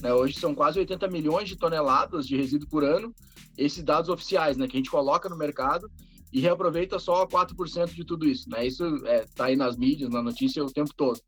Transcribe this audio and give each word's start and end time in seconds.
Né? 0.00 0.12
Hoje 0.12 0.38
são 0.38 0.54
quase 0.54 0.78
80 0.78 1.08
milhões 1.08 1.48
de 1.48 1.56
toneladas 1.56 2.26
de 2.26 2.36
resíduo 2.36 2.68
por 2.68 2.84
ano, 2.84 3.14
esses 3.56 3.82
dados 3.82 4.08
oficiais, 4.08 4.56
né, 4.56 4.66
que 4.66 4.76
a 4.76 4.80
gente 4.80 4.90
coloca 4.90 5.28
no 5.28 5.36
mercado 5.36 5.90
e 6.32 6.40
reaproveita 6.40 6.98
só 6.98 7.26
4% 7.26 7.92
de 7.92 8.04
tudo 8.04 8.26
isso. 8.26 8.48
Né? 8.48 8.66
Isso 8.66 8.84
está 8.84 9.10
é, 9.10 9.24
tá 9.34 9.44
aí 9.46 9.56
nas 9.56 9.76
mídias, 9.76 10.10
na 10.10 10.22
notícia 10.22 10.64
o 10.64 10.72
tempo 10.72 10.94
todo. 10.96 11.20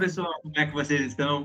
Pessoal, 0.00 0.32
como 0.40 0.54
é 0.56 0.64
que 0.64 0.72
vocês 0.72 1.08
estão? 1.08 1.44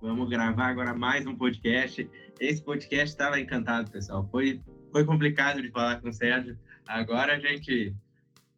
Vamos 0.00 0.28
gravar 0.30 0.68
agora 0.68 0.94
mais 0.94 1.26
um 1.26 1.34
podcast. 1.34 2.08
Esse 2.38 2.62
podcast 2.62 3.06
estava 3.06 3.40
encantado, 3.40 3.90
pessoal. 3.90 4.28
Foi, 4.30 4.62
foi 4.92 5.04
complicado 5.04 5.60
de 5.60 5.72
falar 5.72 6.00
com 6.00 6.08
o 6.08 6.12
Sérgio. 6.12 6.56
Agora 6.86 7.34
a 7.34 7.40
gente, 7.40 7.92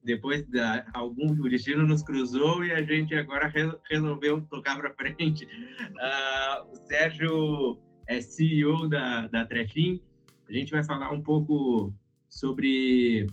depois 0.05 0.46
da 0.50 0.84
algum 0.92 1.34
destino 1.48 1.86
nos 1.86 2.02
cruzou 2.02 2.62
e 2.62 2.72
a 2.72 2.82
gente 2.82 3.14
agora 3.14 3.48
re, 3.48 3.72
resolveu 3.91 4.42
tocar 4.50 4.77
para 4.77 4.92
frente. 4.92 5.46
Uh, 5.46 6.70
o 6.70 6.77
Sérgio 6.86 7.80
é 8.06 8.20
CEO 8.20 8.86
da, 8.86 9.28
da 9.28 9.46
Trefim. 9.46 9.98
A 10.46 10.52
gente 10.52 10.72
vai 10.72 10.84
falar 10.84 11.11
um 11.11 11.22
pouco 11.22 11.91
sobre 12.28 13.27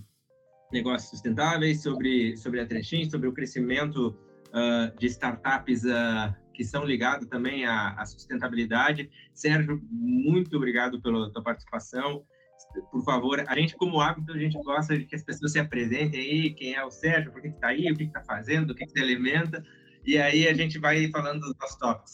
negócios 0.72 1.10
sustentáveis, 1.10 1.84
sobre, 1.84 2.38
sobre 2.38 2.62
a 2.62 2.66
Trefim, 2.66 3.10
sobre 3.10 3.28
o 3.28 3.34
crescimento 3.34 4.18
uh, 4.50 4.98
de 4.98 5.08
startups 5.08 5.84
uh, 5.84 6.34
que 6.54 6.64
são 6.64 6.84
ligados 6.84 7.28
também 7.28 7.66
à, 7.66 7.92
à, 7.92 8.06
sustentabilidade. 8.06 9.10
Sérgio, 9.34 9.82
muito 9.90 10.58
obrigado 10.58 11.02
pela 11.02 11.32
tua 11.32 11.42
participação. 11.42 12.26
Por 12.92 13.04
favor, 13.04 13.44
a 13.48 13.56
gente, 13.56 13.76
como 13.78 14.02
hábito, 14.02 14.34
a 14.34 14.38
gente 14.38 14.58
gosta 14.62 14.98
de 14.98 15.06
que 15.06 15.16
as 15.16 15.24
pessoas 15.24 15.54
se 15.54 15.60
apresentem 15.60 16.20
aí, 16.20 16.54
quem 16.54 16.74
é 16.74 16.84
o 16.84 16.92
Sérgio, 16.92 17.32
por 17.32 17.42
que 17.42 17.48
está 17.48 17.70
aí, 17.70 17.90
o 17.90 17.96
que 17.96 18.04
está 18.04 18.22
fazendo, 18.24 18.72
o 18.72 18.76
que, 18.76 18.86
se 18.88 19.00
alimenta, 19.00 19.64
e 20.06 20.18
aí 20.18 20.48
a 20.48 20.54
gente 20.54 20.78
vai 20.78 21.10
falando 21.10 21.40
dos 21.40 21.56
nossos 21.60 21.78
tópicos. 21.78 22.12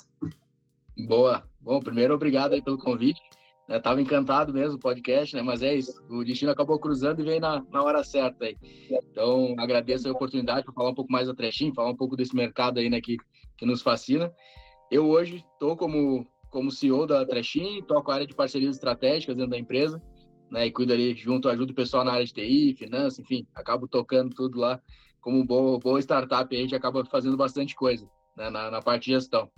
Boa. 1.08 1.44
Bom, 1.60 1.80
primeiro, 1.80 2.14
obrigado 2.14 2.62
pelo 2.64 2.78
convite. 2.78 3.20
Né, 3.68 3.80
tava 3.80 4.00
encantado 4.00 4.54
mesmo 4.54 4.76
o 4.76 4.80
podcast, 4.80 5.36
né? 5.36 5.42
Mas 5.42 5.62
é 5.64 5.76
isso, 5.76 6.04
o 6.10 6.24
destino 6.24 6.52
acabou 6.52 6.80
cruzando 6.80 7.22
e 7.22 7.24
veio 7.24 7.42
na, 7.42 7.64
na 7.72 7.84
hora 7.84 8.04
certa 8.04 8.46
aí. 8.46 8.56
Então, 9.12 9.56
agradeço 9.58 10.08
a 10.08 10.12
oportunidade 10.12 10.64
para 10.64 10.74
falar 10.74 10.92
um 10.92 10.96
pouco 10.96 11.12
mais 11.12 11.28
da 11.28 11.34
Trechin, 11.34 11.74
falar 11.74 11.90
um 11.90 11.96
pouco 11.96 12.16
desse 12.16 12.36
mercado 12.36 12.80
aí, 12.80 12.90
né, 12.90 13.02
que, 13.02 13.18
que 13.58 13.66
nos 13.66 13.82
fascina. 13.82 14.32
Eu 14.92 15.10
hoje 15.10 15.44
estou 15.54 15.76
como, 15.76 16.28
como 16.52 16.72
CEO 16.72 17.08
da 17.08 17.26
Trechin, 17.26 17.82
toco 17.84 18.12
a 18.12 18.16
área 18.16 18.28
de 18.28 18.36
parcerias 18.36 18.76
estratégicas 18.76 19.36
dentro 19.36 19.52
da 19.52 19.58
empresa, 19.58 20.00
né? 20.52 20.68
E 20.68 20.72
cuido 20.72 20.94
ali 20.94 21.16
junto, 21.16 21.50
ajudo 21.50 21.72
o 21.72 21.76
pessoal 21.76 22.06
na 22.06 22.14
área 22.14 22.26
de 22.26 22.34
TI, 22.34 22.76
finanças, 22.78 23.18
enfim, 23.18 23.48
acabo 23.56 23.88
tocando 23.88 24.36
tudo 24.36 24.60
lá. 24.60 24.80
Como 25.20 25.44
boa, 25.44 25.80
boa 25.80 26.00
startup, 26.00 26.56
a 26.56 26.60
gente 26.60 26.76
acaba 26.76 27.04
fazendo 27.06 27.36
bastante 27.36 27.74
coisa 27.74 28.08
né, 28.38 28.48
na, 28.52 28.70
na 28.70 28.80
parte 28.80 29.06
de 29.06 29.14
gestão 29.14 29.50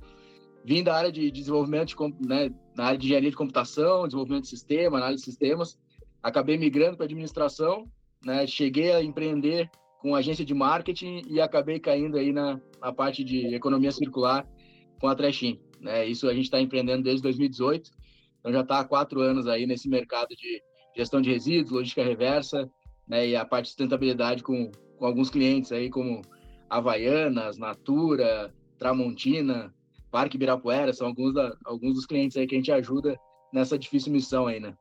vim 0.67 0.83
da 0.83 0.93
área 0.93 1.09
de 1.09 1.31
desenvolvimento, 1.31 1.95
de, 1.95 2.27
né, 2.27 2.53
na 2.75 2.87
área 2.87 2.99
de 2.99 3.05
engenharia 3.05 3.29
de 3.29 3.37
computação, 3.37 4.03
desenvolvimento 4.03 4.43
de 4.43 4.49
sistema, 4.49 4.97
análise 4.97 5.23
de 5.23 5.29
sistemas. 5.29 5.79
Acabei 6.21 6.57
migrando 6.57 6.97
para 6.97 7.05
administração, 7.05 7.89
né, 8.25 8.45
cheguei 8.45 8.91
a 8.91 9.01
empreender 9.01 9.71
com 10.01 10.13
agência 10.13 10.43
de 10.43 10.53
marketing 10.53 11.21
e 11.29 11.39
acabei 11.39 11.79
caindo 11.79 12.17
aí 12.17 12.33
na, 12.33 12.59
na 12.81 12.91
parte 12.91 13.23
de 13.23 13.55
economia 13.55 13.93
circular 13.93 14.45
com 14.99 15.07
a 15.07 15.15
Trechim. 15.15 15.57
Né? 15.79 16.05
Isso 16.05 16.27
a 16.27 16.33
gente 16.33 16.43
está 16.43 16.59
empreendendo 16.59 17.03
desde 17.03 17.21
2018, 17.21 17.89
então 18.41 18.51
já 18.51 18.59
está 18.59 18.81
há 18.81 18.83
quatro 18.83 19.21
anos 19.21 19.47
aí 19.47 19.65
nesse 19.65 19.87
mercado 19.87 20.35
de 20.35 20.61
gestão 20.97 21.21
de 21.21 21.31
resíduos, 21.31 21.71
logística 21.71 22.03
reversa, 22.03 22.69
né, 23.07 23.25
e 23.25 23.37
a 23.37 23.45
parte 23.45 23.65
de 23.65 23.69
sustentabilidade 23.69 24.43
com, 24.43 24.69
com 24.97 25.05
alguns 25.05 25.29
clientes 25.29 25.71
aí 25.71 25.89
como 25.89 26.21
Havaianas, 26.69 27.57
Natura, 27.57 28.53
Tramontina, 28.77 29.73
Parque 30.11 30.35
Ibirapuera, 30.35 30.93
são 30.93 31.07
alguns, 31.07 31.33
da, 31.33 31.55
alguns 31.65 31.95
dos 31.95 32.05
clientes 32.05 32.37
aí 32.37 32.47
que 32.47 32.55
a 32.55 32.57
gente 32.57 32.71
ajuda 32.71 33.17
nessa 33.53 33.77
difícil 33.77 34.11
missão 34.11 34.47
aí, 34.47 34.59
né? 34.59 34.75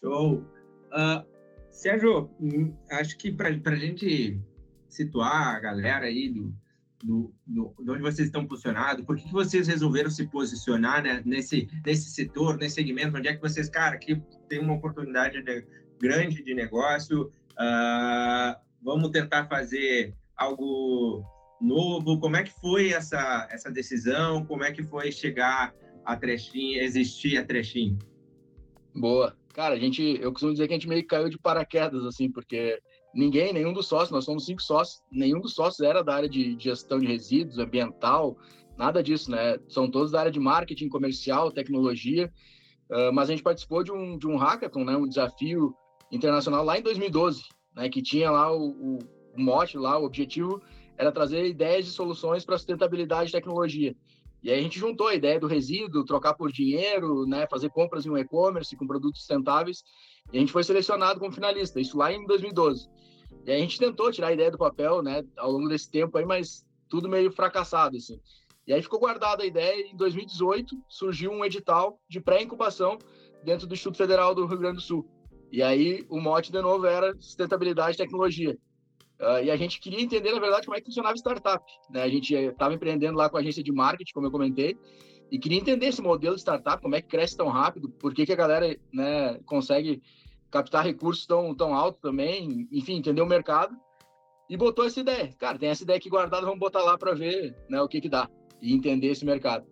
Show! 0.00 0.44
Uh, 0.92 1.24
Sérgio, 1.70 2.30
hum, 2.40 2.74
acho 2.90 3.16
que 3.18 3.32
para 3.32 3.48
a 3.48 3.76
gente 3.76 4.40
situar 4.88 5.56
a 5.56 5.60
galera 5.60 6.06
aí 6.06 6.28
do, 6.28 6.54
do, 7.02 7.34
do, 7.46 7.74
de 7.80 7.90
onde 7.90 8.02
vocês 8.02 8.28
estão 8.28 8.46
posicionados, 8.46 9.04
por 9.04 9.16
que, 9.16 9.24
que 9.24 9.32
vocês 9.32 9.66
resolveram 9.66 10.08
se 10.08 10.26
posicionar 10.28 11.02
né, 11.02 11.20
nesse, 11.24 11.68
nesse 11.84 12.10
setor, 12.10 12.56
nesse 12.56 12.76
segmento, 12.76 13.16
onde 13.16 13.28
é 13.28 13.34
que 13.34 13.42
vocês, 13.42 13.68
cara, 13.68 13.96
aqui 13.96 14.22
tem 14.48 14.60
uma 14.60 14.74
oportunidade 14.74 15.42
de, 15.42 15.66
grande 16.00 16.42
de 16.42 16.54
negócio, 16.54 17.32
uh, 17.52 18.56
vamos 18.82 19.10
tentar 19.10 19.46
fazer 19.46 20.14
algo 20.36 21.24
novo. 21.64 22.18
Como 22.20 22.36
é 22.36 22.42
que 22.42 22.52
foi 22.60 22.92
essa, 22.92 23.48
essa 23.50 23.70
decisão? 23.70 24.44
Como 24.44 24.62
é 24.62 24.72
que 24.72 24.82
foi 24.82 25.10
chegar 25.10 25.74
a 26.04 26.16
Trechim, 26.16 26.74
existir 26.74 27.38
a 27.38 27.44
Trechim? 27.44 27.98
Boa. 28.94 29.36
Cara, 29.54 29.76
a 29.76 29.78
gente, 29.78 30.18
eu 30.20 30.32
costumo 30.32 30.52
dizer 30.52 30.66
que 30.66 30.74
a 30.74 30.76
gente 30.76 30.88
meio 30.88 31.02
que 31.02 31.08
caiu 31.08 31.28
de 31.28 31.38
paraquedas, 31.38 32.04
assim, 32.04 32.30
porque 32.30 32.80
ninguém, 33.14 33.52
nenhum 33.52 33.72
dos 33.72 33.86
sócios, 33.86 34.10
nós 34.10 34.24
somos 34.24 34.46
cinco 34.46 34.60
sócios, 34.60 35.00
nenhum 35.10 35.40
dos 35.40 35.54
sócios 35.54 35.80
era 35.80 36.02
da 36.02 36.14
área 36.14 36.28
de 36.28 36.56
gestão 36.58 36.98
de 36.98 37.06
resíduos, 37.06 37.58
ambiental, 37.58 38.36
nada 38.76 39.00
disso, 39.02 39.30
né? 39.30 39.58
São 39.68 39.88
todos 39.88 40.10
da 40.10 40.20
área 40.20 40.32
de 40.32 40.40
marketing 40.40 40.88
comercial, 40.88 41.52
tecnologia, 41.52 42.32
uh, 42.90 43.12
mas 43.12 43.28
a 43.28 43.32
gente 43.32 43.44
participou 43.44 43.84
de 43.84 43.92
um, 43.92 44.18
de 44.18 44.26
um 44.26 44.36
hackathon, 44.36 44.84
né? 44.84 44.96
Um 44.96 45.08
desafio 45.08 45.72
internacional 46.10 46.64
lá 46.64 46.76
em 46.76 46.82
2012, 46.82 47.44
né? 47.76 47.88
Que 47.88 48.02
tinha 48.02 48.30
lá 48.32 48.52
o, 48.52 48.70
o, 48.70 48.98
mote, 49.36 49.78
lá, 49.78 49.98
o 49.98 50.04
objetivo 50.04 50.60
era 50.96 51.12
trazer 51.12 51.46
ideias 51.46 51.84
de 51.84 51.90
soluções 51.90 52.44
para 52.44 52.58
sustentabilidade 52.58 53.30
e 53.30 53.32
tecnologia. 53.32 53.94
E 54.42 54.50
aí 54.50 54.58
a 54.58 54.62
gente 54.62 54.78
juntou 54.78 55.08
a 55.08 55.14
ideia 55.14 55.40
do 55.40 55.46
resíduo, 55.46 56.04
trocar 56.04 56.34
por 56.34 56.52
dinheiro, 56.52 57.26
né, 57.26 57.46
fazer 57.48 57.70
compras 57.70 58.04
em 58.04 58.10
um 58.10 58.18
e-commerce 58.18 58.76
com 58.76 58.86
produtos 58.86 59.20
sustentáveis, 59.20 59.82
e 60.32 60.36
a 60.36 60.40
gente 60.40 60.52
foi 60.52 60.62
selecionado 60.62 61.18
como 61.18 61.32
finalista, 61.32 61.80
isso 61.80 61.96
lá 61.96 62.12
em 62.12 62.26
2012. 62.26 62.88
E 63.46 63.50
aí 63.50 63.58
a 63.58 63.60
gente 63.60 63.78
tentou 63.78 64.12
tirar 64.12 64.28
a 64.28 64.32
ideia 64.32 64.50
do 64.50 64.58
papel, 64.58 65.02
né, 65.02 65.24
ao 65.36 65.50
longo 65.50 65.68
desse 65.68 65.90
tempo 65.90 66.18
aí, 66.18 66.26
mas 66.26 66.64
tudo 66.88 67.08
meio 67.08 67.32
fracassado, 67.32 67.96
assim. 67.96 68.20
E 68.66 68.72
aí 68.72 68.82
ficou 68.82 68.98
guardada 68.98 69.42
a 69.42 69.46
ideia 69.46 69.86
e 69.86 69.92
em 69.92 69.96
2018 69.96 70.76
surgiu 70.88 71.30
um 71.30 71.44
edital 71.44 71.98
de 72.08 72.20
pré-incubação 72.20 72.98
dentro 73.42 73.66
do 73.66 73.74
Instituto 73.74 73.98
Federal 73.98 74.34
do 74.34 74.46
Rio 74.46 74.58
Grande 74.58 74.76
do 74.76 74.82
Sul. 74.82 75.06
E 75.52 75.62
aí 75.62 76.04
o 76.08 76.20
mote 76.20 76.50
de 76.50 76.60
novo 76.60 76.86
era 76.86 77.14
sustentabilidade 77.20 77.94
e 77.94 77.98
tecnologia. 77.98 78.56
Uh, 79.20 79.44
e 79.44 79.50
a 79.50 79.56
gente 79.56 79.80
queria 79.80 80.00
entender, 80.00 80.32
na 80.32 80.40
verdade, 80.40 80.66
como 80.66 80.76
é 80.76 80.80
que 80.80 80.86
funcionava 80.86 81.16
startup. 81.16 81.64
Né? 81.90 82.02
A 82.02 82.08
gente 82.08 82.34
estava 82.34 82.74
empreendendo 82.74 83.16
lá 83.16 83.28
com 83.28 83.36
a 83.36 83.40
agência 83.40 83.62
de 83.62 83.72
marketing, 83.72 84.12
como 84.12 84.26
eu 84.26 84.30
comentei, 84.30 84.76
e 85.30 85.38
queria 85.38 85.58
entender 85.58 85.86
esse 85.86 86.02
modelo 86.02 86.34
de 86.34 86.40
startup, 86.42 86.82
como 86.82 86.94
é 86.94 87.00
que 87.00 87.08
cresce 87.08 87.36
tão 87.36 87.48
rápido, 87.48 87.88
por 87.88 88.12
que, 88.12 88.26
que 88.26 88.32
a 88.32 88.36
galera 88.36 88.76
né, 88.92 89.38
consegue 89.46 90.02
captar 90.50 90.84
recursos 90.84 91.26
tão, 91.26 91.54
tão 91.54 91.74
alto 91.74 91.98
também, 92.00 92.68
enfim, 92.70 92.96
entender 92.96 93.22
o 93.22 93.26
mercado. 93.26 93.76
E 94.48 94.56
botou 94.56 94.84
essa 94.84 95.00
ideia. 95.00 95.32
Cara, 95.38 95.58
tem 95.58 95.70
essa 95.70 95.82
ideia 95.82 95.96
aqui 95.96 96.10
guardada, 96.10 96.44
vamos 96.44 96.60
botar 96.60 96.82
lá 96.82 96.98
para 96.98 97.14
ver 97.14 97.56
né, 97.68 97.80
o 97.80 97.88
que, 97.88 98.00
que 98.00 98.08
dá 98.08 98.28
e 98.60 98.74
entender 98.74 99.08
esse 99.08 99.24
mercado. 99.24 99.66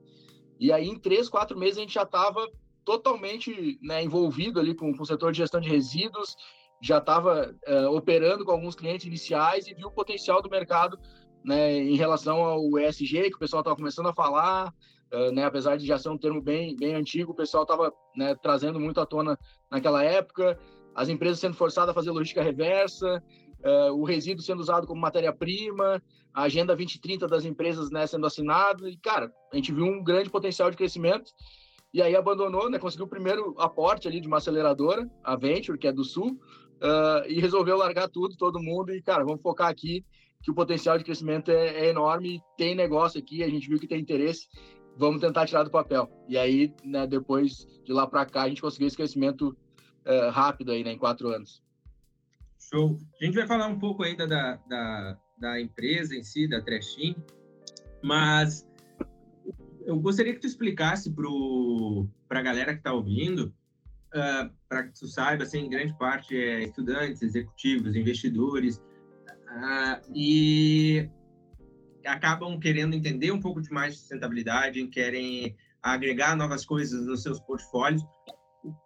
E 0.59 0.73
aí, 0.73 0.89
em 0.89 0.99
três, 0.99 1.29
quatro 1.29 1.59
meses, 1.59 1.79
a 1.79 1.81
gente 1.81 1.95
já 1.95 2.03
estava 2.03 2.49
totalmente 2.85 3.79
né, 3.83 4.03
envolvido 4.03 4.59
ali 4.59 4.75
com, 4.75 4.95
com 4.95 5.03
o 5.03 5.07
setor 5.07 5.33
de 5.33 5.39
gestão 5.39 5.61
de 5.61 5.69
resíduos, 5.69 6.37
já 6.83 6.99
estava 6.99 7.55
uh, 7.69 7.97
operando 7.97 8.45
com 8.45 8.51
alguns 8.51 8.75
clientes 8.75 9.07
iniciais 9.07 9.69
e 9.69 9.75
viu 9.75 9.87
o 9.87 9.93
potencial 9.93 10.43
do 10.43 10.51
mercado 10.51 10.99
né, 11.45 11.77
em 11.77 11.95
relação 11.95 12.43
ao 12.43 12.79
ESG, 12.79 13.31
que 13.31 13.37
o 13.37 13.39
pessoal 13.39 13.61
estava 13.61 13.77
começando 13.77 14.09
a 14.09 14.13
falar, 14.13 14.75
uh, 15.13 15.31
né, 15.33 15.45
apesar 15.45 15.77
de 15.77 15.87
já 15.87 15.97
ser 15.97 16.09
um 16.09 16.19
termo 16.19 16.43
bem, 16.43 16.77
bem 16.77 16.95
antigo, 16.95 17.31
o 17.31 17.37
pessoal 17.37 17.63
estava 17.63 17.93
né, 18.17 18.35
trazendo 18.35 18.81
muito 18.81 19.01
à 19.01 19.07
tona 19.07 19.39
naquela 19.71 20.03
época, 20.03 20.59
as 20.93 21.09
empresas 21.09 21.39
sendo 21.39 21.55
forçadas 21.55 21.91
a 21.91 21.95
fazer 21.95 22.11
logística 22.11 22.43
reversa, 22.43 23.23
uh, 23.65 23.93
o 23.93 24.05
resíduo 24.05 24.43
sendo 24.43 24.61
usado 24.61 24.85
como 24.85 25.01
matéria-prima, 25.01 26.03
a 26.35 26.43
Agenda 26.43 26.75
2030 26.75 27.29
das 27.29 27.45
empresas 27.45 27.91
né, 27.93 28.05
sendo 28.09 28.27
assinada, 28.27 28.91
e, 28.91 28.97
cara, 28.97 29.33
a 29.53 29.57
gente 29.57 29.73
viu 29.73 29.85
um 29.85 30.03
grande 30.03 30.31
potencial 30.31 30.69
de 30.69 30.77
crescimento, 30.77 31.31
e 31.95 32.01
aí 32.01 32.17
abandonou, 32.17 32.71
né, 32.71 32.79
conseguiu 32.79 33.05
o 33.07 33.09
primeiro 33.09 33.55
aporte 33.59 34.09
ali 34.09 34.21
de 34.21 34.27
uma 34.27 34.39
aceleradora, 34.39 35.09
a 35.23 35.37
Venture, 35.37 35.79
que 35.79 35.87
é 35.87 35.93
do 35.93 36.03
Sul, 36.03 36.41
uh, 36.83 37.25
e 37.29 37.41
resolveu 37.41 37.77
largar 37.77 38.09
tudo, 38.09 38.37
todo 38.37 38.63
mundo, 38.63 38.93
e, 38.93 39.01
cara, 39.01 39.25
vamos 39.25 39.41
focar 39.41 39.69
aqui, 39.69 40.05
que 40.43 40.51
o 40.51 40.55
potencial 40.55 40.99
de 40.99 41.05
crescimento 41.05 41.51
é, 41.51 41.87
é 41.87 41.91
enorme, 41.91 42.43
tem 42.59 42.75
negócio 42.75 43.21
aqui, 43.21 43.43
a 43.43 43.49
gente 43.49 43.69
viu 43.69 43.79
que 43.79 43.87
tem 43.87 44.01
interesse, 44.01 44.49
vamos 44.97 45.21
tentar 45.21 45.47
tirar 45.47 45.63
do 45.63 45.71
papel. 45.71 46.11
E 46.29 46.37
aí, 46.37 46.75
né, 46.85 47.07
depois 47.07 47.67
de 47.85 47.93
lá 47.93 48.07
para 48.07 48.27
cá, 48.27 48.43
a 48.43 48.49
gente 48.49 48.61
conseguiu 48.61 48.89
esse 48.89 48.97
crescimento 48.97 49.57
uh, 50.05 50.31
rápido 50.31 50.73
aí, 50.73 50.83
né, 50.83 50.93
em 50.93 50.99
quatro 50.99 51.29
anos. 51.29 51.63
Show. 52.59 52.99
A 53.21 53.25
gente 53.25 53.35
vai 53.35 53.47
falar 53.47 53.69
um 53.69 53.79
pouco 53.79 54.03
ainda 54.03 54.27
da, 54.27 54.57
da, 54.69 55.19
da 55.39 55.61
empresa 55.61 56.15
em 56.15 56.23
si, 56.23 56.49
da 56.49 56.61
Trashin, 56.61 57.17
mas 58.03 58.67
eu 59.85 59.99
gostaria 59.99 60.33
que 60.33 60.41
tu 60.41 60.47
explicasse 60.47 61.13
para 62.29 62.41
a 62.41 62.43
galera 62.43 62.73
que 62.73 62.81
está 62.81 62.93
ouvindo, 62.93 63.55
uh, 64.15 64.19
ah, 64.19 64.51
para 64.69 64.85
que 64.85 64.99
tu 64.99 65.07
saiba, 65.07 65.45
assim, 65.45 65.69
grande 65.69 65.97
parte 65.99 66.37
é 66.37 66.65
estudantes, 66.65 67.23
executivos, 67.23 67.97
investidores, 67.97 68.77
uh, 68.77 70.01
e 70.15 71.09
acabam 72.07 72.59
querendo 72.59 72.95
entender 72.95 73.31
um 73.31 73.41
pouco 73.41 73.61
de 73.61 73.71
mais 73.71 73.97
sustentabilidade, 73.97 74.87
querem 74.89 75.57
agregar 75.83 76.37
novas 76.37 76.65
coisas 76.65 77.07
nos 77.07 77.23
seus 77.23 77.41
portfólios. 77.41 78.05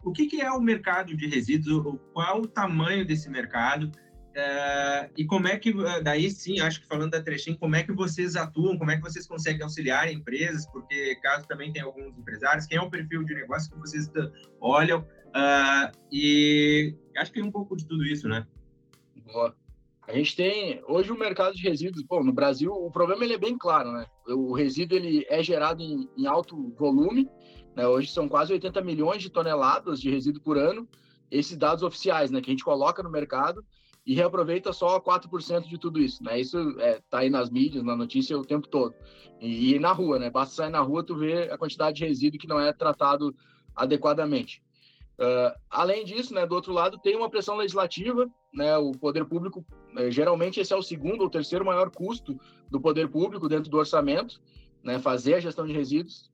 O 0.03 0.11
que, 0.11 0.25
que 0.25 0.41
é 0.41 0.51
o 0.51 0.59
mercado 0.59 1.15
de 1.15 1.27
resíduos? 1.27 1.99
Qual 2.13 2.41
o 2.41 2.47
tamanho 2.47 3.05
desse 3.05 3.29
mercado? 3.29 3.91
Uh, 4.37 5.09
e 5.17 5.25
como 5.25 5.47
é 5.47 5.57
que, 5.57 5.73
daí 6.03 6.29
sim, 6.29 6.59
acho 6.59 6.81
que 6.81 6.87
falando 6.87 7.09
da 7.09 7.23
Trechem, 7.23 7.57
como 7.57 7.75
é 7.75 7.81
que 7.81 7.91
vocês 7.91 8.35
atuam, 8.35 8.77
como 8.77 8.91
é 8.91 8.95
que 8.95 9.01
vocês 9.01 9.25
conseguem 9.25 9.63
auxiliar 9.63 10.13
empresas, 10.13 10.67
porque 10.67 11.15
caso 11.23 11.47
também 11.47 11.73
tem 11.73 11.81
alguns 11.81 12.15
empresários, 12.15 12.67
quem 12.67 12.77
é 12.77 12.81
o 12.81 12.87
perfil 12.89 13.23
de 13.23 13.33
negócio 13.33 13.71
que 13.71 13.79
vocês 13.79 14.07
olham, 14.61 15.03
uh, 15.37 15.97
e 16.11 16.95
acho 17.17 17.31
que 17.31 17.39
é 17.39 17.43
um 17.43 17.51
pouco 17.51 17.75
de 17.75 17.85
tudo 17.85 18.03
isso, 18.05 18.27
né? 18.27 18.45
Boa. 19.25 19.55
A 20.07 20.13
gente 20.13 20.35
tem, 20.37 20.81
hoje 20.87 21.11
o 21.11 21.19
mercado 21.19 21.53
de 21.53 21.61
resíduos, 21.61 22.03
pô, 22.03 22.23
no 22.23 22.31
Brasil, 22.31 22.71
o 22.71 22.89
problema 22.89 23.25
ele 23.25 23.33
é 23.33 23.37
bem 23.37 23.57
claro, 23.57 23.91
né? 23.91 24.05
O 24.25 24.53
resíduo 24.53 24.97
ele 24.97 25.25
é 25.29 25.43
gerado 25.43 25.83
em, 25.83 26.09
em 26.17 26.25
alto 26.25 26.73
volume, 26.77 27.29
né? 27.75 27.85
Hoje 27.85 28.09
são 28.09 28.29
quase 28.29 28.53
80 28.53 28.81
milhões 28.81 29.21
de 29.21 29.29
toneladas 29.29 29.99
de 29.99 30.09
resíduo 30.09 30.41
por 30.41 30.57
ano, 30.57 30.87
esses 31.29 31.57
dados 31.57 31.83
oficiais, 31.83 32.31
né, 32.31 32.39
que 32.39 32.49
a 32.49 32.53
gente 32.53 32.63
coloca 32.63 33.03
no 33.03 33.09
mercado, 33.09 33.65
e 34.05 34.15
reaproveita 34.15 34.71
só 34.71 34.97
4% 35.01 35.67
de 35.67 35.77
tudo 35.77 35.99
isso, 35.99 36.23
né? 36.23 36.39
Isso 36.39 36.57
é, 36.79 37.01
tá 37.09 37.19
aí 37.19 37.29
nas 37.29 37.49
mídias, 37.49 37.83
na 37.83 37.93
notícia 37.93 38.37
o 38.37 38.45
tempo 38.45 38.65
todo. 38.65 38.95
E, 39.41 39.73
e, 39.73 39.79
na 39.79 39.91
rua, 39.91 40.17
né? 40.17 40.29
Basta 40.29 40.55
sair 40.55 40.69
na 40.69 40.79
rua 40.79 41.03
tu 41.03 41.17
vê 41.17 41.51
a 41.51 41.57
quantidade 41.57 41.97
de 41.97 42.05
resíduo 42.05 42.39
que 42.39 42.47
não 42.47 42.57
é 42.57 42.71
tratado 42.71 43.35
adequadamente. 43.75 44.63
Uh, 45.19 45.51
além 45.69 46.05
disso, 46.05 46.33
né, 46.33 46.45
do 46.45 46.53
outro 46.53 46.71
lado, 46.71 46.99
tem 46.99 47.15
uma 47.15 47.29
pressão 47.29 47.55
legislativa, 47.55 48.29
né, 48.53 48.77
o 48.77 48.91
poder 48.91 49.25
público, 49.25 49.65
né, 49.91 50.11
geralmente 50.11 50.59
esse 50.59 50.71
é 50.71 50.75
o 50.75 50.81
segundo 50.83 51.21
ou 51.21 51.29
terceiro 51.29 51.65
maior 51.65 51.89
custo 51.89 52.39
do 52.69 52.79
poder 52.79 53.09
público 53.09 53.49
dentro 53.49 53.69
do 53.69 53.77
orçamento, 53.77 54.39
né, 54.83 54.99
fazer 54.99 55.33
a 55.33 55.39
gestão 55.39 55.65
de 55.65 55.73
resíduos 55.73 56.29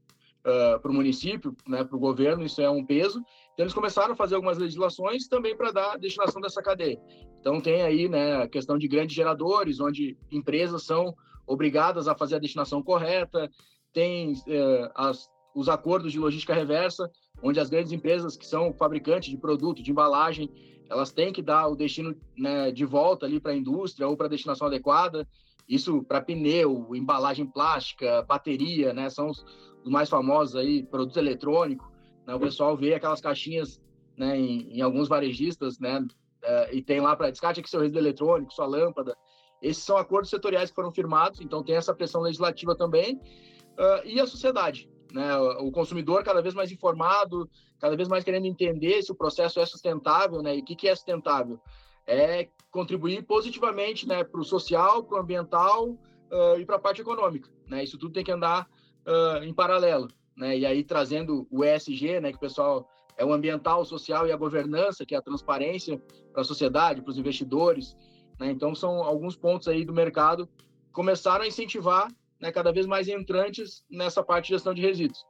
uh, 0.45 0.79
para 0.81 0.91
o 0.91 0.93
município, 0.93 1.55
né, 1.65 1.83
para 1.83 1.95
o 1.95 1.99
governo, 1.99 2.43
isso 2.45 2.61
é 2.61 2.69
um 2.69 2.85
peso. 2.85 3.23
Então, 3.53 3.63
eles 3.63 3.73
começaram 3.73 4.13
a 4.13 4.17
fazer 4.17 4.35
algumas 4.35 4.57
legislações 4.57 5.27
também 5.27 5.55
para 5.55 5.71
dar 5.71 5.97
destinação 5.97 6.41
dessa 6.41 6.61
cadeia. 6.61 6.99
Então, 7.39 7.61
tem 7.61 7.83
aí 7.83 8.09
né, 8.09 8.43
a 8.43 8.47
questão 8.47 8.77
de 8.77 8.87
grandes 8.87 9.15
geradores, 9.15 9.79
onde 9.79 10.17
empresas 10.31 10.83
são 10.83 11.15
obrigadas 11.47 12.07
a 12.07 12.15
fazer 12.15 12.35
a 12.35 12.39
destinação 12.39 12.81
correta, 12.81 13.49
tem 13.93 14.33
uh, 14.33 14.89
as, 14.95 15.29
os 15.55 15.69
acordos 15.69 16.11
de 16.11 16.19
logística 16.19 16.53
reversa, 16.53 17.09
onde 17.43 17.59
as 17.59 17.69
grandes 17.69 17.91
empresas 17.91 18.37
que 18.37 18.47
são 18.47 18.73
fabricantes 18.73 19.29
de 19.29 19.37
produto, 19.37 19.83
de 19.83 19.91
embalagem, 19.91 20.49
elas 20.89 21.11
têm 21.11 21.33
que 21.33 21.41
dar 21.41 21.67
o 21.67 21.75
destino 21.75 22.15
né, 22.37 22.71
de 22.71 22.85
volta 22.85 23.25
ali 23.25 23.39
para 23.39 23.51
a 23.51 23.55
indústria 23.55 24.07
ou 24.07 24.15
para 24.15 24.27
a 24.27 24.29
destinação 24.29 24.67
adequada. 24.67 25.27
Isso 25.67 26.01
para 26.03 26.21
pneu, 26.21 26.89
embalagem 26.95 27.45
plástica, 27.45 28.21
bateria, 28.23 28.93
né, 28.93 29.09
são 29.09 29.29
os, 29.29 29.43
mais 29.83 30.09
famosos 30.09 30.55
aí, 30.55 30.83
produto 30.83 31.17
eletrônico. 31.17 31.91
Né, 32.25 32.33
o 32.33 32.39
pessoal 32.39 32.77
vê 32.77 32.93
aquelas 32.93 33.19
caixinhas 33.19 33.81
né, 34.17 34.39
em, 34.39 34.77
em 34.77 34.81
alguns 34.81 35.09
varejistas, 35.09 35.77
né, 35.79 35.99
uh, 35.99 36.73
e 36.73 36.81
tem 36.81 37.01
lá 37.01 37.13
para 37.15 37.29
descarte 37.29 37.59
aqui 37.59 37.69
seu 37.69 37.81
resíduo 37.81 38.01
eletrônico, 38.01 38.53
sua 38.53 38.65
lâmpada. 38.65 39.17
Esses 39.61 39.83
são 39.83 39.97
acordos 39.97 40.29
setoriais 40.29 40.69
que 40.69 40.75
foram 40.75 40.91
firmados, 40.91 41.41
então 41.41 41.63
tem 41.63 41.75
essa 41.75 41.93
pressão 41.93 42.21
legislativa 42.21 42.75
também. 42.75 43.15
Uh, 43.15 44.05
e 44.05 44.19
a 44.19 44.27
sociedade, 44.27 44.89
né? 45.13 45.37
O 45.37 45.71
consumidor 45.71 46.23
cada 46.23 46.41
vez 46.41 46.55
mais 46.55 46.71
informado, 46.71 47.47
cada 47.79 47.95
vez 47.95 48.09
mais 48.09 48.23
querendo 48.23 48.47
entender 48.47 49.01
se 49.03 49.11
o 49.11 49.15
processo 49.15 49.59
é 49.59 49.65
sustentável, 49.65 50.41
né? 50.41 50.57
E 50.57 50.59
o 50.59 50.65
que, 50.65 50.75
que 50.75 50.87
é 50.87 50.95
sustentável? 50.95 51.59
É 52.05 52.49
contribuir 52.71 53.23
positivamente, 53.23 54.07
né, 54.07 54.23
para 54.23 54.41
o 54.41 54.43
social, 54.43 55.03
para 55.03 55.17
o 55.17 55.21
ambiental 55.21 55.89
uh, 55.89 56.59
e 56.59 56.65
para 56.65 56.77
a 56.77 56.79
parte 56.79 57.01
econômica, 57.01 57.49
né? 57.67 57.83
Isso 57.83 57.97
tudo 57.97 58.13
tem 58.13 58.23
que 58.23 58.31
andar 58.31 58.67
uh, 59.07 59.43
em 59.43 59.53
paralelo, 59.53 60.07
né? 60.35 60.57
E 60.57 60.65
aí 60.65 60.83
trazendo 60.83 61.47
o 61.51 61.63
ESG, 61.63 62.19
né, 62.19 62.31
que 62.31 62.37
o 62.37 62.41
pessoal 62.41 62.89
é 63.15 63.23
o 63.23 63.31
ambiental, 63.31 63.81
o 63.81 63.85
social 63.85 64.25
e 64.27 64.31
a 64.31 64.37
governança, 64.37 65.05
que 65.05 65.13
é 65.13 65.17
a 65.19 65.21
transparência 65.21 66.01
para 66.31 66.41
a 66.41 66.45
sociedade, 66.45 67.01
para 67.01 67.11
os 67.11 67.17
investidores, 67.19 67.95
né? 68.39 68.49
Então 68.49 68.73
são 68.73 69.03
alguns 69.03 69.35
pontos 69.35 69.67
aí 69.67 69.85
do 69.85 69.93
mercado 69.93 70.49
começaram 70.91 71.43
a 71.43 71.47
incentivar 71.47 72.07
né, 72.43 72.51
cada 72.51 72.73
vez 72.73 72.85
mais 72.85 73.07
entrantes 73.07 73.85
nessa 73.89 74.21
parte 74.21 74.47
de 74.47 74.55
gestão 74.55 74.73
de 74.73 74.81
resíduos. 74.81 75.25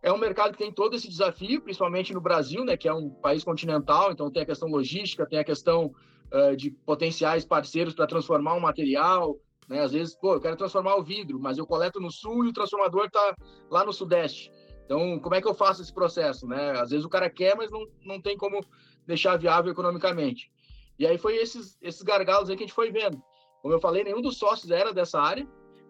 É 0.00 0.12
um 0.12 0.16
mercado 0.16 0.52
que 0.52 0.58
tem 0.58 0.70
todo 0.70 0.94
esse 0.94 1.08
desafio, 1.08 1.60
principalmente 1.60 2.14
no 2.14 2.20
Brasil, 2.20 2.64
né, 2.64 2.76
que 2.76 2.86
é 2.86 2.94
um 2.94 3.10
país 3.10 3.42
continental, 3.42 4.12
então 4.12 4.30
tem 4.30 4.44
a 4.44 4.46
questão 4.46 4.68
logística, 4.68 5.26
tem 5.26 5.40
a 5.40 5.44
questão 5.44 5.92
uh, 6.32 6.56
de 6.56 6.70
potenciais 6.70 7.44
parceiros 7.44 7.94
para 7.94 8.06
transformar 8.06 8.54
um 8.54 8.60
material, 8.60 9.36
né, 9.68 9.80
às 9.80 9.90
vezes, 9.90 10.14
pô, 10.14 10.34
eu 10.34 10.40
quero 10.40 10.54
transformar 10.54 10.94
o 10.94 11.02
vidro, 11.02 11.40
mas 11.40 11.58
eu 11.58 11.66
coleto 11.66 11.98
no 11.98 12.12
sul 12.12 12.44
e 12.44 12.50
o 12.50 12.52
transformador 12.52 13.06
está 13.06 13.34
lá 13.68 13.84
no 13.84 13.92
sudeste. 13.92 14.52
Então, 14.84 15.18
como 15.18 15.34
é 15.34 15.42
que 15.42 15.48
eu 15.48 15.54
faço 15.54 15.82
esse 15.82 15.92
processo, 15.92 16.46
né? 16.46 16.78
Às 16.78 16.90
vezes 16.90 17.04
o 17.04 17.08
cara 17.08 17.28
quer, 17.28 17.56
mas 17.56 17.72
não, 17.72 17.84
não 18.04 18.22
tem 18.22 18.36
como 18.36 18.60
deixar 19.04 19.36
viável 19.36 19.72
economicamente. 19.72 20.48
E 20.96 21.04
aí 21.04 21.18
foi 21.18 21.34
esses, 21.38 21.76
esses 21.82 22.02
gargalos 22.02 22.48
aí 22.48 22.56
que 22.56 22.62
a 22.62 22.66
gente 22.68 22.72
foi 22.74 22.92
vendo. 22.92 23.20
Como 23.60 23.74
eu 23.74 23.80
falei, 23.80 24.04
nenhum 24.04 24.22
dos 24.22 24.36
sócios 24.38 24.70
era 24.70 24.92
dessa 24.94 25.20
área, 25.20 25.44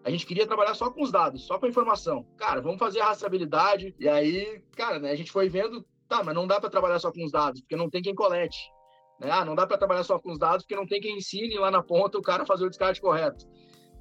a 0.07 0.09
gente 0.09 0.25
queria 0.25 0.47
trabalhar 0.47 0.73
só 0.73 0.89
com 0.89 1.03
os 1.03 1.11
dados, 1.11 1.45
só 1.45 1.59
com 1.59 1.65
a 1.65 1.69
informação. 1.69 2.25
Cara, 2.37 2.61
vamos 2.61 2.79
fazer 2.79 3.01
a 3.01 3.07
rastreabilidade. 3.07 3.93
E 3.99 4.07
aí, 4.07 4.63
cara, 4.73 4.99
né, 4.99 5.11
a 5.11 5.15
gente 5.15 5.29
foi 5.29 5.49
vendo, 5.49 5.85
tá, 6.07 6.23
mas 6.23 6.33
não 6.33 6.47
dá 6.47 6.61
para 6.61 6.69
trabalhar 6.69 6.97
só 6.97 7.11
com 7.11 7.25
os 7.25 7.31
dados, 7.33 7.59
porque 7.59 7.75
não 7.75 7.89
tem 7.89 8.01
quem 8.01 8.15
colete. 8.15 8.57
Né? 9.19 9.29
Ah, 9.29 9.43
não 9.43 9.53
dá 9.53 9.67
para 9.67 9.77
trabalhar 9.77 10.05
só 10.05 10.17
com 10.17 10.31
os 10.31 10.39
dados, 10.39 10.63
porque 10.63 10.77
não 10.77 10.87
tem 10.87 11.01
quem 11.01 11.17
ensine 11.17 11.57
lá 11.57 11.69
na 11.69 11.83
ponta 11.83 12.17
o 12.17 12.21
cara 12.21 12.43
a 12.43 12.45
fazer 12.45 12.65
o 12.65 12.69
descarte 12.69 13.01
correto. 13.01 13.45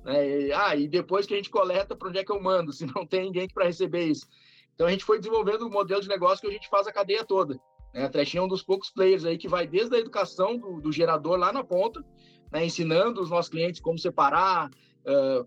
Né? 0.05 0.43
E, 0.43 0.53
ah, 0.53 0.77
e 0.77 0.87
depois 0.87 1.27
que 1.27 1.35
a 1.35 1.37
gente 1.37 1.51
coleta, 1.51 1.97
para 1.97 2.09
onde 2.09 2.19
é 2.19 2.25
que 2.25 2.31
eu 2.31 2.41
mando? 2.41 2.71
Se 2.73 2.87
não 2.87 3.05
tem 3.05 3.23
ninguém 3.23 3.49
para 3.49 3.65
receber 3.65 4.05
isso. 4.05 4.29
Então 4.77 4.87
a 4.87 4.91
gente 4.93 5.05
foi 5.05 5.19
desenvolvendo 5.19 5.67
um 5.67 5.71
modelo 5.71 6.01
de 6.01 6.09
negócio 6.09 6.41
que 6.41 6.47
a 6.47 6.53
gente 6.53 6.69
faz 6.69 6.87
a 6.87 6.93
cadeia 6.93 7.25
toda. 7.25 7.59
Né? 7.93 8.05
A 8.05 8.09
Trash 8.09 8.37
é 8.37 8.41
um 8.41 8.47
dos 8.47 8.63
poucos 8.63 8.91
players 8.91 9.25
aí 9.25 9.37
que 9.37 9.49
vai 9.49 9.67
desde 9.67 9.97
a 9.97 9.99
educação 9.99 10.57
do, 10.57 10.81
do 10.81 10.93
gerador 10.93 11.37
lá 11.37 11.53
na 11.53 11.65
ponta, 11.65 12.01
né? 12.53 12.65
ensinando 12.65 13.21
os 13.21 13.29
nossos 13.29 13.51
clientes 13.51 13.81
como 13.81 13.99
separar, 13.99 14.71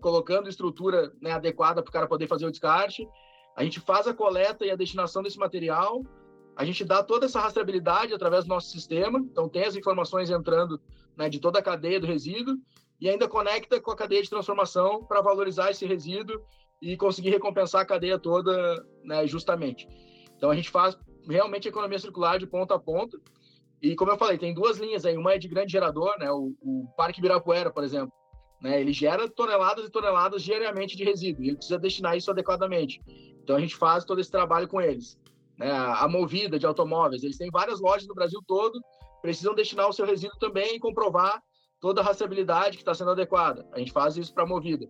colocando 0.00 0.48
estrutura 0.48 1.12
né, 1.20 1.32
adequada 1.32 1.82
para 1.82 1.90
o 1.90 1.92
cara 1.92 2.06
poder 2.06 2.26
fazer 2.26 2.46
o 2.46 2.50
descarte. 2.50 3.06
A 3.56 3.62
gente 3.62 3.78
faz 3.78 4.06
a 4.06 4.14
coleta 4.14 4.64
e 4.64 4.70
a 4.70 4.76
destinação 4.76 5.22
desse 5.22 5.38
material. 5.38 6.02
A 6.56 6.64
gente 6.64 6.84
dá 6.84 7.02
toda 7.02 7.26
essa 7.26 7.40
rastreabilidade 7.40 8.14
através 8.14 8.44
do 8.44 8.48
nosso 8.48 8.70
sistema. 8.70 9.18
Então, 9.18 9.48
tem 9.48 9.64
as 9.64 9.76
informações 9.76 10.30
entrando 10.30 10.80
né, 11.16 11.28
de 11.28 11.38
toda 11.38 11.58
a 11.58 11.62
cadeia 11.62 12.00
do 12.00 12.06
resíduo 12.06 12.56
e 13.00 13.08
ainda 13.08 13.28
conecta 13.28 13.80
com 13.80 13.90
a 13.90 13.96
cadeia 13.96 14.22
de 14.22 14.30
transformação 14.30 15.04
para 15.04 15.20
valorizar 15.20 15.70
esse 15.70 15.86
resíduo 15.86 16.40
e 16.80 16.96
conseguir 16.96 17.30
recompensar 17.30 17.82
a 17.82 17.86
cadeia 17.86 18.18
toda 18.18 18.82
né, 19.04 19.26
justamente. 19.26 19.86
Então, 20.36 20.50
a 20.50 20.54
gente 20.54 20.70
faz 20.70 20.96
realmente 21.28 21.68
economia 21.68 21.98
circular 21.98 22.38
de 22.38 22.46
ponta 22.46 22.74
a 22.74 22.78
ponta. 22.78 23.18
E, 23.82 23.94
como 23.94 24.10
eu 24.10 24.16
falei, 24.16 24.38
tem 24.38 24.54
duas 24.54 24.78
linhas 24.78 25.04
aí. 25.04 25.16
Uma 25.16 25.34
é 25.34 25.38
de 25.38 25.48
grande 25.48 25.72
gerador, 25.72 26.18
né, 26.18 26.30
o, 26.30 26.54
o 26.62 26.86
Parque 26.96 27.18
Ibirapuera, 27.18 27.70
por 27.70 27.84
exemplo 27.84 28.19
né? 28.60 28.80
Ele 28.80 28.92
gera 28.92 29.28
toneladas 29.28 29.86
e 29.86 29.90
toneladas 29.90 30.42
diariamente 30.42 30.96
de 30.96 31.04
resíduo 31.04 31.42
e 31.42 31.48
ele 31.48 31.56
precisa 31.56 31.78
destinar 31.78 32.16
isso 32.16 32.30
adequadamente. 32.30 33.00
Então 33.42 33.56
a 33.56 33.60
gente 33.60 33.74
faz 33.76 34.04
todo 34.04 34.20
esse 34.20 34.30
trabalho 34.30 34.68
com 34.68 34.80
eles. 34.80 35.18
Né? 35.56 35.70
A 35.70 36.06
movida 36.08 36.58
de 36.58 36.66
automóveis, 36.66 37.22
eles 37.22 37.38
têm 37.38 37.50
várias 37.50 37.80
lojas 37.80 38.06
no 38.06 38.14
Brasil 38.14 38.40
todo, 38.46 38.80
precisam 39.22 39.54
destinar 39.54 39.88
o 39.88 39.92
seu 39.92 40.06
resíduo 40.06 40.38
também 40.38 40.76
e 40.76 40.80
comprovar 40.80 41.42
toda 41.80 42.00
a 42.00 42.04
rastreabilidade 42.04 42.76
que 42.76 42.82
está 42.82 42.94
sendo 42.94 43.10
adequada. 43.10 43.66
A 43.72 43.78
gente 43.78 43.92
faz 43.92 44.16
isso 44.16 44.32
para 44.32 44.44
a 44.44 44.46
movida. 44.46 44.88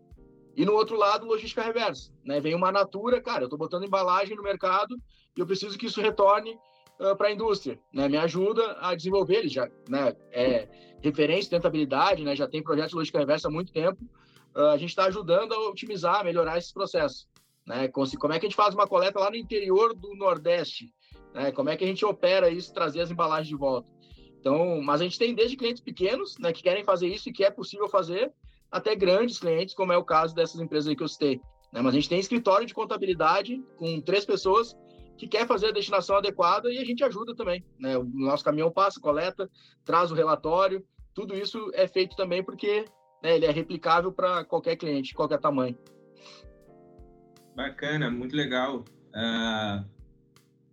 E 0.56 0.64
no 0.64 0.72
outro 0.72 0.96
lado, 0.96 1.26
logística 1.26 1.62
reversa. 1.62 2.12
Né? 2.24 2.40
Vem 2.40 2.54
uma 2.54 2.72
natura, 2.72 3.20
cara, 3.20 3.42
eu 3.42 3.46
estou 3.46 3.58
botando 3.58 3.84
embalagem 3.84 4.36
no 4.36 4.42
mercado 4.42 4.96
e 5.36 5.40
eu 5.40 5.46
preciso 5.46 5.78
que 5.78 5.86
isso 5.86 6.00
retorne 6.00 6.58
uh, 7.00 7.16
para 7.16 7.28
a 7.28 7.32
indústria. 7.32 7.78
Né? 7.92 8.08
Me 8.08 8.16
ajuda 8.16 8.76
a 8.80 8.94
desenvolver, 8.94 9.36
ele 9.36 9.48
já 9.48 9.68
né, 9.88 10.14
é 10.30 10.68
referência 11.02 11.44
de 11.44 11.50
tentabilidade, 11.50 12.22
né? 12.22 12.36
já 12.36 12.46
tem 12.46 12.62
projetos 12.62 12.90
de 12.90 12.96
logística 12.96 13.18
reversa 13.18 13.48
há 13.48 13.50
muito 13.50 13.72
tempo. 13.72 13.98
Uh, 14.54 14.66
a 14.66 14.76
gente 14.76 14.90
está 14.90 15.04
ajudando 15.06 15.52
a 15.52 15.68
otimizar, 15.68 16.20
a 16.20 16.24
melhorar 16.24 16.58
esses 16.58 16.72
processos. 16.72 17.26
Né? 17.66 17.88
Como 17.88 18.32
é 18.32 18.38
que 18.38 18.46
a 18.46 18.48
gente 18.48 18.56
faz 18.56 18.74
uma 18.74 18.86
coleta 18.86 19.18
lá 19.18 19.30
no 19.30 19.36
interior 19.36 19.94
do 19.94 20.14
Nordeste? 20.14 20.92
Né? 21.34 21.50
Como 21.52 21.70
é 21.70 21.76
que 21.76 21.84
a 21.84 21.86
gente 21.86 22.04
opera 22.04 22.50
isso, 22.50 22.74
trazer 22.74 23.00
as 23.00 23.10
embalagens 23.10 23.48
de 23.48 23.56
volta? 23.56 23.88
Então, 24.38 24.80
mas 24.82 25.00
a 25.00 25.04
gente 25.04 25.18
tem 25.18 25.34
desde 25.34 25.56
clientes 25.56 25.82
pequenos, 25.82 26.38
né, 26.38 26.50
que 26.50 26.62
querem 26.62 26.82
fazer 26.82 27.08
isso 27.08 27.28
e 27.28 27.32
que 27.32 27.44
é 27.44 27.50
possível 27.50 27.86
fazer, 27.88 28.32
até 28.70 28.96
grandes 28.96 29.38
clientes, 29.38 29.74
como 29.74 29.92
é 29.92 29.98
o 29.98 30.04
caso 30.04 30.34
dessas 30.34 30.60
empresas 30.60 30.88
aí 30.88 30.96
que 30.96 31.02
eu 31.02 31.08
citei. 31.08 31.40
Né? 31.70 31.82
Mas 31.82 31.88
a 31.88 31.96
gente 31.96 32.08
tem 32.08 32.18
escritório 32.18 32.66
de 32.66 32.72
contabilidade 32.72 33.62
com 33.76 34.00
três 34.00 34.24
pessoas 34.24 34.74
que 35.20 35.28
quer 35.28 35.46
fazer 35.46 35.66
a 35.66 35.72
destinação 35.72 36.16
adequada 36.16 36.72
e 36.72 36.78
a 36.78 36.84
gente 36.84 37.04
ajuda 37.04 37.34
também. 37.36 37.62
Né? 37.78 37.98
O 37.98 38.04
nosso 38.04 38.42
caminhão 38.42 38.72
passa, 38.72 38.98
coleta, 38.98 39.50
traz 39.84 40.10
o 40.10 40.14
relatório, 40.14 40.82
tudo 41.14 41.36
isso 41.36 41.70
é 41.74 41.86
feito 41.86 42.16
também 42.16 42.42
porque 42.42 42.86
né, 43.22 43.36
ele 43.36 43.44
é 43.44 43.50
replicável 43.50 44.10
para 44.10 44.46
qualquer 44.46 44.76
cliente, 44.76 45.12
qualquer 45.12 45.38
tamanho. 45.38 45.76
Bacana, 47.54 48.10
muito 48.10 48.34
legal. 48.34 48.78
Uh, 49.10 49.84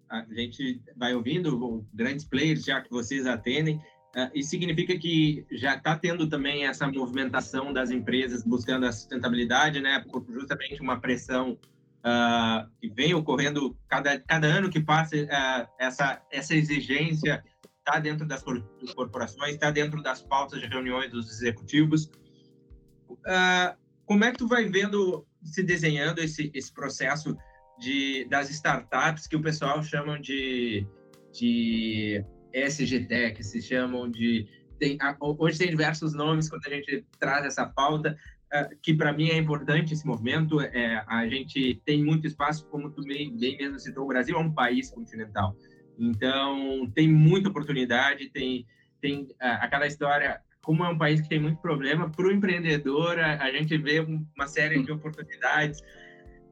a 0.09 0.25
gente 0.33 0.81
vai 0.95 1.13
ouvindo 1.13 1.85
grandes 1.93 2.23
players 2.23 2.63
já 2.63 2.79
que 2.79 2.89
vocês 2.89 3.27
atendem. 3.27 3.75
Uh, 4.15 4.31
isso 4.33 4.51
significa 4.51 4.97
que 4.97 5.45
já 5.51 5.75
está 5.75 5.97
tendo 5.97 6.29
também 6.29 6.65
essa 6.65 6.87
movimentação 6.89 7.73
das 7.73 7.91
empresas 7.91 8.45
buscando 8.45 8.85
a 8.85 8.93
sustentabilidade, 8.93 9.81
né? 9.81 10.05
Por 10.09 10.25
justamente 10.29 10.81
uma 10.81 11.01
pressão 11.01 11.59
uh, 12.07 12.69
que 12.79 12.89
vem 12.89 13.13
ocorrendo 13.13 13.77
cada, 13.89 14.19
cada 14.19 14.47
ano 14.47 14.69
que 14.69 14.79
passa, 14.79 15.15
uh, 15.17 15.67
essa, 15.79 16.21
essa 16.31 16.55
exigência 16.55 17.43
está 17.79 17.99
dentro 17.99 18.25
das 18.25 18.43
corporações, 18.95 19.53
está 19.53 19.71
dentro 19.71 20.01
das 20.01 20.21
pautas 20.21 20.59
de 20.61 20.67
reuniões 20.67 21.11
dos 21.11 21.31
executivos. 21.31 22.09
como 24.05 24.25
é 24.25 24.31
que 24.31 24.37
tu 24.37 24.47
vai 24.47 24.65
vendo 24.65 25.25
se 25.43 25.63
desenhando 25.63 26.19
esse, 26.19 26.51
esse 26.53 26.73
processo 26.73 27.37
de, 27.79 28.25
das 28.25 28.49
startups 28.49 29.27
que 29.27 29.35
o 29.35 29.41
pessoal 29.41 29.81
chama 29.83 30.19
de, 30.19 30.85
de 31.31 32.23
SGTech, 32.53 33.43
se 33.43 33.61
chamam 33.61 34.09
de. 34.09 34.47
Tem, 34.79 34.97
hoje 35.39 35.57
tem 35.57 35.69
diversos 35.69 36.13
nomes 36.13 36.49
quando 36.49 36.67
a 36.67 36.69
gente 36.69 37.05
traz 37.19 37.45
essa 37.45 37.65
pauta, 37.65 38.11
uh, 38.11 38.36
que 38.81 38.93
para 38.93 39.13
mim 39.13 39.29
é 39.29 39.37
importante 39.37 39.93
esse 39.93 40.05
movimento. 40.05 40.61
É, 40.61 41.03
a 41.07 41.27
gente 41.27 41.81
tem 41.85 42.03
muito 42.03 42.27
espaço, 42.27 42.67
como 42.67 42.89
tu 42.89 43.03
bem, 43.03 43.35
bem 43.37 43.57
mesmo 43.57 43.79
citou, 43.79 44.05
o 44.05 44.07
Brasil 44.07 44.35
é 44.35 44.39
um 44.39 44.51
país 44.51 44.89
continental. 44.89 45.55
Então, 45.97 46.89
tem 46.93 47.11
muita 47.11 47.49
oportunidade, 47.49 48.29
tem, 48.29 48.65
tem 49.01 49.23
uh, 49.23 49.59
aquela 49.61 49.87
história 49.87 50.41
como 50.61 50.83
é 50.83 50.89
um 50.89 50.97
país 50.97 51.21
que 51.21 51.29
tem 51.29 51.39
muito 51.39 51.61
problema, 51.61 52.09
para 52.09 52.27
o 52.27 52.31
empreendedor 52.31 53.17
a, 53.17 53.41
a, 53.41 53.51
gente 53.51 53.77
vê 53.77 54.01
uma 54.01 54.47
série 54.47 54.83
de 54.83 54.91
oportunidades. 54.91 55.79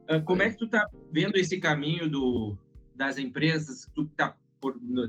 Uh, 0.08 0.22
como 0.24 0.42
é 0.42 0.48
que 0.48 0.56
tu 0.56 0.64
está 0.64 0.88
vendo 1.12 1.36
esse 1.36 1.60
caminho 1.60 2.08
do, 2.08 2.56
das 2.94 3.18
empresas, 3.18 3.86
tu 3.94 4.04
está 4.04 4.34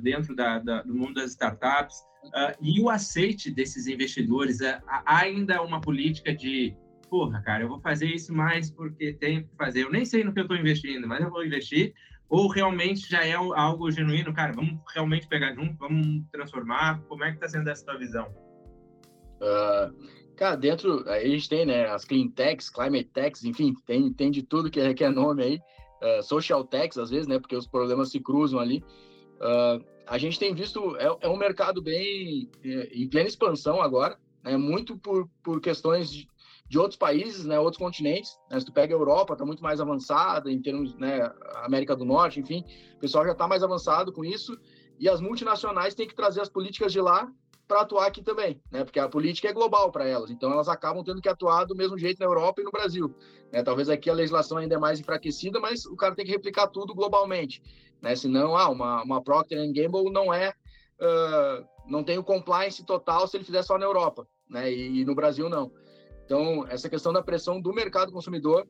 dentro 0.02 0.36
da, 0.36 0.60
da, 0.60 0.84
do 0.84 0.94
mundo 0.94 1.16
das 1.16 1.32
startups, 1.32 1.98
uh, 2.26 2.56
e 2.62 2.80
o 2.82 2.90
aceite 2.90 3.52
desses 3.52 3.88
investidores? 3.88 4.60
Uh, 4.60 4.82
ainda 5.06 5.62
uma 5.62 5.82
política 5.82 6.34
de, 6.34 6.76
porra, 7.10 7.42
cara, 7.42 7.64
eu 7.64 7.70
vou 7.70 7.80
fazer 7.80 8.08
isso 8.08 8.34
mais 8.34 8.70
porque 8.70 9.14
tenho 9.14 9.44
que 9.44 9.56
fazer. 9.56 9.84
Eu 9.84 9.92
nem 9.92 10.06
sei 10.06 10.24
no 10.24 10.34
que 10.34 10.40
eu 10.40 10.44
estou 10.44 10.58
investindo, 10.58 11.08
mas 11.08 11.22
eu 11.22 11.30
vou 11.30 11.46
investir. 11.46 11.94
Ou 12.30 12.50
realmente 12.50 13.10
já 13.10 13.26
é 13.26 13.34
algo 13.34 13.90
genuíno, 13.90 14.34
cara, 14.34 14.52
vamos 14.52 14.80
realmente 14.94 15.28
pegar 15.28 15.54
junto, 15.54 15.78
vamos 15.78 16.26
transformar? 16.30 17.02
Como 17.08 17.24
é 17.24 17.30
que 17.30 17.38
está 17.38 17.48
sendo 17.48 17.70
essa 17.70 17.86
tua 17.86 17.98
visão? 17.98 18.28
Uh, 19.40 20.36
cara, 20.36 20.58
dentro, 20.58 21.08
a 21.10 21.20
gente 21.22 21.48
tem, 21.48 21.66
né, 21.66 21.88
as 21.88 22.04
clean 22.04 22.28
techs, 22.30 22.70
climate 22.70 23.10
techs, 23.14 23.46
enfim, 23.46 23.74
tem, 23.86 24.12
tem 24.12 24.30
de 24.30 24.44
tudo 24.44 24.70
que 24.70 24.80
é, 24.80 24.94
que 24.94 25.06
é 25.06 25.10
nome 25.10 25.42
aí, 25.44 25.62
uh, 26.02 26.22
social 26.22 26.66
techs, 26.66 26.98
às 26.98 27.10
vezes, 27.10 27.28
né, 27.28 27.40
porque 27.40 27.56
os 27.56 27.68
problemas 27.68 28.12
se 28.12 28.20
cruzam 28.20 28.60
ali. 28.60 28.84
Uh, 29.38 29.84
a 30.08 30.18
gente 30.18 30.40
tem 30.40 30.54
visto, 30.54 30.96
é, 30.98 31.18
é 31.22 31.30
um 31.30 31.38
mercado 31.38 31.82
bem 31.82 32.50
é, 32.64 32.90
em 32.94 33.08
plena 33.10 33.28
expansão 33.28 33.82
agora, 33.82 34.18
né, 34.44 34.56
muito 34.56 34.98
por, 34.98 35.30
por 35.44 35.60
questões 35.60 36.10
de, 36.10 36.28
de 36.68 36.80
outros 36.80 36.98
países, 36.98 37.46
né, 37.46 37.60
outros 37.60 37.78
continentes. 37.78 38.32
Né, 38.50 38.60
se 38.60 38.66
tu 38.66 38.72
pega 38.72 38.96
a 38.96 38.98
Europa, 38.98 39.34
está 39.34 39.46
muito 39.46 39.62
mais 39.62 39.82
avançada 39.82 40.52
em 40.52 40.62
termos, 40.62 40.96
né, 40.96 41.30
América 41.56 41.96
do 41.96 42.06
Norte, 42.06 42.40
enfim, 42.40 42.64
o 42.96 43.00
pessoal 43.00 43.26
já 43.26 43.34
está 43.34 43.48
mais 43.48 43.64
avançado 43.64 44.14
com 44.14 44.24
isso. 44.24 44.58
E 45.00 45.08
as 45.08 45.22
multinacionais 45.22 45.94
têm 45.94 46.08
que 46.08 46.16
trazer 46.16 46.42
as 46.42 46.50
políticas 46.50 46.92
de 46.92 47.02
lá 47.02 47.32
para 47.68 47.82
atuar 47.82 48.08
aqui 48.08 48.24
também, 48.24 48.62
né? 48.72 48.84
Porque 48.84 49.00
a 49.00 49.10
política 49.10 49.50
é 49.50 49.54
global 49.54 49.92
para 49.92 50.08
elas, 50.08 50.32
então 50.32 50.52
elas 50.52 50.70
acabam 50.70 51.04
tendo 51.04 51.22
que 51.22 51.28
atuar 51.28 51.66
do 51.66 51.76
mesmo 51.76 51.98
jeito 51.98 52.20
na 52.20 52.26
Europa 52.26 52.62
e 52.62 52.64
no 52.64 52.72
Brasil. 52.72 53.14
Né? 53.52 53.62
Talvez 53.62 53.90
aqui 53.90 54.10
a 54.10 54.14
legislação 54.14 54.58
ainda 54.58 54.76
é 54.76 54.80
mais 54.80 55.00
enfraquecida, 55.00 55.60
mas 55.60 55.86
o 55.86 55.96
cara 55.96 56.16
tem 56.16 56.26
que 56.26 56.32
replicar 56.32 56.68
tudo 56.68 56.96
globalmente, 56.96 57.62
né? 58.02 58.16
Senão, 58.16 58.56
ah, 58.56 58.70
uma, 58.70 59.04
uma 59.04 59.22
Procter 59.22 59.60
Gamble 59.74 60.12
não 60.12 60.34
é, 60.34 60.50
uh, 60.50 61.68
não 61.86 62.04
tem 62.04 62.18
o 62.18 62.24
compliance 62.24 62.86
total 62.86 63.28
se 63.28 63.36
ele 63.36 63.44
fizer 63.44 63.64
só 63.64 63.78
na 63.78 63.86
Europa, 63.86 64.26
né? 64.50 64.72
E, 64.72 65.02
e 65.02 65.06
no 65.06 65.14
Brasil 65.14 65.50
não. 65.50 65.72
Então 66.26 66.66
essa 66.70 66.90
questão 66.90 67.12
da 67.12 67.22
pressão 67.22 67.60
do 67.60 67.74
mercado 67.74 68.12
consumidor 68.12 68.66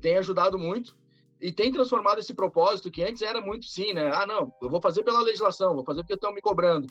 tem 0.00 0.18
ajudado 0.18 0.58
muito 0.58 0.94
e 1.40 1.50
tem 1.50 1.72
transformado 1.72 2.18
esse 2.18 2.34
propósito 2.34 2.90
que 2.90 3.02
antes 3.02 3.22
era 3.22 3.40
muito 3.40 3.64
sim, 3.66 3.94
né? 3.94 4.10
Ah, 4.14 4.26
não, 4.26 4.52
eu 4.60 4.68
vou 4.68 4.80
fazer 4.80 5.02
pela 5.02 5.22
legislação, 5.22 5.74
vou 5.74 5.84
fazer 5.84 6.02
porque 6.02 6.14
estão 6.14 6.34
me 6.34 6.40
cobrando 6.40 6.86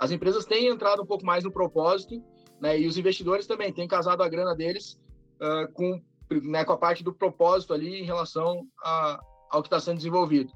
as 0.00 0.10
empresas 0.10 0.46
têm 0.46 0.68
entrado 0.68 1.02
um 1.02 1.06
pouco 1.06 1.26
mais 1.26 1.44
no 1.44 1.52
propósito, 1.52 2.24
né, 2.58 2.80
e 2.80 2.86
os 2.86 2.96
investidores 2.96 3.46
também 3.46 3.70
têm 3.70 3.86
casado 3.86 4.22
a 4.22 4.28
grana 4.30 4.56
deles 4.56 4.98
uh, 5.36 5.70
com, 5.74 6.02
né, 6.30 6.64
com 6.64 6.72
a 6.72 6.78
parte 6.78 7.04
do 7.04 7.12
propósito 7.12 7.74
ali 7.74 8.00
em 8.00 8.04
relação 8.04 8.66
a, 8.82 9.20
ao 9.50 9.62
que 9.62 9.66
está 9.66 9.78
sendo 9.78 9.98
desenvolvido. 9.98 10.50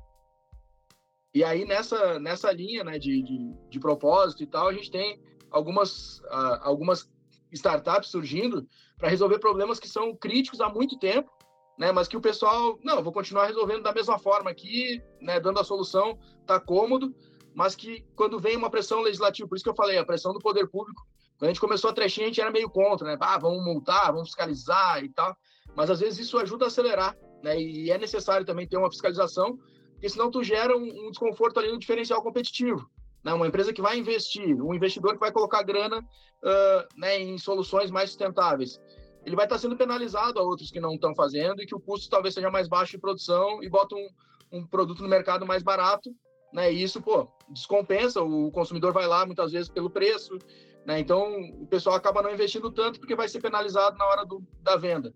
E 1.34 1.44
aí, 1.44 1.66
nessa, 1.66 2.18
nessa 2.18 2.50
linha 2.52 2.82
né, 2.84 2.98
de, 2.98 3.22
de, 3.22 3.54
de 3.68 3.78
propósito 3.78 4.42
e 4.42 4.46
tal, 4.46 4.68
a 4.68 4.72
gente 4.72 4.90
tem 4.90 5.20
algumas, 5.50 6.20
uh, 6.20 6.60
algumas 6.62 7.06
startups 7.52 8.08
surgindo 8.08 8.66
para 8.96 9.10
resolver 9.10 9.38
problemas 9.40 9.78
que 9.78 9.88
são 9.88 10.16
críticos 10.16 10.62
há 10.62 10.70
muito 10.70 10.98
tempo, 10.98 11.30
né, 11.78 11.92
mas 11.92 12.08
que 12.08 12.16
o 12.16 12.20
pessoal, 12.20 12.78
não, 12.82 13.02
vou 13.02 13.12
continuar 13.12 13.46
resolvendo 13.46 13.82
da 13.82 13.92
mesma 13.92 14.18
forma 14.18 14.50
aqui, 14.50 15.02
né, 15.20 15.38
dando 15.38 15.60
a 15.60 15.64
solução, 15.64 16.18
tá 16.46 16.58
cômodo, 16.58 17.14
mas 17.54 17.76
que 17.76 18.04
quando 18.16 18.38
vem 18.38 18.56
uma 18.56 18.68
pressão 18.68 19.00
legislativa, 19.00 19.48
por 19.48 19.54
isso 19.54 19.64
que 19.64 19.70
eu 19.70 19.76
falei, 19.76 19.96
a 19.96 20.04
pressão 20.04 20.32
do 20.32 20.40
poder 20.40 20.68
público, 20.68 21.06
quando 21.38 21.50
a 21.50 21.52
gente 21.52 21.60
começou 21.60 21.90
a 21.90 21.92
trechinha, 21.92 22.26
a 22.26 22.28
gente 22.28 22.40
era 22.40 22.50
meio 22.50 22.68
contra, 22.68 23.06
né? 23.06 23.16
Ah, 23.20 23.38
vamos 23.38 23.64
multar, 23.64 24.12
vamos 24.12 24.28
fiscalizar 24.28 25.02
e 25.04 25.08
tal. 25.08 25.36
Mas 25.74 25.90
às 25.90 26.00
vezes 26.00 26.26
isso 26.26 26.38
ajuda 26.38 26.66
a 26.66 26.68
acelerar, 26.68 27.16
né? 27.42 27.60
E 27.60 27.90
é 27.90 27.98
necessário 27.98 28.46
também 28.46 28.66
ter 28.66 28.76
uma 28.76 28.90
fiscalização, 28.90 29.58
porque 29.92 30.08
senão 30.08 30.30
tu 30.30 30.42
gera 30.42 30.76
um, 30.76 31.06
um 31.06 31.10
desconforto 31.10 31.58
ali 31.58 31.70
no 31.70 31.78
diferencial 31.78 32.22
competitivo. 32.22 32.88
Né? 33.24 33.32
Uma 33.32 33.46
empresa 33.46 33.72
que 33.72 33.82
vai 33.82 33.98
investir, 33.98 34.60
um 34.62 34.74
investidor 34.74 35.14
que 35.14 35.20
vai 35.20 35.32
colocar 35.32 35.62
grana 35.62 35.98
uh, 35.98 36.98
né, 37.00 37.18
em 37.20 37.38
soluções 37.38 37.90
mais 37.90 38.10
sustentáveis, 38.10 38.80
ele 39.24 39.34
vai 39.34 39.46
estar 39.46 39.58
sendo 39.58 39.76
penalizado 39.76 40.38
a 40.38 40.42
outros 40.42 40.70
que 40.70 40.80
não 40.80 40.94
estão 40.94 41.14
fazendo 41.14 41.62
e 41.62 41.66
que 41.66 41.74
o 41.74 41.80
custo 41.80 42.10
talvez 42.10 42.34
seja 42.34 42.50
mais 42.50 42.68
baixo 42.68 42.92
de 42.92 42.98
produção 42.98 43.62
e 43.62 43.68
bota 43.68 43.96
um, 43.96 44.08
um 44.52 44.66
produto 44.66 45.02
no 45.02 45.08
mercado 45.08 45.46
mais 45.46 45.62
barato 45.62 46.14
né? 46.54 46.72
E 46.72 46.82
isso, 46.82 47.02
pô, 47.02 47.28
descompensa, 47.48 48.22
o 48.22 48.50
consumidor 48.52 48.92
vai 48.92 49.08
lá 49.08 49.26
muitas 49.26 49.50
vezes 49.50 49.68
pelo 49.68 49.90
preço, 49.90 50.38
né? 50.86 51.00
Então, 51.00 51.40
o 51.60 51.66
pessoal 51.66 51.96
acaba 51.96 52.22
não 52.22 52.32
investindo 52.32 52.70
tanto 52.70 53.00
porque 53.00 53.16
vai 53.16 53.28
ser 53.28 53.40
penalizado 53.40 53.98
na 53.98 54.06
hora 54.06 54.24
do, 54.24 54.40
da 54.62 54.76
venda. 54.76 55.12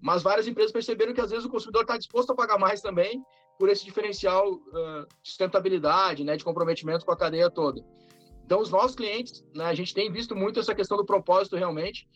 Mas 0.00 0.22
várias 0.22 0.48
empresas 0.48 0.72
perceberam 0.72 1.14
que 1.14 1.20
às 1.20 1.30
vezes 1.30 1.44
o 1.44 1.48
consumidor 1.48 1.82
está 1.82 1.96
disposto 1.96 2.30
a 2.32 2.34
pagar 2.34 2.58
mais 2.58 2.80
também 2.80 3.24
por 3.56 3.68
esse 3.68 3.84
diferencial 3.84 4.52
uh, 4.52 5.06
de 5.22 5.28
sustentabilidade, 5.30 6.24
né, 6.24 6.36
de 6.36 6.44
comprometimento 6.44 7.06
com 7.06 7.12
a 7.12 7.16
cadeia 7.16 7.48
toda. 7.48 7.80
Então, 8.44 8.60
os 8.60 8.68
nossos 8.68 8.96
clientes, 8.96 9.44
né, 9.54 9.66
a 9.66 9.74
gente 9.74 9.94
tem 9.94 10.10
visto 10.10 10.34
muito 10.34 10.58
essa 10.58 10.74
questão 10.74 10.96
do 10.96 11.06
propósito 11.06 11.56
realmente. 11.56 12.06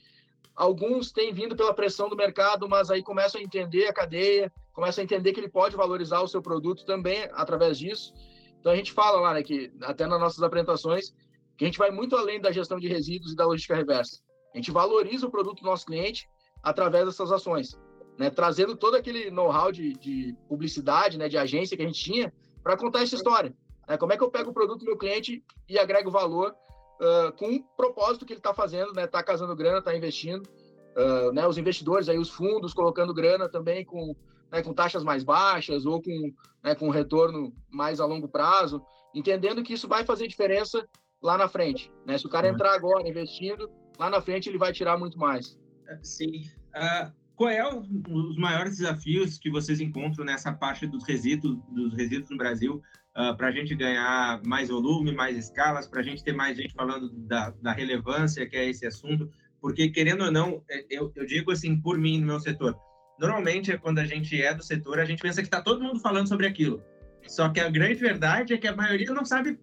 Alguns 0.55 1.13
têm 1.13 1.33
vindo 1.33 1.55
pela 1.55 1.73
pressão 1.73 2.09
do 2.09 2.17
mercado, 2.17 2.69
mas 2.69 2.91
aí 2.91 3.03
começam 3.05 3.41
a 3.41 3.45
entender 3.45 3.87
a 3.87 3.93
cadeia, 3.93 4.53
começam 4.73 5.01
a 5.01 5.05
entender 5.05 5.33
que 5.33 5.39
ele 5.39 5.49
pode 5.49 5.77
valorizar 5.77 6.21
o 6.21 6.29
seu 6.29 6.43
produto 6.43 6.85
também 6.85 7.29
através 7.33 7.79
disso. 7.79 8.13
Então 8.61 8.73
a 8.73 8.77
gente 8.77 8.93
fala 8.93 9.21
lá, 9.21 9.35
né, 9.35 9.43
que 9.43 9.73
até 9.83 10.07
nas 10.07 10.21
nossas 10.21 10.43
apresentações, 10.43 11.15
que 11.57 11.65
a 11.65 11.67
gente 11.67 11.79
vai 11.79 11.91
muito 11.91 12.17
além 12.17 12.41
da 12.41 12.53
gestão 12.53 12.79
de 12.79 12.89
resíduos 12.89 13.33
e 13.33 13.37
da 13.37 13.47
logística 13.47 13.75
reversa. 13.75 14.21
A 14.55 14.57
gente 14.57 14.71
valoriza 14.71 15.27
o 15.27 15.31
produto 15.31 15.61
do 15.61 15.67
nosso 15.67 15.87
cliente 15.87 16.29
através 16.63 17.07
dessas 17.07 17.31
ações, 17.31 17.79
né, 18.19 18.31
trazendo 18.31 18.77
todo 18.77 18.97
aquele 18.97 19.31
know-how 19.31 19.71
de, 19.71 19.93
de, 19.95 20.37
publicidade, 20.49 21.19
né, 21.19 21.29
de 21.29 21.39
agência 21.39 21.77
que 21.77 21.83
a 21.83 21.87
gente 21.87 22.03
tinha 22.03 22.33
para 22.63 22.77
contar 22.77 23.03
essa 23.03 23.15
história. 23.15 23.55
Né, 23.89 23.97
como 23.97 24.13
é 24.13 24.17
que 24.17 24.23
eu 24.23 24.31
pego 24.31 24.51
o 24.51 24.55
produto 24.55 24.81
do 24.81 24.87
meu 24.87 24.97
cliente 24.97 25.43
e 25.69 25.79
agrego 25.79 26.11
valor 26.11 26.55
uh, 27.01 27.33
com 27.37 27.55
o 27.55 27.63
propósito 27.77 28.27
que 28.27 28.33
ele 28.33 28.41
está 28.41 28.53
fazendo, 28.53 28.93
né, 28.93 29.05
está 29.05 29.23
casando 29.23 29.55
grana, 29.55 29.79
está 29.79 29.97
investindo, 29.97 30.49
uh, 30.97 31.33
né, 31.33 31.47
os 31.47 31.59
investidores 31.59 32.09
aí, 32.09 32.19
os 32.19 32.31
fundos 32.31 32.75
colocando 32.75 33.15
grana 33.15 33.49
também 33.49 33.85
com 33.85 34.15
né, 34.51 34.63
com 34.63 34.73
taxas 34.73 35.05
mais 35.05 35.25
baixas 35.25 35.87
ou 35.87 36.03
com, 36.03 36.33
né, 36.63 36.75
com 36.75 36.91
retorno 36.91 37.53
mais 37.71 38.01
a 38.01 38.07
longo 38.07 38.29
prazo, 38.29 38.83
entendendo 39.15 39.63
que 39.63 39.75
isso 39.75 39.89
vai 39.89 40.05
fazer 40.05 40.27
diferença 40.27 40.87
lá 41.23 41.37
na 41.37 41.49
frente. 41.49 41.91
Né? 42.07 42.17
Se 42.19 42.27
o 42.27 42.31
cara 42.31 42.49
entrar 42.49 42.75
agora 42.75 43.09
investindo, 43.09 43.71
lá 43.99 44.09
na 44.11 44.21
frente 44.21 44.49
ele 44.49 44.59
vai 44.59 44.73
tirar 44.73 44.99
muito 44.99 45.19
mais. 45.19 45.59
É, 45.89 45.99
sim. 46.03 46.43
Uh, 46.75 47.13
qual 47.35 47.51
é 47.51 47.65
o, 47.73 47.81
os 47.81 48.37
maiores 48.37 48.79
desafios 48.79 49.39
que 49.39 49.51
vocês 49.51 49.81
encontram 49.81 50.25
nessa 50.25 50.53
parte 50.53 50.87
dos 50.87 51.07
resíduos, 51.07 51.59
dos 51.71 51.95
resíduos 51.95 52.31
no 52.31 52.37
Brasil 52.37 52.77
uh, 52.77 52.83
ah, 53.15 53.35
para 53.35 53.49
a 53.49 53.53
gente 53.53 53.75
ganhar 53.75 54.41
mais 54.45 54.69
volume, 54.69 55.13
mais 55.13 55.37
escalas, 55.37 55.87
para 55.87 56.01
a 56.01 56.03
gente 56.03 56.23
ter 56.23 56.33
mais 56.33 56.57
gente 56.57 56.75
falando 56.75 57.11
da, 57.11 57.51
da 57.63 57.73
relevância 57.73 58.49
que 58.49 58.57
é 58.57 58.69
esse 58.69 58.87
assunto? 58.87 59.31
Porque, 59.61 59.89
querendo 59.89 60.25
ou 60.25 60.31
não, 60.31 60.63
é, 60.71 60.87
eu, 60.89 61.13
eu 61.17 61.27
digo 61.27 61.51
assim, 61.51 61.81
por 61.81 61.99
mim, 61.99 62.21
no 62.21 62.27
meu 62.27 62.41
setor, 62.41 62.77
normalmente, 63.19 63.77
quando 63.79 63.99
a 63.99 64.05
gente 64.05 64.41
é 64.41 64.55
do 64.55 64.63
setor, 64.63 64.99
a 64.99 65.05
gente 65.05 65.23
pensa 65.23 65.41
que 65.41 65.47
está 65.47 65.61
todo 65.61 65.83
mundo 65.83 66.01
falando 66.01 66.29
sobre 66.29 66.47
aquilo. 66.47 66.83
Só 67.27 67.49
que 67.49 67.61
a 67.61 67.69
grande 67.69 67.95
verdade 67.95 68.55
é 68.55 68.59
que 68.59 68.67
a 68.67 68.75
maioria 68.75 69.13
não 69.13 69.25
sabe 69.25 69.59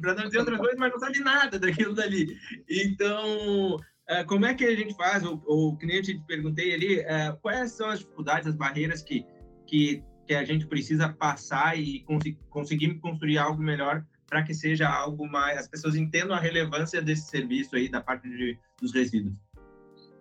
para 0.00 0.14
não 0.14 0.24
dizer 0.24 0.38
outra 0.38 0.58
coisa, 0.58 0.76
mas 0.78 0.92
não 0.92 0.98
sabe 0.98 1.18
nada 1.20 1.58
daquilo 1.58 1.94
dali. 1.94 2.36
Então, 2.68 3.76
uh, 3.76 4.26
como 4.26 4.46
é 4.46 4.54
que 4.54 4.64
a 4.64 4.74
gente 4.74 4.94
faz? 4.94 5.22
O, 5.24 5.76
cliente 5.76 6.14
te 6.14 6.24
perguntei 6.26 6.74
ali, 6.74 7.00
uh, 7.00 7.36
quais 7.40 7.72
são 7.72 7.90
as 7.90 7.98
dificuldades, 7.98 8.48
as 8.48 8.56
barreiras 8.56 9.02
que, 9.02 9.26
que, 9.66 10.02
que 10.26 10.34
a 10.34 10.44
gente 10.44 10.66
precisa 10.66 11.08
passar 11.10 11.78
e 11.78 12.00
cons 12.00 12.24
conseguir 12.48 12.94
construir 13.00 13.38
algo 13.38 13.62
melhor 13.62 14.04
para 14.32 14.42
que 14.42 14.54
seja 14.54 14.88
algo 14.88 15.28
mais, 15.28 15.58
as 15.58 15.68
pessoas 15.68 15.94
entendam 15.94 16.34
a 16.34 16.40
relevância 16.40 17.02
desse 17.02 17.28
serviço 17.28 17.76
aí 17.76 17.90
da 17.90 18.00
parte 18.00 18.26
de, 18.30 18.58
dos 18.80 18.90
resíduos. 18.94 19.36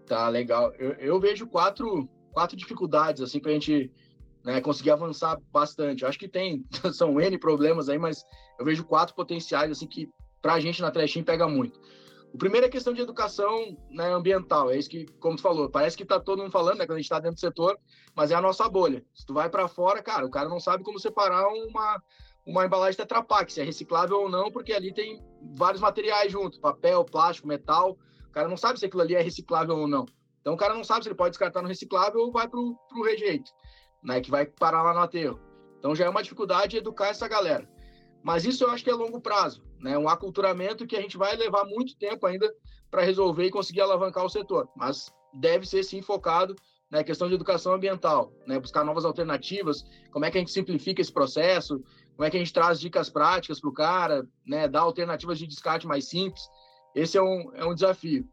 Tá, 0.05 0.27
legal. 0.27 0.73
Eu, 0.77 0.91
eu 0.95 1.17
vejo 1.17 1.47
quatro, 1.47 2.09
quatro 2.31 2.57
dificuldades, 2.57 3.21
assim, 3.21 3.39
para 3.39 3.51
a 3.51 3.53
gente 3.53 3.91
né, 4.43 4.61
conseguir 4.61 4.91
avançar 4.91 5.37
bastante. 5.51 6.03
Eu 6.03 6.09
acho 6.09 6.19
que 6.19 6.27
tem, 6.27 6.65
são 6.93 7.19
N 7.19 7.37
problemas 7.37 7.89
aí, 7.89 7.97
mas 7.97 8.25
eu 8.59 8.65
vejo 8.65 8.83
quatro 8.83 9.15
potenciais, 9.15 9.71
assim, 9.71 9.87
que 9.87 10.09
para 10.41 10.53
a 10.53 10.59
gente 10.59 10.81
na 10.81 10.91
Trashing 10.91 11.23
pega 11.23 11.47
muito. 11.47 11.79
O 12.33 12.37
primeiro 12.37 12.65
é 12.65 12.69
a 12.69 12.71
questão 12.71 12.93
de 12.93 13.01
educação 13.01 13.77
né, 13.89 14.09
ambiental, 14.09 14.71
é 14.71 14.77
isso 14.77 14.89
que, 14.89 15.05
como 15.19 15.35
tu 15.35 15.41
falou, 15.41 15.69
parece 15.69 15.97
que 15.97 16.05
tá 16.05 16.17
todo 16.17 16.41
mundo 16.41 16.51
falando, 16.51 16.77
né, 16.77 16.85
quando 16.85 16.95
a 16.95 16.99
gente 16.99 17.05
está 17.05 17.19
dentro 17.19 17.35
do 17.35 17.41
setor, 17.41 17.77
mas 18.15 18.31
é 18.31 18.35
a 18.35 18.41
nossa 18.41 18.67
bolha. 18.69 19.03
Se 19.13 19.25
tu 19.25 19.33
vai 19.33 19.49
para 19.49 19.67
fora, 19.67 20.01
cara, 20.01 20.25
o 20.25 20.31
cara 20.31 20.47
não 20.47 20.59
sabe 20.59 20.81
como 20.81 20.97
separar 20.97 21.49
uma, 21.49 22.01
uma 22.45 22.65
embalagem 22.65 22.97
Tetra 22.97 23.21
Pak, 23.21 23.51
se 23.51 23.59
é 23.59 23.65
reciclável 23.65 24.21
ou 24.21 24.29
não, 24.29 24.49
porque 24.49 24.71
ali 24.71 24.93
tem 24.93 25.21
vários 25.53 25.81
materiais 25.81 26.31
junto, 26.31 26.61
papel, 26.61 27.03
plástico, 27.03 27.49
metal, 27.49 27.97
o 28.29 28.31
cara 28.31 28.47
não 28.47 28.55
sabe 28.55 28.79
se 28.79 28.85
aquilo 28.85 29.01
ali 29.01 29.13
é 29.13 29.21
reciclável 29.21 29.77
ou 29.77 29.87
não. 29.87 30.05
Então 30.41 30.53
o 30.53 30.57
cara 30.57 30.73
não 30.73 30.83
sabe 30.83 31.03
se 31.03 31.09
ele 31.09 31.15
pode 31.15 31.31
descartar 31.31 31.61
no 31.61 31.67
reciclável 31.67 32.19
ou 32.19 32.31
vai 32.31 32.47
para 32.47 32.59
o 32.59 33.03
rejeito 33.03 33.51
né, 34.03 34.19
que 34.21 34.31
vai 34.31 34.45
parar 34.45 34.81
lá 34.81 34.93
no 34.93 34.99
aterro. 34.99 35.39
Então 35.79 35.95
já 35.95 36.05
é 36.05 36.09
uma 36.09 36.23
dificuldade 36.23 36.77
educar 36.77 37.07
essa 37.07 37.27
galera. 37.27 37.67
Mas 38.23 38.45
isso 38.45 38.63
eu 38.63 38.69
acho 38.69 38.83
que 38.83 38.89
é 38.89 38.93
longo 38.93 39.19
prazo, 39.19 39.63
né? 39.79 39.97
Um 39.97 40.07
aculturamento 40.07 40.85
que 40.85 40.95
a 40.95 41.01
gente 41.01 41.17
vai 41.17 41.35
levar 41.35 41.65
muito 41.65 41.97
tempo 41.97 42.25
ainda 42.27 42.51
para 42.89 43.01
resolver 43.01 43.45
e 43.45 43.51
conseguir 43.51 43.81
alavancar 43.81 44.23
o 44.23 44.29
setor. 44.29 44.69
Mas 44.75 45.11
deve 45.33 45.65
ser 45.65 45.83
sim 45.83 46.03
focado 46.03 46.55
na 46.91 46.99
né, 46.99 47.03
questão 47.03 47.27
de 47.27 47.33
educação 47.33 47.73
ambiental, 47.73 48.31
né? 48.45 48.59
Buscar 48.59 48.83
novas 48.83 49.05
alternativas, 49.05 49.83
como 50.11 50.25
é 50.25 50.29
que 50.29 50.37
a 50.37 50.41
gente 50.41 50.51
simplifica 50.51 51.01
esse 51.01 51.11
processo, 51.11 51.83
como 52.15 52.25
é 52.25 52.29
que 52.29 52.37
a 52.37 52.39
gente 52.39 52.53
traz 52.53 52.79
dicas 52.79 53.09
práticas 53.09 53.59
para 53.59 53.69
o 53.69 53.73
cara, 53.73 54.27
né? 54.45 54.67
Dar 54.67 54.81
alternativas 54.81 55.39
de 55.39 55.47
descarte 55.47 55.87
mais 55.87 56.07
simples. 56.07 56.43
Esse 56.93 57.17
é 57.17 57.23
um, 57.23 57.51
é 57.55 57.65
um 57.65 57.73
desafio. 57.73 58.29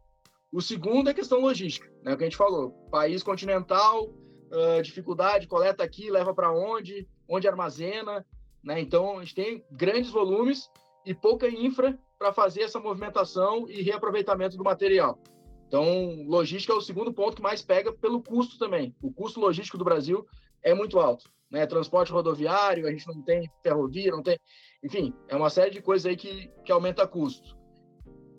O 0.51 0.61
segundo 0.61 1.09
é 1.09 1.13
questão 1.13 1.41
logística, 1.41 1.91
né? 2.03 2.13
O 2.13 2.17
que 2.17 2.23
a 2.23 2.27
gente 2.27 2.37
falou, 2.37 2.71
país 2.89 3.21
continental, 3.21 4.05
uh, 4.05 4.81
dificuldade, 4.81 5.47
coleta 5.47 5.83
aqui, 5.83 6.09
leva 6.09 6.33
para 6.33 6.51
onde, 6.51 7.07
onde 7.27 7.47
armazena, 7.47 8.25
né? 8.63 8.79
Então 8.79 9.19
a 9.19 9.23
gente 9.23 9.35
tem 9.35 9.65
grandes 9.71 10.09
volumes 10.09 10.69
e 11.05 11.13
pouca 11.13 11.47
infra 11.47 11.97
para 12.17 12.33
fazer 12.33 12.63
essa 12.63 12.79
movimentação 12.79 13.69
e 13.69 13.81
reaproveitamento 13.81 14.57
do 14.57 14.63
material. 14.63 15.21
Então, 15.67 16.23
logística 16.25 16.73
é 16.73 16.75
o 16.75 16.81
segundo 16.81 17.13
ponto 17.13 17.35
que 17.35 17.43
mais 17.43 17.61
pega 17.61 17.93
pelo 17.93 18.23
custo 18.23 18.57
também. 18.57 18.95
O 19.01 19.13
custo 19.13 19.39
logístico 19.39 19.77
do 19.77 19.85
Brasil 19.85 20.25
é 20.63 20.73
muito 20.73 20.99
alto, 20.99 21.29
né? 21.49 21.67
Transporte 21.67 22.11
rodoviário, 22.11 22.87
a 22.87 22.91
gente 22.91 23.07
não 23.07 23.21
tem 23.21 23.47
ferrovia, 23.61 24.11
não 24.11 24.23
tem, 24.23 24.37
enfim, 24.83 25.13
é 25.27 25.35
uma 25.35 25.49
série 25.49 25.69
de 25.69 25.81
coisas 25.81 26.07
aí 26.07 26.17
que, 26.17 26.51
que 26.65 26.71
aumenta 26.71 27.07
custo. 27.07 27.55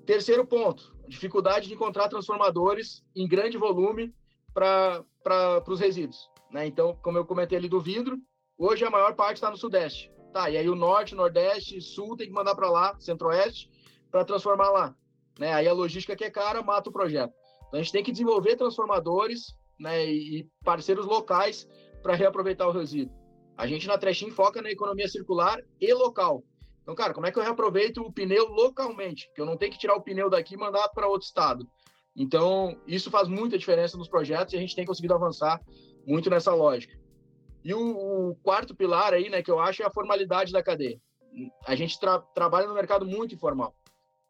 Terceiro 0.04 0.44
ponto, 0.44 0.92
dificuldade 1.10 1.66
de 1.66 1.74
encontrar 1.74 2.08
transformadores 2.08 3.04
em 3.14 3.26
grande 3.26 3.58
volume 3.58 4.14
para 4.54 5.04
os 5.68 5.80
resíduos. 5.80 6.30
Né? 6.50 6.66
Então, 6.66 6.96
como 7.02 7.18
eu 7.18 7.26
comentei 7.26 7.58
ali 7.58 7.68
do 7.68 7.80
vidro, 7.80 8.16
hoje 8.56 8.84
a 8.84 8.90
maior 8.90 9.14
parte 9.14 9.36
está 9.36 9.50
no 9.50 9.56
Sudeste. 9.56 10.10
Tá, 10.32 10.48
e 10.48 10.56
aí 10.56 10.70
o 10.70 10.76
Norte, 10.76 11.16
Nordeste, 11.16 11.80
Sul 11.80 12.16
tem 12.16 12.28
que 12.28 12.32
mandar 12.32 12.54
para 12.54 12.70
lá, 12.70 12.96
Centro-Oeste, 13.00 13.68
para 14.12 14.24
transformar 14.24 14.70
lá. 14.70 14.94
Né? 15.36 15.52
Aí 15.52 15.66
a 15.66 15.72
logística 15.72 16.14
que 16.14 16.22
é 16.22 16.30
cara 16.30 16.62
mata 16.62 16.88
o 16.88 16.92
projeto. 16.92 17.34
Então 17.66 17.80
a 17.80 17.82
gente 17.82 17.92
tem 17.92 18.04
que 18.04 18.12
desenvolver 18.12 18.54
transformadores 18.54 19.56
né, 19.78 20.06
e 20.06 20.48
parceiros 20.64 21.06
locais 21.06 21.66
para 22.00 22.14
reaproveitar 22.14 22.68
o 22.68 22.72
resíduo. 22.72 23.14
A 23.56 23.66
gente 23.66 23.88
na 23.88 23.98
Trechin 23.98 24.30
foca 24.30 24.62
na 24.62 24.70
economia 24.70 25.08
circular 25.08 25.60
e 25.80 25.92
local. 25.92 26.44
Então, 26.82 26.94
cara, 26.94 27.12
como 27.14 27.26
é 27.26 27.32
que 27.32 27.38
eu 27.38 27.42
reaproveito 27.42 28.00
o 28.00 28.12
pneu 28.12 28.48
localmente? 28.48 29.30
Que 29.34 29.40
eu 29.40 29.46
não 29.46 29.56
tenho 29.56 29.72
que 29.72 29.78
tirar 29.78 29.94
o 29.94 30.02
pneu 30.02 30.30
daqui 30.30 30.54
e 30.54 30.58
mandar 30.58 30.88
para 30.88 31.08
outro 31.08 31.26
estado. 31.26 31.68
Então, 32.16 32.76
isso 32.86 33.10
faz 33.10 33.28
muita 33.28 33.58
diferença 33.58 33.96
nos 33.96 34.08
projetos 34.08 34.52
e 34.52 34.56
a 34.56 34.60
gente 34.60 34.74
tem 34.74 34.84
conseguido 34.84 35.14
avançar 35.14 35.60
muito 36.06 36.28
nessa 36.28 36.54
lógica. 36.54 36.98
E 37.62 37.74
o, 37.74 38.30
o 38.30 38.34
quarto 38.36 38.74
pilar 38.74 39.12
aí, 39.12 39.28
né, 39.28 39.42
que 39.42 39.50
eu 39.50 39.60
acho 39.60 39.82
é 39.82 39.86
a 39.86 39.90
formalidade 39.90 40.52
da 40.52 40.62
cadeia. 40.62 41.00
A 41.66 41.74
gente 41.74 42.00
tra 42.00 42.18
trabalha 42.34 42.66
no 42.66 42.74
mercado 42.74 43.06
muito 43.06 43.34
informal. 43.34 43.74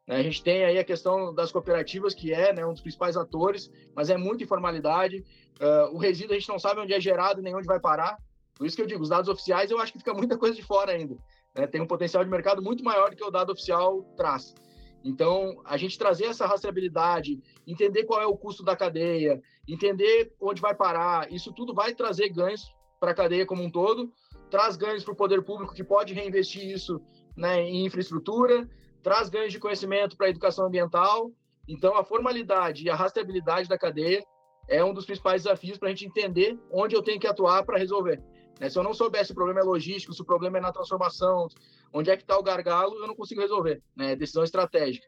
Né? 0.06 0.16
A 0.16 0.22
gente 0.22 0.42
tem 0.42 0.64
aí 0.64 0.78
a 0.78 0.84
questão 0.84 1.32
das 1.32 1.50
cooperativas, 1.52 2.14
que 2.14 2.32
é 2.32 2.52
né, 2.52 2.66
um 2.66 2.72
dos 2.72 2.82
principais 2.82 3.16
atores, 3.16 3.70
mas 3.94 4.10
é 4.10 4.16
muita 4.16 4.44
informalidade. 4.44 5.24
Uh, 5.60 5.94
o 5.94 5.98
resíduo 5.98 6.34
a 6.34 6.38
gente 6.38 6.48
não 6.48 6.58
sabe 6.58 6.80
onde 6.80 6.92
é 6.92 7.00
gerado 7.00 7.40
nem 7.40 7.54
onde 7.54 7.66
vai 7.66 7.80
parar. 7.80 8.18
Por 8.54 8.66
isso 8.66 8.76
que 8.76 8.82
eu 8.82 8.86
digo, 8.86 9.02
os 9.02 9.08
dados 9.08 9.28
oficiais 9.28 9.70
eu 9.70 9.78
acho 9.78 9.92
que 9.92 9.98
fica 9.98 10.12
muita 10.12 10.36
coisa 10.36 10.54
de 10.54 10.62
fora 10.62 10.92
ainda. 10.92 11.16
Né? 11.54 11.66
Tem 11.66 11.80
um 11.80 11.86
potencial 11.86 12.24
de 12.24 12.30
mercado 12.30 12.62
muito 12.62 12.84
maior 12.84 13.10
do 13.10 13.16
que 13.16 13.24
o 13.24 13.30
dado 13.30 13.52
oficial 13.52 14.02
traz. 14.16 14.54
Então, 15.02 15.60
a 15.64 15.76
gente 15.76 15.98
trazer 15.98 16.26
essa 16.26 16.46
rastreabilidade, 16.46 17.40
entender 17.66 18.04
qual 18.04 18.20
é 18.20 18.26
o 18.26 18.36
custo 18.36 18.62
da 18.62 18.76
cadeia, 18.76 19.40
entender 19.66 20.32
onde 20.40 20.60
vai 20.60 20.74
parar, 20.74 21.32
isso 21.32 21.52
tudo 21.52 21.74
vai 21.74 21.94
trazer 21.94 22.28
ganhos 22.28 22.62
para 22.98 23.12
a 23.12 23.14
cadeia 23.14 23.46
como 23.46 23.62
um 23.62 23.70
todo, 23.70 24.12
traz 24.50 24.76
ganhos 24.76 25.02
para 25.02 25.12
o 25.12 25.16
poder 25.16 25.42
público 25.42 25.74
que 25.74 25.82
pode 25.82 26.12
reinvestir 26.12 26.70
isso 26.70 27.00
né, 27.36 27.62
em 27.62 27.86
infraestrutura, 27.86 28.68
traz 29.02 29.30
ganhos 29.30 29.52
de 29.52 29.58
conhecimento 29.58 30.16
para 30.16 30.26
a 30.26 30.30
educação 30.30 30.66
ambiental. 30.66 31.30
Então, 31.66 31.96
a 31.96 32.04
formalidade 32.04 32.84
e 32.84 32.90
a 32.90 32.94
rastreabilidade 32.94 33.68
da 33.68 33.78
cadeia 33.78 34.22
é 34.68 34.84
um 34.84 34.92
dos 34.92 35.06
principais 35.06 35.44
desafios 35.44 35.78
para 35.78 35.88
a 35.88 35.90
gente 35.90 36.06
entender 36.06 36.58
onde 36.70 36.94
eu 36.94 37.02
tenho 37.02 37.18
que 37.18 37.26
atuar 37.26 37.64
para 37.64 37.78
resolver. 37.78 38.22
Né? 38.60 38.68
Se 38.68 38.78
eu 38.78 38.82
não 38.82 38.92
soubesse 38.92 39.26
se 39.26 39.32
o 39.32 39.34
problema 39.34 39.60
é 39.60 39.64
logístico, 39.64 40.12
se 40.12 40.20
o 40.20 40.24
problema 40.24 40.58
é 40.58 40.60
na 40.60 40.70
transformação, 40.70 41.48
onde 41.92 42.10
é 42.10 42.16
que 42.16 42.22
está 42.22 42.38
o 42.38 42.42
gargalo, 42.42 42.94
eu 42.96 43.06
não 43.06 43.16
consigo 43.16 43.40
resolver. 43.40 43.82
Né? 43.96 44.14
Decisão 44.14 44.44
estratégica. 44.44 45.06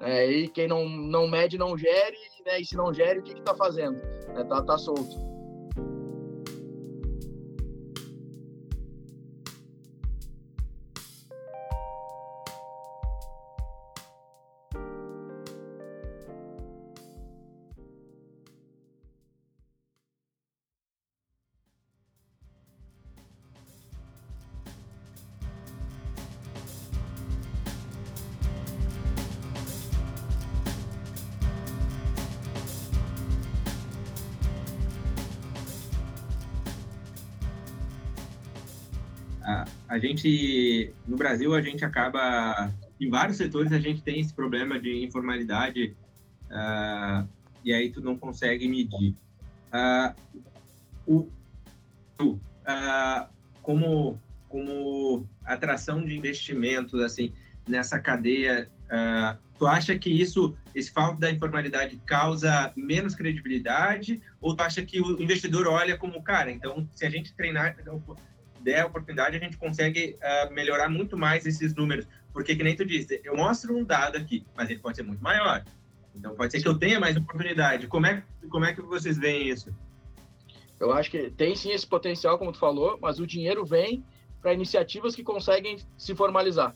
É, 0.00 0.30
e 0.30 0.48
quem 0.48 0.68
não, 0.68 0.88
não 0.88 1.28
mede, 1.28 1.58
não 1.58 1.76
gere, 1.76 2.16
né? 2.44 2.60
e 2.60 2.64
se 2.64 2.76
não 2.76 2.92
gere, 2.92 3.20
o 3.20 3.22
que 3.22 3.32
está 3.32 3.54
fazendo? 3.54 3.98
Está 4.36 4.58
é, 4.58 4.62
tá 4.62 4.78
solto. 4.78 5.29
Gente, 40.00 40.92
no 41.06 41.16
Brasil, 41.16 41.54
a 41.54 41.62
gente 41.62 41.84
acaba, 41.84 42.72
em 43.00 43.08
vários 43.08 43.36
setores, 43.36 43.72
a 43.72 43.78
gente 43.78 44.02
tem 44.02 44.20
esse 44.20 44.32
problema 44.32 44.80
de 44.80 45.04
informalidade 45.04 45.96
uh, 46.46 47.28
e 47.64 47.72
aí 47.72 47.90
tu 47.90 48.00
não 48.00 48.16
consegue 48.16 48.66
medir. 48.66 49.14
Uh, 49.72 50.14
o, 51.06 51.28
uh, 52.22 53.28
como, 53.62 54.18
como 54.48 55.26
atração 55.44 56.04
de 56.04 56.16
investimentos, 56.16 57.00
assim, 57.00 57.32
nessa 57.68 57.98
cadeia, 57.98 58.68
tu 59.58 59.66
acha 59.66 59.96
que 59.96 60.10
isso, 60.10 60.56
esse 60.74 60.90
falta 60.90 61.20
da 61.20 61.30
informalidade 61.30 62.00
causa 62.06 62.72
menos 62.74 63.14
credibilidade 63.14 64.20
ou 64.40 64.56
tu 64.56 64.62
acha 64.62 64.82
que 64.82 65.00
o 65.00 65.22
investidor 65.22 65.68
olha 65.68 65.96
como, 65.96 66.22
cara, 66.22 66.50
então, 66.50 66.88
se 66.92 67.06
a 67.06 67.10
gente 67.10 67.32
treinar 67.34 67.76
der 68.62 68.82
a 68.82 68.86
oportunidade, 68.86 69.36
a 69.36 69.40
gente 69.40 69.56
consegue 69.56 70.16
uh, 70.16 70.52
melhorar 70.52 70.88
muito 70.88 71.16
mais 71.16 71.46
esses 71.46 71.74
números. 71.74 72.06
Porque, 72.32 72.54
que 72.54 72.62
nem 72.62 72.76
tu 72.76 72.84
disse, 72.84 73.20
eu 73.24 73.36
mostro 73.36 73.76
um 73.76 73.84
dado 73.84 74.16
aqui, 74.16 74.46
mas 74.54 74.70
ele 74.70 74.78
pode 74.78 74.96
ser 74.96 75.02
muito 75.02 75.22
maior. 75.22 75.64
Então, 76.14 76.34
pode 76.34 76.52
ser 76.52 76.62
que 76.62 76.68
eu 76.68 76.78
tenha 76.78 77.00
mais 77.00 77.16
oportunidade. 77.16 77.86
Como 77.86 78.06
é, 78.06 78.22
como 78.48 78.64
é 78.64 78.74
que 78.74 78.82
vocês 78.82 79.18
veem 79.18 79.48
isso? 79.48 79.74
Eu 80.78 80.92
acho 80.92 81.10
que 81.10 81.30
tem 81.30 81.54
sim 81.56 81.72
esse 81.72 81.86
potencial, 81.86 82.38
como 82.38 82.52
tu 82.52 82.58
falou, 82.58 82.98
mas 83.00 83.18
o 83.18 83.26
dinheiro 83.26 83.64
vem 83.64 84.04
para 84.40 84.54
iniciativas 84.54 85.14
que 85.14 85.22
conseguem 85.22 85.78
se 85.98 86.14
formalizar. 86.14 86.74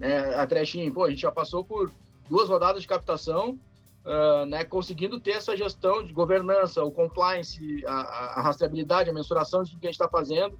É, 0.00 0.34
a 0.34 0.46
Trechinho, 0.46 0.92
pô, 0.92 1.04
a 1.04 1.10
gente 1.10 1.22
já 1.22 1.32
passou 1.32 1.64
por 1.64 1.92
duas 2.28 2.48
rodadas 2.48 2.82
de 2.82 2.88
captação, 2.88 3.58
uh, 4.04 4.46
né, 4.46 4.64
conseguindo 4.64 5.18
ter 5.18 5.32
essa 5.32 5.56
gestão 5.56 6.04
de 6.04 6.12
governança, 6.12 6.82
o 6.84 6.92
compliance, 6.92 7.84
a, 7.86 8.38
a 8.38 8.42
rastreabilidade, 8.42 9.10
a 9.10 9.12
mensuração 9.12 9.64
de 9.64 9.70
tudo 9.70 9.80
que 9.80 9.86
a 9.86 9.90
gente 9.90 10.00
está 10.00 10.08
fazendo 10.08 10.58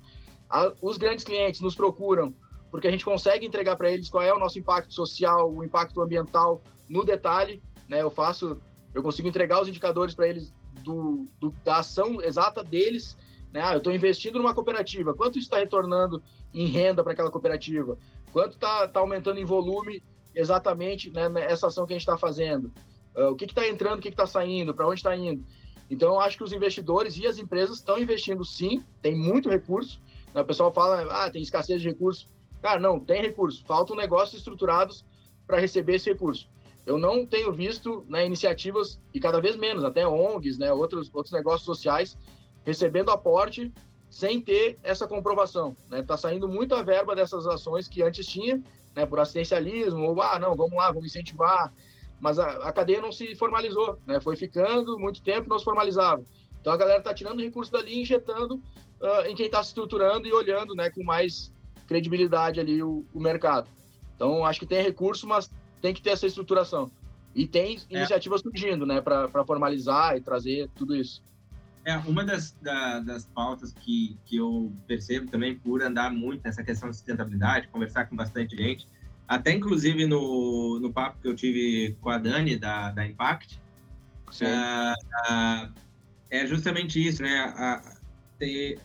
a, 0.50 0.72
os 0.82 0.98
grandes 0.98 1.24
clientes 1.24 1.60
nos 1.60 1.74
procuram 1.74 2.34
porque 2.70 2.86
a 2.86 2.90
gente 2.90 3.04
consegue 3.04 3.44
entregar 3.44 3.76
para 3.76 3.90
eles 3.90 4.08
qual 4.08 4.22
é 4.22 4.32
o 4.32 4.38
nosso 4.38 4.58
impacto 4.58 4.94
social, 4.94 5.52
o 5.52 5.64
impacto 5.64 6.00
ambiental 6.00 6.62
no 6.88 7.04
detalhe, 7.04 7.62
né? 7.88 8.00
Eu 8.00 8.10
faço, 8.10 8.60
eu 8.94 9.02
consigo 9.02 9.28
entregar 9.28 9.60
os 9.60 9.68
indicadores 9.68 10.14
para 10.14 10.28
eles 10.28 10.54
do, 10.84 11.26
do, 11.40 11.50
da 11.64 11.78
ação 11.78 12.22
exata 12.22 12.62
deles, 12.62 13.16
né? 13.52 13.60
Ah, 13.62 13.72
eu 13.72 13.78
estou 13.78 13.92
investindo 13.92 14.38
numa 14.38 14.54
cooperativa, 14.54 15.14
quanto 15.14 15.38
está 15.38 15.58
retornando 15.58 16.22
em 16.54 16.66
renda 16.66 17.02
para 17.02 17.12
aquela 17.12 17.30
cooperativa? 17.30 17.98
Quanto 18.32 18.54
está 18.54 18.86
tá 18.86 19.00
aumentando 19.00 19.40
em 19.40 19.44
volume 19.44 20.02
exatamente 20.32 21.10
né, 21.10 21.28
essa 21.40 21.66
ação 21.66 21.86
que 21.86 21.92
a 21.92 21.96
gente 21.96 22.02
está 22.02 22.16
fazendo? 22.16 22.72
Uh, 23.16 23.30
o 23.32 23.36
que 23.36 23.44
está 23.44 23.66
entrando, 23.66 23.98
o 23.98 24.02
que 24.02 24.08
está 24.08 24.26
saindo, 24.26 24.72
para 24.72 24.86
onde 24.86 25.00
está 25.00 25.16
indo? 25.16 25.44
Então, 25.90 26.10
eu 26.10 26.20
acho 26.20 26.36
que 26.36 26.44
os 26.44 26.52
investidores 26.52 27.16
e 27.16 27.26
as 27.26 27.38
empresas 27.38 27.78
estão 27.78 27.98
investindo 27.98 28.44
sim, 28.44 28.84
tem 29.02 29.16
muito 29.16 29.48
recurso. 29.48 30.00
O 30.34 30.44
pessoal 30.44 30.72
fala, 30.72 31.02
ah, 31.10 31.30
tem 31.30 31.42
escassez 31.42 31.80
de 31.82 31.88
recursos. 31.88 32.28
Cara, 32.62 32.78
não, 32.78 33.00
tem 33.00 33.22
recurso. 33.22 33.64
Faltam 33.64 33.96
negócios 33.96 34.38
estruturados 34.38 35.04
para 35.46 35.58
receber 35.58 35.96
esse 35.96 36.10
recurso. 36.10 36.48
Eu 36.86 36.98
não 36.98 37.26
tenho 37.26 37.52
visto 37.52 38.04
né, 38.08 38.24
iniciativas, 38.24 39.00
e 39.12 39.20
cada 39.20 39.40
vez 39.40 39.56
menos, 39.56 39.84
até 39.84 40.06
ONGs, 40.06 40.58
né, 40.58 40.72
outros, 40.72 41.10
outros 41.12 41.32
negócios 41.32 41.64
sociais, 41.64 42.16
recebendo 42.64 43.10
aporte 43.10 43.72
sem 44.08 44.40
ter 44.40 44.78
essa 44.82 45.06
comprovação. 45.06 45.76
Está 45.84 45.96
né? 45.96 46.02
Tá 46.02 46.16
saindo 46.16 46.48
muita 46.48 46.82
verba 46.82 47.14
dessas 47.14 47.46
ações 47.46 47.86
que 47.86 48.02
antes 48.02 48.26
tinha, 48.26 48.62
né, 48.94 49.06
por 49.06 49.20
assistencialismo, 49.20 50.02
ou, 50.02 50.20
ah, 50.20 50.38
não, 50.38 50.56
vamos 50.56 50.74
lá, 50.74 50.88
vamos 50.88 51.06
incentivar, 51.06 51.72
mas 52.20 52.38
a, 52.38 52.50
a 52.68 52.72
cadeia 52.72 53.00
não 53.00 53.10
se 53.10 53.34
formalizou, 53.34 53.98
né? 54.06 54.20
foi 54.20 54.36
ficando 54.36 54.98
muito 54.98 55.22
tempo 55.22 55.48
não 55.48 55.58
se 55.58 55.64
formalizava. 55.64 56.22
Então 56.60 56.72
a 56.72 56.76
galera 56.76 56.98
está 56.98 57.14
tirando 57.14 57.40
recurso 57.40 57.72
dali 57.72 57.94
e 57.94 58.02
injetando 58.02 58.62
uh, 59.00 59.26
em 59.26 59.34
quem 59.34 59.46
está 59.46 59.62
se 59.62 59.70
estruturando 59.70 60.26
e 60.26 60.32
olhando 60.32 60.74
né, 60.74 60.90
com 60.90 61.02
mais 61.02 61.52
credibilidade 61.86 62.60
ali 62.60 62.82
o, 62.82 63.04
o, 63.12 63.20
mercado. 63.20 63.68
Então 64.14 64.44
acho 64.44 64.60
que 64.60 64.66
tem 64.66 64.82
recurso, 64.82 65.26
mas 65.26 65.50
tem 65.80 65.92
que 65.92 66.02
ter 66.02 66.10
essa 66.10 66.26
estruturação. 66.26 66.90
E 67.34 67.46
tem 67.46 67.76
é. 67.90 67.96
iniciativas 67.96 68.40
surgindo 68.42 68.84
né, 68.84 69.00
para 69.00 69.44
formalizar 69.44 70.16
e 70.16 70.20
trazer 70.20 70.68
tudo 70.74 70.94
isso. 70.94 71.22
É, 71.84 71.96
uma 71.96 72.24
das, 72.24 72.52
da, 72.60 73.00
das 73.00 73.24
pautas 73.24 73.72
que, 73.72 74.16
que 74.26 74.36
eu 74.36 74.70
percebo 74.86 75.30
também 75.30 75.58
por 75.58 75.82
andar 75.82 76.12
muito 76.12 76.42
nessa 76.44 76.62
questão 76.62 76.90
de 76.90 76.96
sustentabilidade, 76.96 77.68
conversar 77.68 78.06
com 78.06 78.14
bastante 78.14 78.54
gente, 78.54 78.86
até 79.26 79.52
inclusive 79.52 80.06
no, 80.06 80.78
no 80.78 80.92
papo 80.92 81.18
que 81.22 81.28
eu 81.28 81.34
tive 81.34 81.96
com 82.00 82.10
a 82.10 82.18
Dani 82.18 82.56
da, 82.56 82.90
da 82.90 83.06
Impact, 83.06 83.58
uh, 84.42 85.32
uh, 85.32 85.72
é 86.28 86.46
justamente 86.46 87.04
isso, 87.04 87.22
né? 87.22 87.38
A, 87.56 87.99
ter 88.40 88.80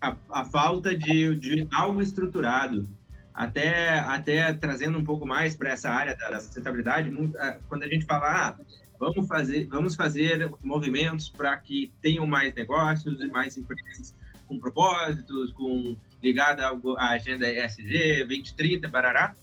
a, 0.00 0.14
a 0.30 0.44
falta 0.44 0.94
de, 0.94 1.34
de 1.36 1.68
algo 1.72 2.02
estruturado. 2.02 2.86
Até, 3.32 4.00
até 4.00 4.52
trazendo 4.52 4.98
um 4.98 5.04
pouco 5.04 5.24
mais 5.24 5.56
para 5.56 5.70
essa 5.70 5.88
área 5.88 6.16
da, 6.16 6.40
sustentabilidade, 6.40 7.08
muito, 7.08 7.38
uh, 7.38 7.54
quando 7.68 7.84
a 7.84 7.88
gente 7.88 8.04
fala, 8.04 8.26
ah, 8.26 8.56
vamos 8.98 9.28
fazer, 9.28 9.68
vamos 9.68 9.94
fazer 9.94 10.50
movimentos 10.60 11.28
para 11.28 11.56
que 11.56 11.92
tenham 12.02 12.26
mais 12.26 12.52
negócios 12.52 13.20
e 13.20 13.28
mais 13.28 13.56
empresas 13.56 14.12
com 14.48 14.58
propósitos, 14.58 15.52
com 15.52 15.96
ligada 16.20 16.66
à 16.96 17.10
agenda 17.10 17.48
ESG 17.48 18.24
2030, 18.24 18.88
barará. 18.88 19.36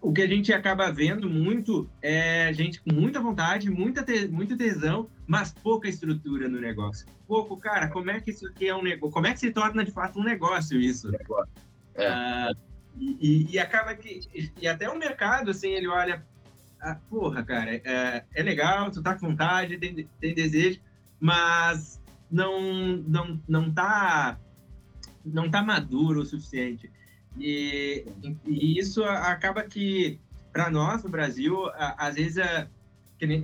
O 0.00 0.12
que 0.12 0.22
a 0.22 0.26
gente 0.26 0.52
acaba 0.52 0.92
vendo 0.92 1.28
muito 1.28 1.88
é 2.00 2.52
gente 2.52 2.80
com 2.80 2.92
muita 2.92 3.20
vontade, 3.20 3.70
muita 3.70 4.02
te, 4.02 4.28
muito 4.28 4.56
tesão, 4.56 5.08
mas 5.26 5.52
pouca 5.52 5.88
estrutura 5.88 6.48
no 6.48 6.60
negócio. 6.60 7.06
Pouco, 7.26 7.56
cara, 7.56 7.88
como 7.88 8.10
é 8.10 8.20
que 8.20 8.30
isso 8.30 8.46
aqui 8.46 8.68
é 8.68 8.74
um 8.74 8.82
negócio? 8.82 9.12
Como 9.12 9.26
é 9.26 9.32
que 9.32 9.40
se 9.40 9.50
torna 9.50 9.84
de 9.84 9.90
fato 9.90 10.18
um 10.20 10.24
negócio 10.24 10.80
isso? 10.80 11.10
É. 11.94 12.06
Ah, 12.06 12.52
e, 12.98 13.48
e, 13.52 13.58
acaba 13.58 13.94
que 13.94 14.20
e 14.60 14.68
até 14.68 14.88
o 14.88 14.98
mercado 14.98 15.50
assim 15.50 15.70
ele 15.70 15.88
olha 15.88 16.24
ah, 16.80 16.96
porra, 17.08 17.42
cara, 17.42 17.74
é, 17.74 18.24
é 18.34 18.42
legal, 18.42 18.90
tu 18.90 19.02
tá 19.02 19.14
com 19.14 19.28
vontade, 19.28 19.76
tem, 19.76 20.08
tem 20.18 20.34
desejo, 20.34 20.80
mas 21.18 22.00
não, 22.30 22.96
não, 22.96 23.40
não 23.46 23.70
tá 23.70 24.38
não 25.24 25.50
tá 25.50 25.62
maduro 25.62 26.20
o 26.20 26.24
suficiente. 26.24 26.90
E, 27.38 28.06
e 28.46 28.78
isso 28.78 29.04
acaba 29.04 29.62
que, 29.62 30.18
para 30.52 30.70
nós, 30.70 31.02
no 31.02 31.10
Brasil, 31.10 31.70
às 31.74 32.14
vezes, 32.14 32.38
é, 32.38 32.66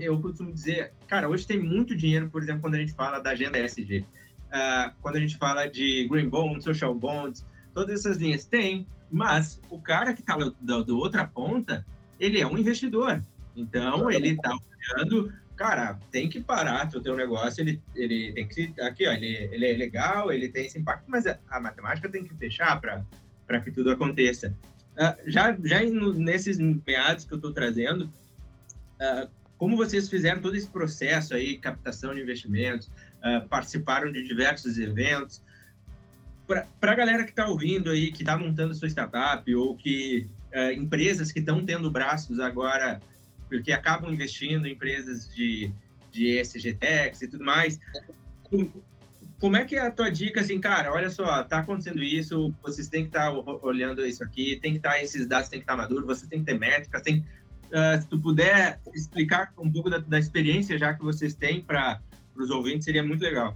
eu 0.01 0.20
costumo 0.20 0.53
dizer, 0.53 0.92
cara, 1.07 1.29
hoje 1.29 1.46
tem 1.46 1.62
muito 1.62 1.94
dinheiro, 1.94 2.29
por 2.31 2.42
exemplo, 2.42 2.62
quando 2.62 2.75
a 2.75 2.79
gente 2.79 2.94
fala 2.94 3.20
da 3.20 3.31
agenda 3.31 3.59
ESG. 3.59 4.05
Uh, 4.46 4.94
quando 5.03 5.16
a 5.16 5.20
gente 5.20 5.37
fala 5.37 5.66
de 5.66 6.07
green 6.09 6.29
bonds, 6.29 6.64
social 6.64 6.94
bonds, 6.94 7.44
todas 7.75 8.01
essas 8.01 8.16
linhas 8.16 8.46
tem, 8.46 8.87
mas 9.11 9.61
o 9.68 9.81
cara 9.81 10.14
que 10.14 10.20
está 10.20 10.37
do 10.37 10.99
outra 10.99 11.27
ponta, 11.27 11.87
ele 12.18 12.40
é 12.40 12.46
um 12.46 12.57
investidor. 12.57 13.22
Então, 13.55 14.11
ele 14.11 14.31
está 14.31 14.57
olhando, 14.96 15.33
cara, 15.57 15.99
tem 16.11 16.29
que 16.29 16.40
parar 16.40 16.88
o 16.94 17.01
teu 17.01 17.16
negócio, 17.16 17.61
ele, 17.61 17.83
ele 17.94 18.33
tem 18.33 18.49
que, 18.49 18.81
aqui, 18.81 19.07
ó, 19.07 19.12
ele, 19.12 19.49
ele 19.53 19.66
é 19.66 19.77
legal, 19.77 20.33
ele 20.33 20.49
tem 20.49 20.66
esse 20.66 20.79
impacto, 20.79 21.05
mas 21.09 21.27
a, 21.27 21.38
a 21.51 21.61
matemática 21.61 22.09
tem 22.09 22.25
que 22.25 22.35
fechar 22.35 22.81
para 22.81 23.05
que 23.61 23.70
tudo 23.70 23.90
aconteça. 23.90 24.52
Uh, 24.96 25.30
já 25.30 25.56
já 25.62 25.85
no, 25.85 26.14
nesses 26.14 26.59
meados 26.59 27.24
que 27.24 27.32
eu 27.32 27.37
estou 27.37 27.52
trazendo, 27.52 28.04
uh, 29.00 29.28
como 29.59 29.76
vocês 29.76 30.09
fizeram 30.09 30.40
todo 30.40 30.56
esse 30.56 30.68
processo 30.68 31.35
aí, 31.35 31.59
captação 31.59 32.14
de 32.14 32.22
investimentos, 32.22 32.88
uh, 32.88 33.46
participaram 33.48 34.11
de 34.11 34.26
diversos 34.26 34.78
eventos, 34.78 35.42
para 36.46 36.92
a 36.92 36.94
galera 36.94 37.24
que 37.24 37.30
está 37.30 37.46
ouvindo 37.46 37.90
aí, 37.90 38.12
que 38.12 38.22
está 38.22 38.38
montando 38.38 38.74
sua 38.74 38.88
startup, 38.88 39.52
ou 39.54 39.76
que 39.76 40.28
empresas 40.76 41.32
que 41.32 41.40
estão 41.40 41.62
tendo 41.66 41.90
braços 41.90 42.38
agora, 42.38 43.00
porque 43.48 43.72
acabam 43.72 44.12
investindo 44.12 44.64
em 44.64 44.72
empresas 44.72 45.28
de, 45.35 45.72
de 46.12 46.40
e 46.40 47.28
tudo 47.28 47.44
mais. 47.44 47.80
Como 49.40 49.57
é 49.57 49.64
que 49.64 49.77
é 49.77 49.87
a 49.87 49.90
tua 49.90 50.11
dica, 50.11 50.40
assim, 50.40 50.59
cara, 50.59 50.92
olha 50.92 51.11
só, 51.11 51.42
tá 51.42 51.59
acontecendo 51.59 52.03
isso, 52.03 52.55
vocês 52.62 52.88
têm 52.88 53.03
que 53.03 53.09
estar 53.09 53.31
tá 53.31 53.42
olhando 53.62 54.05
isso 54.07 54.25
aqui, 54.25 54.57
tem 54.57 54.72
que 54.72 54.79
estar, 54.79 54.92
tá, 54.92 55.03
esses 55.03 55.27
dados 55.27 55.49
têm 55.51 55.59
que 55.59 55.64
estar 55.64 55.77
tá 55.77 55.83
maduros, 55.83 56.07
você 56.07 56.27
tem 56.27 56.40
que 56.40 56.46
ter 56.46 56.59
métricas, 56.59 57.03
tem, 57.03 57.18
uh, 57.66 58.01
se 58.01 58.09
tu 58.09 58.18
puder 58.18 58.81
explicar 58.94 59.53
um 59.59 59.70
pouco 59.70 59.90
da, 59.90 59.99
da 59.99 60.18
experiência 60.18 60.79
já 60.79 60.94
que 60.94 61.03
vocês 61.03 61.35
têm 61.35 61.61
para 61.61 62.01
os 62.35 62.51
ouvintes, 62.51 62.87
seria 62.87 63.03
muito 63.03 63.22
legal. 63.22 63.55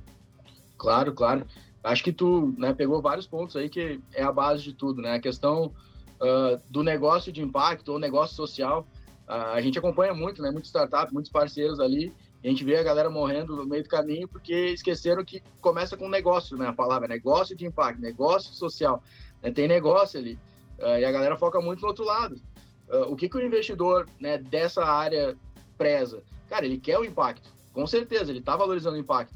Claro, 0.76 1.12
claro. 1.12 1.46
Acho 1.82 2.04
que 2.04 2.12
tu 2.12 2.54
né, 2.58 2.74
pegou 2.74 3.00
vários 3.00 3.26
pontos 3.26 3.56
aí 3.56 3.68
que 3.68 4.00
é 4.14 4.22
a 4.22 4.32
base 4.32 4.62
de 4.62 4.74
tudo, 4.74 5.00
né? 5.00 5.14
A 5.14 5.20
questão 5.20 5.66
uh, 6.20 6.60
do 6.68 6.82
negócio 6.82 7.32
de 7.32 7.42
impacto 7.42 7.92
ou 7.92 7.98
negócio 7.98 8.36
social. 8.36 8.86
Uh, 9.26 9.54
a 9.54 9.60
gente 9.60 9.78
acompanha 9.78 10.12
muito, 10.12 10.42
né? 10.42 10.50
Muitos 10.50 10.68
startups, 10.68 11.12
muitos 11.12 11.30
parceiros 11.30 11.80
ali. 11.80 12.12
A 12.42 12.48
gente 12.48 12.64
vê 12.64 12.76
a 12.76 12.82
galera 12.82 13.10
morrendo 13.10 13.54
no 13.54 13.66
meio 13.66 13.82
do 13.82 13.88
caminho 13.88 14.26
porque 14.26 14.54
esqueceram 14.70 15.24
que 15.24 15.42
começa 15.60 15.96
com 15.96 16.08
negócio, 16.08 16.56
né? 16.56 16.68
A 16.68 16.72
palavra 16.72 17.06
negócio 17.06 17.54
de 17.54 17.66
impacto, 17.66 18.00
negócio 18.00 18.54
social. 18.54 19.02
Né? 19.42 19.50
Tem 19.50 19.68
negócio 19.68 20.18
ali. 20.18 20.38
Uh, 20.78 20.98
e 20.98 21.04
a 21.04 21.12
galera 21.12 21.36
foca 21.36 21.60
muito 21.60 21.82
no 21.82 21.88
outro 21.88 22.04
lado. 22.04 22.40
o 23.08 23.14
que, 23.14 23.28
que 23.28 23.36
o 23.36 23.44
investidor 23.44 24.08
né, 24.18 24.38
dessa 24.38 24.84
área 24.84 25.36
preza? 25.76 26.22
Cara, 26.48 26.64
ele 26.64 26.78
quer 26.78 26.98
o 26.98 27.04
impacto. 27.04 27.48
Com 27.72 27.86
certeza, 27.86 28.30
ele 28.32 28.40
está 28.40 28.56
valorizando 28.56 28.96
o 28.96 29.00
impacto. 29.00 29.34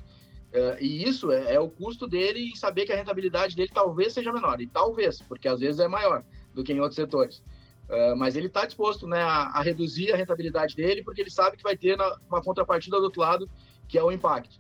Uh, 0.55 0.81
e 0.81 1.03
isso 1.03 1.33
é, 1.33 1.55
é, 1.55 1.61
o 1.61 1.69
custo 1.69 2.07
dele 2.07 2.51
em 2.51 2.55
saber 2.55 2.87
que 2.87 2.93
a 2.93 2.97
rentabilidade 2.97 3.57
dele 3.57 3.71
talvez 3.75 4.13
seja 4.13 4.33
menor. 4.33 4.61
E 4.61 4.67
talvez, 4.69 5.21
porque 5.21 5.49
às 5.49 5.59
vezes 5.59 5.81
é 5.81 5.89
maior 5.89 6.25
do 6.55 6.63
que 6.63 6.73
em 6.73 6.81
outros 6.81 6.95
setores. 6.95 7.43
Uh, 7.89 8.17
mas 8.17 8.35
ele 8.35 8.47
está 8.47 8.65
disposto 8.65 9.07
né, 9.07 9.23
a, 9.23 9.49
a, 9.49 9.63
reduzir 9.63 10.13
a 10.13 10.17
rentabilidade 10.17 10.75
dele, 10.75 11.03
porque 11.03 11.21
ele 11.21 11.31
sabe 11.31 11.57
que 11.57 11.63
vai 11.63 11.77
ter 11.77 11.97
na, 11.97 12.17
uma 12.29 12.43
contrapartida 12.43 12.97
do 12.97 13.05
outro 13.05 13.21
lado, 13.21 13.49
que 13.87 13.99
é 13.99 14.03
o 14.03 14.11
impacto. 14.11 14.57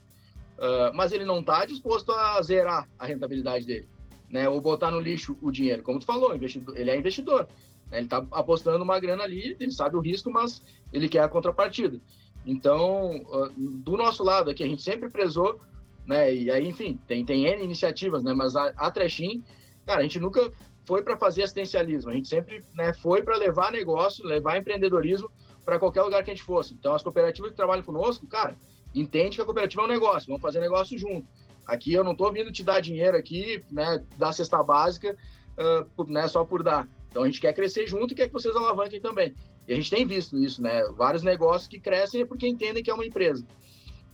Uh, 0.58 0.94
mas 0.94 1.12
ele 1.12 1.24
não 1.24 1.40
está 1.40 1.64
disposto 1.64 2.12
a 2.12 2.40
zerar 2.42 2.88
a 2.98 3.06
rentabilidade 3.06 3.64
dele, 3.64 3.88
né, 4.28 4.48
ou 4.48 4.60
botar 4.60 4.90
no 4.90 5.00
lixo 5.00 5.36
o 5.40 5.50
dinheiro. 5.50 5.82
Como 5.82 5.98
tu 5.98 6.04
falou, 6.04 6.34
ele 6.34 6.90
é 6.90 6.96
investidor. 6.96 7.48
Né, 7.90 7.98
ele 7.98 8.06
está 8.06 8.18
apostando 8.30 8.84
uma 8.84 9.00
grana 9.00 9.24
ali, 9.24 9.56
ele 9.58 9.72
sabe 9.72 9.96
o 9.96 10.00
risco, 10.00 10.30
mas 10.30 10.62
ele 10.92 11.08
quer 11.08 11.20
a 11.20 11.28
contrapartida. 11.28 11.98
Então, 12.46 13.24
do 13.58 13.96
nosso 13.96 14.22
lado 14.22 14.50
aqui, 14.50 14.62
a 14.62 14.68
gente 14.68 14.82
sempre 14.82 15.08
prezou 15.08 15.58
né? 16.06 16.34
E 16.34 16.50
aí, 16.50 16.68
enfim, 16.68 16.98
tem, 17.06 17.24
tem 17.24 17.46
N 17.46 17.64
iniciativas, 17.64 18.22
né? 18.22 18.32
Mas 18.34 18.54
a, 18.56 18.72
a 18.76 18.90
Trechim, 18.90 19.42
cara, 19.86 20.00
a 20.00 20.02
gente 20.02 20.20
nunca 20.20 20.52
foi 20.86 21.02
para 21.02 21.16
fazer 21.16 21.42
assistencialismo, 21.42 22.10
a 22.10 22.14
gente 22.14 22.28
sempre 22.28 22.64
né, 22.74 22.92
foi 22.92 23.22
para 23.22 23.36
levar 23.36 23.72
negócio, 23.72 24.24
levar 24.24 24.58
empreendedorismo 24.58 25.30
para 25.64 25.78
qualquer 25.78 26.02
lugar 26.02 26.22
que 26.22 26.30
a 26.30 26.34
gente 26.34 26.44
fosse. 26.44 26.74
Então, 26.74 26.94
as 26.94 27.02
cooperativas 27.02 27.50
que 27.50 27.56
trabalham 27.56 27.82
conosco, 27.82 28.26
cara, 28.26 28.56
entende 28.94 29.36
que 29.36 29.42
a 29.42 29.44
cooperativa 29.44 29.82
é 29.82 29.84
um 29.86 29.88
negócio, 29.88 30.26
vamos 30.26 30.42
fazer 30.42 30.60
negócio 30.60 30.98
junto. 30.98 31.26
Aqui 31.66 31.94
eu 31.94 32.04
não 32.04 32.12
estou 32.12 32.30
vindo 32.30 32.52
te 32.52 32.62
dar 32.62 32.80
dinheiro 32.80 33.16
aqui, 33.16 33.64
né, 33.70 34.04
da 34.18 34.32
cesta 34.32 34.62
básica, 34.62 35.16
uh, 35.58 36.04
né, 36.04 36.28
só 36.28 36.44
por 36.44 36.62
dar. 36.62 36.86
Então 37.08 37.22
a 37.22 37.26
gente 37.26 37.40
quer 37.40 37.54
crescer 37.54 37.86
junto 37.86 38.12
e 38.12 38.14
quer 38.14 38.26
que 38.26 38.32
vocês 38.32 38.54
alavanquem 38.54 39.00
também. 39.00 39.34
E 39.66 39.72
a 39.72 39.76
gente 39.76 39.90
tem 39.90 40.06
visto 40.06 40.36
isso, 40.36 40.60
né? 40.60 40.82
Vários 40.96 41.22
negócios 41.22 41.66
que 41.66 41.80
crescem 41.80 42.20
é 42.20 42.26
porque 42.26 42.46
entendem 42.46 42.82
que 42.82 42.90
é 42.90 42.94
uma 42.94 43.06
empresa. 43.06 43.46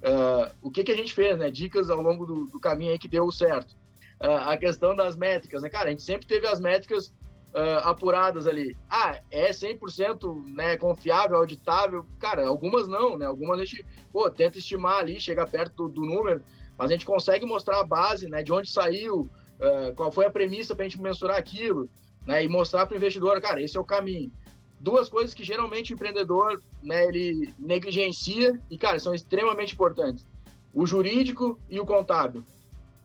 Uh, 0.01 0.55
o 0.63 0.71
que, 0.71 0.85
que 0.85 0.93
a 0.93 0.97
gente 0.97 1.13
fez, 1.13 1.37
né? 1.37 1.51
Dicas 1.51 1.91
ao 1.91 2.01
longo 2.01 2.25
do, 2.25 2.47
do 2.47 2.61
caminho 2.61 2.93
aí 2.93 2.99
que 2.99 3.09
deu 3.09 3.31
certo. 3.33 3.75
A 4.21 4.57
questão 4.59 4.95
das 4.95 5.17
métricas, 5.17 5.63
né? 5.63 5.71
Cara, 5.71 5.89
a 5.89 5.91
gente 5.91 6.03
sempre 6.03 6.27
teve 6.27 6.47
as 6.47 6.61
métricas 6.61 7.13
uh, 7.55 7.81
apuradas 7.85 8.47
ali. 8.47 8.77
Ah, 8.89 9.19
é 9.31 9.51
100% 9.51 10.45
né, 10.55 10.77
confiável, 10.77 11.39
auditável? 11.39 12.05
Cara, 12.19 12.47
algumas 12.47 12.87
não, 12.87 13.17
né? 13.17 13.27
Algumas 13.27 13.59
a 13.61 13.65
gente, 13.65 13.85
pô, 14.13 14.31
tenta 14.31 14.59
estimar 14.59 14.99
ali, 14.99 15.21
chega 15.21 15.47
perto 15.47 15.89
do, 15.89 15.89
do 15.89 16.01
número, 16.03 16.43
mas 16.77 16.91
a 16.91 16.93
gente 16.93 17.07
consegue 17.07 17.47
mostrar 17.47 17.81
a 17.81 17.85
base, 17.85 18.29
né? 18.29 18.43
De 18.43 18.53
onde 18.53 18.71
saiu, 18.71 19.21
uh, 19.21 19.95
qual 19.95 20.13
foi 20.13 20.27
a 20.27 20.31
premissa 20.31 20.75
para 20.75 20.85
a 20.85 20.89
gente 20.89 21.01
mensurar 21.01 21.37
aquilo, 21.37 21.89
né? 22.27 22.45
E 22.45 22.49
mostrar 22.49 22.87
para 22.87 22.95
o 22.95 22.97
investidor, 22.99 23.41
cara, 23.41 23.63
esse 23.63 23.77
é 23.77 23.81
o 23.81 23.85
caminho. 23.85 24.31
Duas 24.79 25.11
coisas 25.11 25.35
que 25.35 25.45
geralmente 25.45 25.93
o 25.93 25.95
empreendedor, 25.95 26.63
né, 26.83 27.05
ele 27.05 27.55
negligencia 27.59 28.59
e, 28.71 28.79
cara, 28.79 28.99
são 28.99 29.15
extremamente 29.15 29.75
importantes. 29.75 30.27
O 30.73 30.87
jurídico 30.87 31.59
e 31.69 31.79
o 31.79 31.85
contábil. 31.85 32.43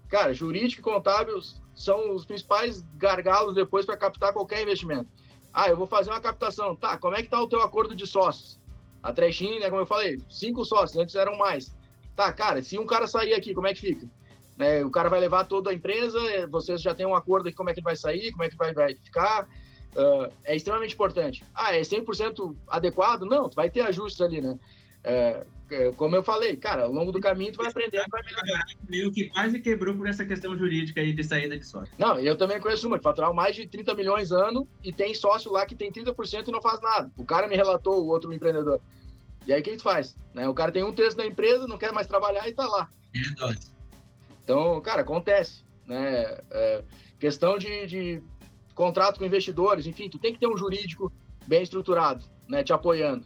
Cara, 0.10 0.34
jurídico 0.34 0.82
e 0.82 0.84
contábil 0.84 1.40
são 1.74 2.14
os 2.14 2.26
principais 2.26 2.82
gargalos 2.96 3.56
depois 3.56 3.86
para 3.86 3.98
captar 3.98 4.34
qualquer 4.34 4.62
investimento. 4.62 5.08
Ah, 5.54 5.70
eu 5.70 5.78
vou 5.78 5.88
fazer 5.88 6.10
uma 6.12 6.22
captação. 6.22 6.76
Tá, 6.76 6.98
como 6.98 7.16
é 7.16 7.24
que 7.24 7.30
tá 7.30 7.42
o 7.42 7.48
teu 7.48 7.62
acordo 7.62 7.96
de 7.96 8.06
sócios? 8.06 8.60
A 9.02 9.14
trechinha, 9.14 9.60
né, 9.60 9.70
como 9.70 9.82
eu 9.82 9.86
falei, 9.86 10.20
cinco 10.30 10.66
sócios, 10.66 10.98
antes 10.98 11.16
eram 11.16 11.38
mais. 11.38 11.74
Tá, 12.16 12.32
cara, 12.32 12.62
se 12.64 12.78
um 12.80 12.86
cara 12.86 13.08
sair 13.08 13.34
aqui, 13.34 13.54
como 13.54 13.68
é 13.68 13.74
que 13.74 13.82
fica? 13.82 14.10
É, 14.58 14.84
o 14.86 14.90
cara 14.90 15.10
vai 15.10 15.20
levar 15.20 15.46
toda 15.46 15.70
a 15.70 15.74
empresa, 15.74 16.20
vocês 16.48 16.82
já 16.82 16.96
têm 16.96 17.06
um 17.06 17.16
acordo 17.16 17.50
de 17.50 17.56
como 17.56 17.70
é 17.70 17.74
que 17.74 17.80
ele 17.80 17.86
vai 17.86 17.96
sair, 17.96 18.32
como 18.32 18.44
é 18.44 18.50
que 18.50 18.56
vai, 18.56 18.74
vai 18.74 18.96
ficar. 18.96 19.48
Uh, 19.96 20.32
é 20.44 20.56
extremamente 20.56 20.94
importante. 20.94 21.44
Ah, 21.54 21.76
é 21.76 21.82
100% 21.82 22.56
adequado? 22.68 23.24
Não, 23.24 23.50
vai 23.50 23.70
ter 23.70 23.82
ajustes 23.82 24.22
ali, 24.22 24.42
né? 24.42 24.58
É, 25.04 25.46
como 25.96 26.16
eu 26.16 26.24
falei, 26.24 26.56
cara, 26.56 26.84
ao 26.84 26.92
longo 26.92 27.12
do 27.12 27.20
caminho 27.20 27.52
tu 27.52 27.58
vai 27.58 27.68
aprendendo, 27.68 28.06
vai 28.10 28.22
melhorar. 28.24 28.66
Meio 28.88 29.12
que 29.12 29.30
quase 29.30 29.60
quebrou 29.60 29.96
por 29.96 30.08
essa 30.08 30.26
questão 30.26 30.58
jurídica 30.58 31.02
aí 31.02 31.14
de 31.14 31.24
saída 31.24 31.58
de 31.58 31.66
sócio. 31.66 31.94
Não, 31.98 32.20
eu 32.20 32.38
também 32.38 32.60
conheço 32.60 32.88
uma, 32.88 32.98
que 32.98 33.04
faturar 33.04 33.34
mais 33.34 33.56
de 33.56 33.68
30 33.68 33.94
milhões 33.96 34.32
ano 34.32 34.68
e 34.84 34.94
tem 34.94 35.14
sócio 35.14 35.52
lá 35.52 35.66
que 35.66 35.76
tem 35.76 35.92
30% 35.92 36.48
e 36.48 36.52
não 36.52 36.62
faz 36.62 36.80
nada. 36.82 37.12
O 37.18 37.26
cara 37.26 37.48
me 37.48 37.56
relatou, 37.56 38.04
o 38.04 38.08
outro 38.08 38.32
empreendedor. 38.34 38.80
E 39.48 39.54
aí 39.54 39.62
o 39.62 39.64
que 39.64 39.78
tu 39.78 39.84
faz? 39.84 40.16
Né? 40.34 40.48
O 40.48 40.54
cara 40.54 40.72
tem 40.72 40.84
um 40.84 40.94
terço 40.94 41.18
da 41.18 41.26
empresa, 41.26 41.68
não 41.68 41.78
quer 41.78 41.92
mais 41.92 42.08
trabalhar 42.08 42.48
e 42.48 42.54
tá 42.54 42.68
lá. 42.68 42.90
É 43.16 43.56
então, 44.44 44.80
cara, 44.82 45.02
acontece. 45.02 45.64
Né? 45.86 46.38
É, 46.52 46.84
questão 47.20 47.58
de, 47.58 47.88
de 47.88 48.24
contrato 48.76 49.18
com 49.18 49.26
investidores, 49.26 49.88
enfim, 49.88 50.10
tu 50.10 50.20
tem 50.20 50.34
que 50.34 50.40
ter 50.40 50.48
um 50.48 50.58
jurídico 50.58 51.12
bem 51.48 51.64
estruturado, 51.64 52.26
né, 52.48 52.64
te 52.64 52.74
apoiando. 52.74 53.26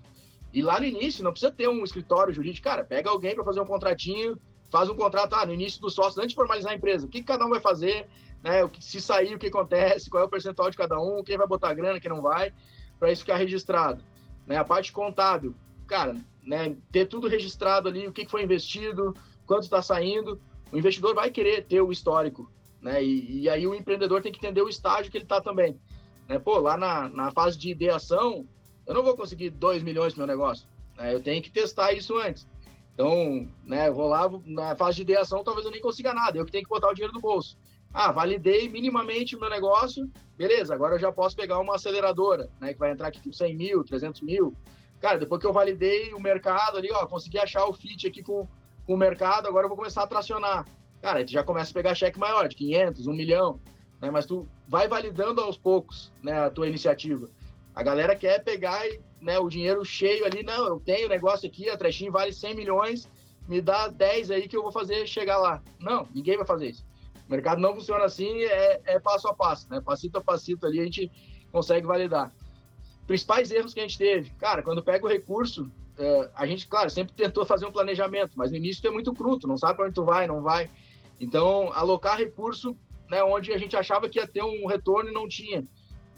E 0.54 0.62
lá 0.62 0.80
no 0.80 0.86
início, 0.86 1.24
não 1.24 1.32
precisa 1.32 1.52
ter 1.52 1.68
um 1.68 1.84
escritório 1.84 2.34
jurídico. 2.34 2.64
Cara, 2.68 2.84
pega 2.84 3.10
alguém 3.10 3.36
para 3.36 3.44
fazer 3.44 3.62
um 3.62 3.66
contratinho, 3.66 4.40
faz 4.70 4.90
um 4.90 4.96
contrato 4.96 5.34
ah, 5.34 5.46
no 5.46 5.54
início 5.54 5.80
do 5.82 5.90
sócio, 5.90 6.20
antes 6.20 6.32
de 6.32 6.36
formalizar 6.36 6.72
a 6.72 6.76
empresa. 6.76 7.06
O 7.06 7.10
que, 7.10 7.24
cada 7.24 7.46
um 7.46 7.50
vai 7.50 7.60
fazer, 7.60 8.08
né? 8.44 8.64
O 8.64 8.70
que, 8.70 8.84
se 8.84 9.00
sair, 9.00 9.36
o 9.36 9.40
que 9.40 9.48
acontece, 9.48 10.10
qual 10.10 10.24
é 10.24 10.26
o 10.26 10.30
percentual 10.30 10.70
de 10.70 10.78
cada 10.78 11.00
um, 11.00 11.24
quem 11.24 11.38
vai 11.38 11.48
botar 11.48 11.74
grana, 11.74 12.00
quem 12.00 12.10
não 12.10 12.22
vai, 12.22 12.52
para 13.00 13.12
isso 13.12 13.22
ficar 13.22 13.38
registrado. 13.38 14.04
Né? 14.46 14.58
A 14.58 14.64
parte 14.64 14.92
contábil, 14.92 15.56
cara, 15.88 16.16
né? 16.44 16.76
ter 16.92 17.06
tudo 17.06 17.28
registrado 17.28 17.88
ali, 17.88 18.08
o 18.08 18.12
que, 18.12 18.26
que 18.26 18.32
foi 18.32 18.44
investido, 18.44 19.14
quanto 19.46 19.64
está 19.64 19.82
saindo. 19.82 20.42
O 20.72 20.78
investidor 20.78 21.14
vai 21.14 21.32
querer 21.32 21.66
ter 21.66 21.82
o 21.82 21.92
histórico, 21.92 22.52
né? 22.80 23.04
E, 23.04 23.42
e 23.42 23.50
aí 23.50 23.66
o 23.66 23.74
empreendedor 23.74 24.22
tem 24.22 24.32
que 24.32 24.38
entender 24.38 24.62
o 24.62 24.70
estágio 24.70 25.12
que 25.12 25.18
ele 25.18 25.26
está 25.26 25.42
também. 25.42 25.80
Né? 26.28 26.38
Pô, 26.38 26.60
lá 26.60 26.78
na, 26.78 27.10
na 27.10 27.32
fase 27.32 27.58
de 27.58 27.72
ideação, 27.72 28.48
eu 28.90 28.96
não 28.96 29.04
vou 29.04 29.16
conseguir 29.16 29.52
2 29.52 29.84
milhões 29.84 30.16
no 30.16 30.18
meu 30.18 30.28
negócio. 30.28 30.68
Né? 30.98 31.14
Eu 31.14 31.22
tenho 31.22 31.44
que 31.44 31.52
testar 31.52 31.94
isso 31.94 32.18
antes. 32.18 32.48
Então, 32.96 33.48
né, 33.64 33.90
vou 33.92 34.08
lá 34.08 34.28
na 34.48 34.76
fase 34.76 34.96
de 34.98 35.04
ideação, 35.04 35.44
talvez 35.44 35.64
eu 35.64 35.72
nem 35.72 35.80
consiga 35.80 36.12
nada. 36.12 36.40
Eu 36.40 36.44
que 36.44 36.52
tenho 36.52 36.64
que 36.64 36.70
botar 36.70 36.90
o 36.90 36.94
dinheiro 36.96 37.14
do 37.14 37.22
bolso. 37.22 37.56
Ah, 37.94 38.12
validei 38.12 38.68
minimamente 38.68 39.36
o 39.36 39.40
meu 39.40 39.50
negócio, 39.50 40.10
beleza, 40.36 40.74
agora 40.74 40.96
eu 40.96 41.00
já 41.00 41.12
posso 41.12 41.36
pegar 41.36 41.60
uma 41.60 41.76
aceleradora, 41.76 42.50
né, 42.60 42.74
que 42.74 42.80
vai 42.80 42.92
entrar 42.92 43.08
aqui 43.08 43.20
com 43.20 43.32
100 43.32 43.56
mil, 43.56 43.84
300 43.84 44.22
mil. 44.22 44.56
Cara, 45.00 45.18
depois 45.18 45.40
que 45.40 45.48
eu 45.48 45.54
validei 45.54 46.14
o 46.14 46.20
mercado 46.20 46.78
ali, 46.78 46.90
ó, 46.92 47.06
consegui 47.06 47.40
achar 47.40 47.66
o 47.66 47.74
fit 47.74 48.08
aqui 48.08 48.22
com, 48.22 48.48
com 48.86 48.94
o 48.94 48.98
mercado, 48.98 49.48
agora 49.48 49.66
eu 49.66 49.70
vou 49.70 49.78
começar 49.78 50.04
a 50.04 50.08
tracionar. 50.08 50.68
Cara, 51.02 51.24
tu 51.24 51.32
já 51.32 51.44
começa 51.44 51.72
a 51.72 51.74
pegar 51.74 51.96
cheque 51.96 52.20
maior, 52.20 52.48
de 52.48 52.56
500, 52.56 53.08
1 53.08 53.14
milhão, 53.14 53.60
né, 54.02 54.12
mas 54.12 54.26
tu 54.26 54.48
vai 54.68 54.88
validando 54.88 55.42
aos 55.42 55.58
poucos, 55.58 56.12
né, 56.22 56.40
a 56.40 56.50
tua 56.50 56.68
iniciativa. 56.68 57.30
A 57.80 57.82
galera 57.82 58.14
quer 58.14 58.44
pegar 58.44 58.86
né, 59.22 59.40
o 59.40 59.48
dinheiro 59.48 59.86
cheio 59.86 60.26
ali, 60.26 60.44
não, 60.44 60.68
eu 60.68 60.82
tenho 60.82 61.08
negócio 61.08 61.48
aqui, 61.48 61.70
a 61.70 61.78
trechinho 61.78 62.12
vale 62.12 62.34
100 62.34 62.54
milhões, 62.54 63.10
me 63.48 63.62
dá 63.62 63.88
10 63.88 64.32
aí 64.32 64.50
que 64.50 64.58
eu 64.58 64.62
vou 64.62 64.70
fazer 64.70 65.08
chegar 65.08 65.38
lá. 65.38 65.64
Não, 65.80 66.06
ninguém 66.14 66.36
vai 66.36 66.46
fazer 66.46 66.72
isso. 66.72 66.86
O 67.26 67.32
mercado 67.32 67.62
não 67.62 67.74
funciona 67.74 68.04
assim, 68.04 68.44
é, 68.44 68.82
é 68.84 69.00
passo 69.00 69.30
a 69.30 69.34
passo, 69.34 69.66
né? 69.70 69.80
Passito 69.80 70.18
a 70.18 70.22
passito 70.22 70.68
ali 70.68 70.82
a 70.82 70.84
gente 70.84 71.10
consegue 71.54 71.88
validar. 71.88 72.34
Principais 73.08 73.50
erros 73.50 73.74
que 73.74 73.80
a 73.80 73.84
gente 73.84 73.98
teve, 73.98 74.30
cara, 74.32 74.62
quando 74.62 74.84
pega 74.84 75.06
o 75.06 75.10
recurso, 75.10 75.72
é, 75.98 76.30
a 76.36 76.46
gente, 76.46 76.68
claro, 76.68 76.90
sempre 76.90 77.14
tentou 77.14 77.46
fazer 77.46 77.66
um 77.66 77.72
planejamento, 77.72 78.34
mas 78.36 78.52
no 78.52 78.58
início 78.58 78.86
é 78.86 78.92
muito 78.92 79.14
cruto, 79.14 79.48
não 79.48 79.58
sabe 79.58 79.78
para 79.78 79.86
onde 79.86 79.96
tu 79.96 80.04
vai, 80.04 80.28
não 80.28 80.42
vai. 80.42 80.70
Então, 81.18 81.72
alocar 81.72 82.18
recurso, 82.18 82.76
né, 83.10 83.24
onde 83.24 83.54
a 83.54 83.58
gente 83.58 83.78
achava 83.78 84.10
que 84.10 84.20
ia 84.20 84.28
ter 84.28 84.44
um 84.44 84.68
retorno 84.68 85.10
e 85.10 85.14
não 85.14 85.30
tinha. 85.30 85.66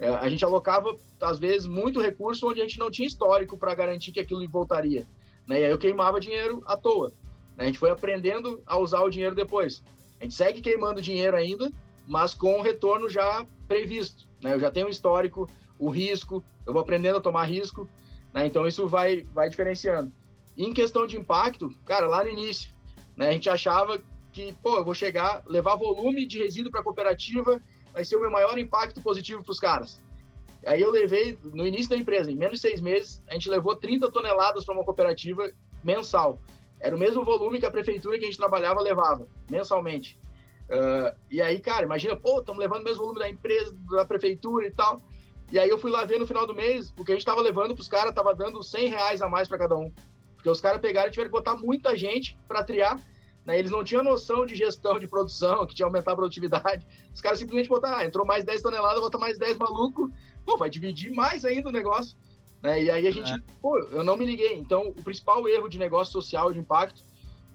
É, 0.02 0.10
a 0.10 0.28
gente 0.28 0.44
alocava, 0.44 0.98
às 1.22 1.38
vezes, 1.38 1.68
muito 1.68 2.02
recurso 2.02 2.50
onde 2.50 2.60
a 2.60 2.64
gente 2.64 2.80
não 2.80 2.90
tinha 2.90 3.08
histórico 3.08 3.56
para 3.56 3.76
garantir 3.76 4.12
que 4.12 4.20
aquilo 4.20 4.46
voltaria. 4.50 5.08
Né? 5.48 5.62
E 5.62 5.66
aí 5.66 5.72
eu 5.72 5.78
queimava 5.78 6.20
dinheiro 6.20 6.64
à 6.66 6.76
toa. 6.76 7.14
Né? 7.56 7.66
A 7.66 7.68
gente 7.68 7.78
foi 7.78 7.92
aprendendo 7.92 8.64
a 8.66 8.80
usar 8.80 9.02
o 9.02 9.12
dinheiro 9.12 9.36
depois. 9.36 9.84
A 10.20 10.24
gente 10.24 10.34
segue 10.34 10.60
queimando 10.60 11.04
dinheiro 11.04 11.38
ainda, 11.38 11.72
mas 12.08 12.34
com 12.34 12.58
o 12.58 12.64
retorno 12.64 13.08
já 13.08 13.46
previsto. 13.68 14.28
Né? 14.42 14.56
Eu 14.56 14.60
já 14.60 14.72
tenho 14.72 14.88
um 14.88 14.90
histórico, 14.90 15.48
o 15.78 15.92
risco, 15.92 16.44
eu 16.66 16.74
vou 16.74 16.82
aprendendo 16.82 17.20
a 17.20 17.22
tomar 17.22 17.44
risco, 17.44 17.88
né? 18.34 18.48
então 18.48 18.66
isso 18.66 18.88
vai, 18.88 19.28
vai 19.36 19.52
diferenciando. 19.52 20.12
E 20.58 20.66
em 20.66 20.74
questão 20.74 21.06
de 21.06 21.16
impacto, 21.16 21.70
cara, 21.86 22.08
lá 22.08 22.24
no 22.24 22.32
início, 22.32 22.72
né, 23.16 23.30
a 23.30 23.32
gente 23.34 23.50
achava 23.50 24.02
que, 24.32 24.54
pô, 24.64 24.78
eu 24.78 24.84
vou 24.84 24.96
chegar, 24.96 25.44
levar 25.46 25.76
volume 25.76 26.26
de 26.26 26.40
resíduo 26.40 26.72
para 26.72 26.82
a 26.82 26.84
cooperativa 26.84 27.62
vai 27.94 28.06
ser 28.06 28.16
o 28.16 28.22
meu 28.22 28.32
maior 28.32 28.58
impacto 28.58 29.02
positivo 29.02 29.44
para 29.44 29.52
os 29.52 29.60
caras. 29.60 30.02
Aí 30.66 30.82
eu 30.82 30.92
levei, 30.92 31.38
no 31.44 31.66
início 31.66 31.90
da 31.90 31.98
empresa, 31.98 32.32
em 32.32 32.36
menos 32.36 32.56
de 32.56 32.62
seis 32.62 32.80
meses, 32.80 33.22
a 33.28 33.34
gente 33.34 33.50
levou 33.50 33.76
30 33.76 34.12
toneladas 34.12 34.64
para 34.64 34.76
uma 34.76 34.84
cooperativa 34.84 35.52
mensal. 35.84 36.40
Era 36.80 36.96
o 36.96 37.00
mesmo 37.00 37.24
volume 37.24 37.60
que 37.60 37.66
a 37.66 37.72
prefeitura 37.72 38.18
que 38.18 38.26
a 38.26 38.28
gente 38.28 38.38
trabalhava 38.38 38.82
levava, 38.82 39.28
mensalmente. 39.50 40.20
Uh, 40.70 41.16
e 41.30 41.42
aí, 41.42 41.60
cara, 41.60 41.84
imagina, 41.84 42.16
pô, 42.16 42.40
estamos 42.40 42.60
levando 42.60 42.82
o 42.82 42.84
mesmo 42.86 43.00
volume 43.00 43.20
da 43.20 43.30
empresa, 43.30 43.76
da 43.90 44.06
prefeitura 44.06 44.68
e 44.68 44.72
tal. 44.72 45.02
E 45.52 45.60
aí 45.60 45.70
eu 45.70 45.78
fui 45.78 45.92
lá 45.92 46.06
ver 46.06 46.18
no 46.18 46.28
final 46.28 46.48
do 46.48 46.56
mês, 46.56 46.92
porque 46.92 47.12
a 47.12 47.16
gente 47.16 47.24
estava 47.24 47.42
levando 47.42 47.74
para 47.74 47.82
os 47.82 47.88
caras, 47.88 48.10
estava 48.10 48.34
dando 48.34 48.64
100 48.64 48.88
reais 48.88 49.22
a 49.22 49.28
mais 49.28 49.48
para 49.48 49.58
cada 49.58 49.76
um. 49.76 49.92
Porque 50.36 50.50
os 50.50 50.62
caras 50.62 50.80
pegaram 50.80 51.10
e 51.10 51.12
tiveram 51.12 51.30
que 51.30 51.38
botar 51.38 51.56
muita 51.56 51.96
gente 51.96 52.38
para 52.48 52.64
triar 52.64 53.00
né? 53.46 53.58
Eles 53.58 53.72
não 53.72 53.84
tinham 53.84 54.04
noção 54.04 54.46
de 54.46 54.56
gestão 54.56 55.00
de 55.00 55.08
produção, 55.08 55.66
que 55.66 55.76
tinha 55.76 55.86
aumentar 55.86 56.14
a 56.14 56.16
produtividade. 56.16 56.86
Os 57.14 57.22
caras 57.22 57.40
simplesmente 57.40 57.70
botaram, 57.70 57.98
ah, 57.98 58.06
entrou 58.06 58.26
mais 58.26 58.44
10 58.44 58.62
toneladas, 58.62 59.00
bota 59.00 59.18
mais 59.18 59.38
10 59.38 59.58
maluco, 59.58 60.12
pô, 60.46 60.58
vai 60.58 60.70
dividir 60.70 61.12
mais 61.12 61.44
ainda 61.46 61.70
o 61.70 61.72
negócio. 61.72 62.18
Né? 62.62 62.84
E 62.84 62.92
aí 62.92 63.08
a 63.08 63.12
gente, 63.12 63.32
é. 63.32 63.38
pô, 63.62 63.78
eu 63.80 64.04
não 64.04 64.16
me 64.16 64.26
liguei. 64.26 64.58
Então, 64.58 64.90
o 64.90 65.04
principal 65.04 65.48
erro 65.48 65.68
de 65.68 65.80
negócio 65.80 66.14
social 66.14 66.52
de 66.54 66.60
impacto 66.60 67.04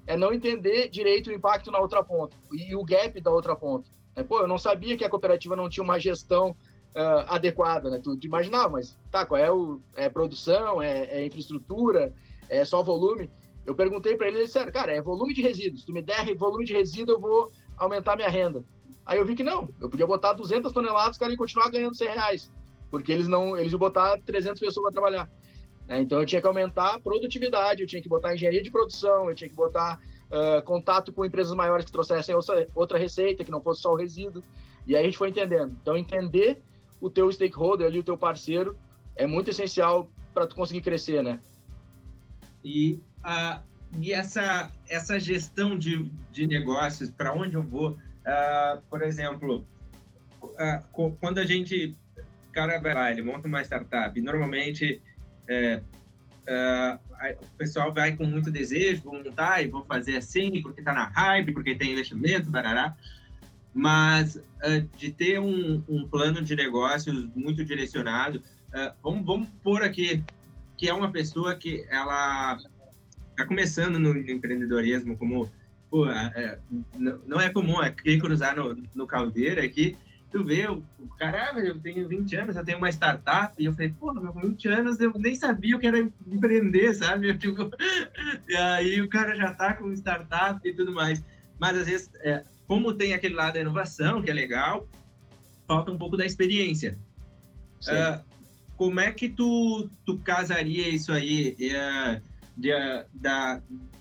é 0.07 0.17
não 0.17 0.33
entender 0.33 0.89
direito 0.89 1.31
o 1.31 1.33
impacto 1.33 1.71
na 1.71 1.79
outra 1.79 2.03
ponta 2.03 2.37
e 2.53 2.75
o 2.75 2.85
gap 2.85 3.21
da 3.21 3.31
outra 3.31 3.57
ponta. 3.57 3.89
É, 4.15 4.23
pô, 4.23 4.41
eu 4.41 4.49
não 4.49 4.59
sabia 4.59 4.97
que 4.97 5.05
a 5.05 5.11
cooperativa 5.11 5.55
não 5.55 5.69
tinha 5.69 5.85
uma 5.85 5.99
gestão 5.99 6.51
uh, 6.51 7.27
adequada, 7.29 7.91
né? 7.91 8.01
Tu, 8.03 8.17
tu 8.17 8.27
imaginava, 8.27 8.71
mas 8.71 8.97
tá, 9.11 9.27
qual 9.27 9.39
é 9.39 9.51
o 9.51 9.81
é 9.95 10.09
produção, 10.09 10.81
é, 10.81 11.05
é 11.05 11.27
infraestrutura, 11.27 12.15
é 12.49 12.65
só 12.65 12.83
volume. 12.83 13.31
Eu 13.67 13.75
perguntei 13.75 14.17
para 14.17 14.29
ele, 14.29 14.39
ele 14.39 14.47
disse, 14.47 14.65
cara, 14.71 14.93
é 14.93 15.03
volume 15.03 15.35
de 15.35 15.43
resíduos. 15.43 15.81
Se 15.81 15.87
tu 15.87 15.93
me 15.93 16.01
der 16.01 16.35
volume 16.37 16.65
de 16.65 16.73
resíduo, 16.73 17.17
eu 17.17 17.21
vou 17.21 17.51
aumentar 17.77 18.17
minha 18.17 18.29
renda. 18.29 18.65
Aí 19.05 19.19
eu 19.19 19.27
vi 19.27 19.35
que 19.35 19.43
não, 19.43 19.69
eu 19.81 19.89
podia 19.89 20.07
botar 20.07 20.33
200 20.33 20.73
toneladas, 20.73 21.19
cara, 21.19 21.33
e 21.33 21.37
continuar 21.37 21.71
ganhando 21.71 21.95
100 21.95 22.09
reais, 22.09 22.53
porque 22.91 23.13
eles 23.13 23.29
não, 23.29 23.57
eles 23.57 23.73
iam 23.73 23.79
botar 23.79 24.19
300 24.25 24.59
pessoas 24.59 24.85
para 24.85 24.93
trabalhar. 24.93 25.31
É, 25.89 26.01
então 26.01 26.19
eu 26.19 26.27
tinha 26.27 26.41
que 26.41 26.47
aumentar 26.47 26.95
a 26.95 27.01
produtividade, 27.01 27.83
eu 27.83 27.87
tinha 27.87 28.03
que 28.03 28.09
botar 28.09 28.35
engenharia 28.35 28.63
de 28.63 28.71
produção, 28.71 29.29
eu 29.29 29.35
tinha 29.35 29.49
que 29.49 29.55
botar 29.55 30.01
uh, 30.27 30.63
contato 30.65 31.13
com 31.13 31.25
empresas 31.25 31.55
maiores 31.55 31.85
que 31.87 31.93
trouxessem 31.93 32.35
outra, 32.35 32.69
outra 32.75 32.99
receita, 32.99 33.45
que 33.45 33.51
não 33.51 33.61
fosse 33.61 33.83
só 33.83 33.93
o 33.93 33.97
resíduo. 33.97 34.43
E 34.87 34.97
aí 34.97 35.03
a 35.03 35.05
gente 35.05 35.19
foi 35.19 35.29
entendendo. 35.29 35.77
Então 35.81 35.97
entender 35.97 36.61
o 37.01 37.09
teu 37.09 37.31
stakeholder 37.31 37.87
ali, 37.87 38.01
o 38.01 38.05
teu 38.05 38.19
parceiro, 38.19 38.77
é 39.15 39.27
muito 39.27 39.51
essencial 39.51 40.09
para 40.35 40.47
tu 40.47 40.57
conseguir 40.57 40.81
crescer, 40.81 41.23
né? 41.23 41.41
E 42.65 42.99
Uh, 43.27 43.61
e 44.01 44.13
essa, 44.13 44.71
essa 44.89 45.19
gestão 45.19 45.77
de, 45.77 46.09
de 46.31 46.47
negócios, 46.47 47.11
para 47.11 47.33
onde 47.33 47.57
eu 47.57 47.63
vou? 47.63 47.91
Uh, 47.91 48.81
por 48.89 49.03
exemplo, 49.03 49.67
uh, 50.41 51.11
quando 51.19 51.39
a 51.39 51.45
gente, 51.45 51.97
o 52.49 52.53
cara 52.53 52.79
vai 52.79 52.95
lá, 52.95 53.11
ele 53.11 53.23
monta 53.23 53.49
uma 53.49 53.63
startup, 53.63 54.21
normalmente 54.21 55.03
é, 55.49 55.81
o 57.41 57.57
pessoal 57.57 57.93
vai 57.93 58.17
com 58.17 58.25
muito 58.25 58.51
desejo, 58.51 59.03
vou 59.03 59.15
montar 59.15 59.63
e 59.63 59.69
vou 59.69 59.85
fazer 59.85 60.17
assim, 60.17 60.63
porque 60.63 60.81
está 60.81 60.93
na 60.93 61.07
hype, 61.07 61.53
porque 61.53 61.75
tem 61.75 61.93
investimento, 61.93 62.51
barará. 62.51 62.97
mas 63.75 64.37
uh, 64.37 64.81
de 64.97 65.11
ter 65.11 65.41
um, 65.41 65.83
um, 65.89 66.07
plano 66.07 66.43
de 66.43 66.55
negócios 66.55 67.29
muito 67.35 67.65
direcionado. 67.65 68.39
Uh, 68.69 68.95
vamos, 69.03 69.27
vamos 69.27 69.49
pôr 69.63 69.83
aqui 69.83 70.23
que 70.77 70.89
é 70.89 70.95
uma 70.95 71.11
pessoa 71.11 71.55
que 71.55 71.87
ela 71.89 72.59
está 73.37 73.47
começando 73.47 73.99
no, 73.99 74.17
empreendedorismo 74.17 75.17
como 75.17 75.51
pô, 75.91 76.09
é, 76.09 76.59
não 77.27 77.41
é 77.41 77.51
comum 77.51 77.79
aqui 77.79 78.19
cruzar 78.19 78.57
no, 78.57 78.77
no 78.95 79.07
caldeira 79.07 79.63
aqui 79.63 79.97
tu 80.37 80.45
vê, 80.45 80.69
o, 80.69 80.83
o 80.99 81.09
cara, 81.19 81.53
ah, 81.53 81.59
eu 81.59 81.79
tenho 81.79 82.07
20 82.07 82.37
anos, 82.37 82.57
eu 82.57 82.65
tenho 82.65 82.79
uma 82.79 82.91
startup, 82.91 83.55
e 83.59 83.65
eu 83.65 83.73
falei, 83.73 83.95
pô, 83.99 84.13
com 84.15 84.41
20 84.41 84.69
anos 84.69 85.01
eu 85.01 85.13
nem 85.17 85.35
sabia 85.35 85.77
o 85.77 85.79
que 85.79 85.87
era 85.87 85.99
empreender, 85.99 86.95
sabe? 86.95 87.31
Eu, 87.31 87.39
tipo, 87.39 87.71
e 88.49 88.57
aí 88.57 89.01
o 89.01 89.09
cara 89.09 89.35
já 89.35 89.55
tá 89.55 89.75
com 89.75 89.93
startup 89.93 90.61
e 90.67 90.75
tudo 90.75 90.93
mais. 90.93 91.25
Mas 91.59 91.79
às 91.79 91.87
vezes, 91.87 92.11
é, 92.21 92.45
como 92.67 92.93
tem 92.93 93.15
aquele 93.15 93.35
lado 93.35 93.55
da 93.55 93.61
inovação, 93.61 94.23
que 94.23 94.31
é 94.31 94.35
legal, 94.35 94.87
falta 95.67 95.91
um 95.91 95.99
pouco 95.99 96.17
da 96.17 96.27
experiência. 96.27 96.99
Uh, 97.83 98.23
como 98.77 99.01
é 99.01 99.13
que 99.13 99.29
tu, 99.29 99.89
tu 100.05 100.19
casaria 100.19 100.89
isso 100.89 101.13
aí 101.13 101.57
uh, 101.61 102.21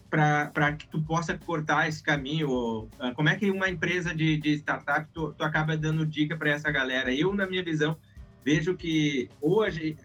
para 0.10 0.74
que 0.74 0.88
tu 0.88 1.02
possa 1.02 1.38
cortar 1.38 1.88
esse 1.88 2.02
caminho? 2.02 2.50
Ou, 2.50 2.84
uh, 3.00 3.14
como 3.16 3.30
é 3.30 3.36
que 3.36 3.50
uma 3.52 3.70
empresa 3.70 4.14
de, 4.16 4.38
de 4.38 4.54
startup 4.54 5.08
tu, 5.14 5.34
tu 5.34 5.44
acaba 5.44 5.76
dando 5.76 6.06
dica 6.06 6.38
para 6.38 6.52
essa 6.52 6.72
galera? 6.72 7.14
Eu, 7.14 7.34
na 7.34 7.46
minha 7.46 7.64
visão, 7.64 7.98
vejo 8.44 8.76
que 8.76 9.30
hoje 9.42 9.98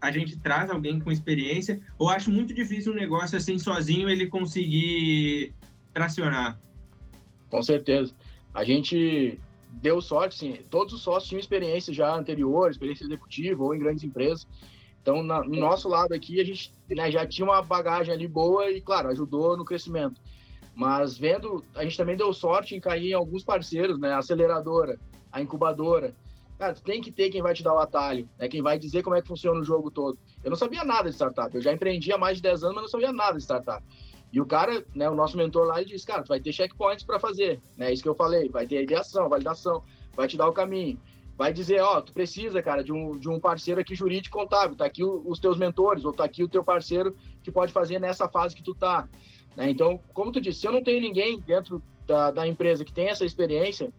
a 0.00 0.10
gente 0.10 0.38
traz 0.38 0.70
alguém 0.70 1.00
com 1.00 1.10
experiência, 1.10 1.80
ou 1.98 2.08
acho 2.08 2.30
muito 2.30 2.54
difícil 2.54 2.92
um 2.92 2.96
negócio 2.96 3.36
assim 3.36 3.58
sozinho 3.58 4.08
ele 4.08 4.26
conseguir 4.26 5.54
tracionar. 5.92 6.58
Com 7.48 7.62
certeza. 7.62 8.14
A 8.54 8.64
gente 8.64 9.38
deu 9.70 10.00
sorte, 10.00 10.36
sim. 10.36 10.58
Todos 10.70 10.94
os 10.94 11.02
sócios 11.02 11.28
tinham 11.28 11.40
experiência 11.40 11.92
já 11.92 12.14
anterior, 12.14 12.70
experiência 12.70 13.04
executiva 13.04 13.62
ou 13.62 13.74
em 13.74 13.78
grandes 13.78 14.04
empresas. 14.04 14.46
Então, 15.06 15.22
na, 15.22 15.44
no 15.44 15.60
nosso 15.60 15.88
lado 15.88 16.12
aqui, 16.12 16.40
a 16.40 16.44
gente 16.44 16.74
né, 16.90 17.08
já 17.12 17.24
tinha 17.24 17.46
uma 17.46 17.62
bagagem 17.62 18.12
ali 18.12 18.26
boa 18.26 18.68
e, 18.68 18.80
claro, 18.80 19.08
ajudou 19.08 19.56
no 19.56 19.64
crescimento. 19.64 20.20
Mas 20.74 21.16
vendo, 21.16 21.64
a 21.76 21.84
gente 21.84 21.96
também 21.96 22.16
deu 22.16 22.32
sorte 22.32 22.74
em 22.74 22.80
cair 22.80 23.10
em 23.10 23.14
alguns 23.14 23.44
parceiros, 23.44 24.00
né? 24.00 24.10
A 24.10 24.18
aceleradora, 24.18 24.98
a 25.30 25.40
incubadora. 25.40 26.12
Cara, 26.58 26.74
tem 26.74 27.00
que 27.00 27.12
ter 27.12 27.30
quem 27.30 27.40
vai 27.40 27.54
te 27.54 27.62
dar 27.62 27.74
o 27.74 27.78
atalho, 27.78 28.28
né? 28.36 28.48
Quem 28.48 28.60
vai 28.60 28.80
dizer 28.80 29.04
como 29.04 29.14
é 29.14 29.22
que 29.22 29.28
funciona 29.28 29.60
o 29.60 29.64
jogo 29.64 29.92
todo. 29.92 30.18
Eu 30.42 30.50
não 30.50 30.56
sabia 30.56 30.82
nada 30.82 31.08
de 31.08 31.14
startup. 31.14 31.54
Eu 31.54 31.62
já 31.62 31.72
empreendi 31.72 32.12
há 32.12 32.18
mais 32.18 32.38
de 32.38 32.42
10 32.42 32.64
anos, 32.64 32.74
mas 32.74 32.82
não 32.82 32.90
sabia 32.90 33.12
nada 33.12 33.38
de 33.38 33.44
startup. 33.44 33.86
E 34.32 34.40
o 34.40 34.44
cara, 34.44 34.84
né, 34.92 35.08
o 35.08 35.14
nosso 35.14 35.36
mentor 35.36 35.68
lá, 35.68 35.80
ele 35.80 35.90
disse, 35.90 36.04
cara, 36.04 36.24
tu 36.24 36.28
vai 36.28 36.40
ter 36.40 36.52
checkpoints 36.52 37.04
para 37.04 37.20
fazer, 37.20 37.62
né? 37.76 37.92
Isso 37.92 38.02
que 38.02 38.08
eu 38.08 38.14
falei, 38.16 38.48
vai 38.48 38.66
ter 38.66 38.82
ideação, 38.82 39.28
validação, 39.28 39.84
vai 40.16 40.26
te 40.26 40.36
dar 40.36 40.48
o 40.48 40.52
caminho 40.52 40.98
vai 41.36 41.52
dizer, 41.52 41.80
ó, 41.80 42.00
tu 42.00 42.12
precisa, 42.12 42.62
cara, 42.62 42.82
de 42.82 42.92
um, 42.92 43.18
de 43.18 43.28
um 43.28 43.38
parceiro 43.38 43.80
aqui 43.80 43.94
jurídico 43.94 44.38
contábil, 44.38 44.76
tá 44.76 44.86
aqui 44.86 45.04
o, 45.04 45.22
os 45.26 45.38
teus 45.38 45.58
mentores, 45.58 46.04
ou 46.04 46.12
tá 46.12 46.24
aqui 46.24 46.42
o 46.42 46.48
teu 46.48 46.64
parceiro 46.64 47.14
que 47.42 47.52
pode 47.52 47.72
fazer 47.72 48.00
nessa 48.00 48.28
fase 48.28 48.56
que 48.56 48.62
tu 48.62 48.74
tá. 48.74 49.06
Né? 49.54 49.70
Então, 49.70 50.00
como 50.14 50.32
tu 50.32 50.40
disse, 50.40 50.60
se 50.60 50.66
eu 50.66 50.72
não 50.72 50.82
tenho 50.82 51.00
ninguém 51.00 51.38
dentro 51.40 51.82
da, 52.06 52.30
da 52.30 52.46
empresa 52.46 52.84
que 52.84 52.92
tem 52.92 53.08
essa 53.08 53.24
experiência, 53.24 53.92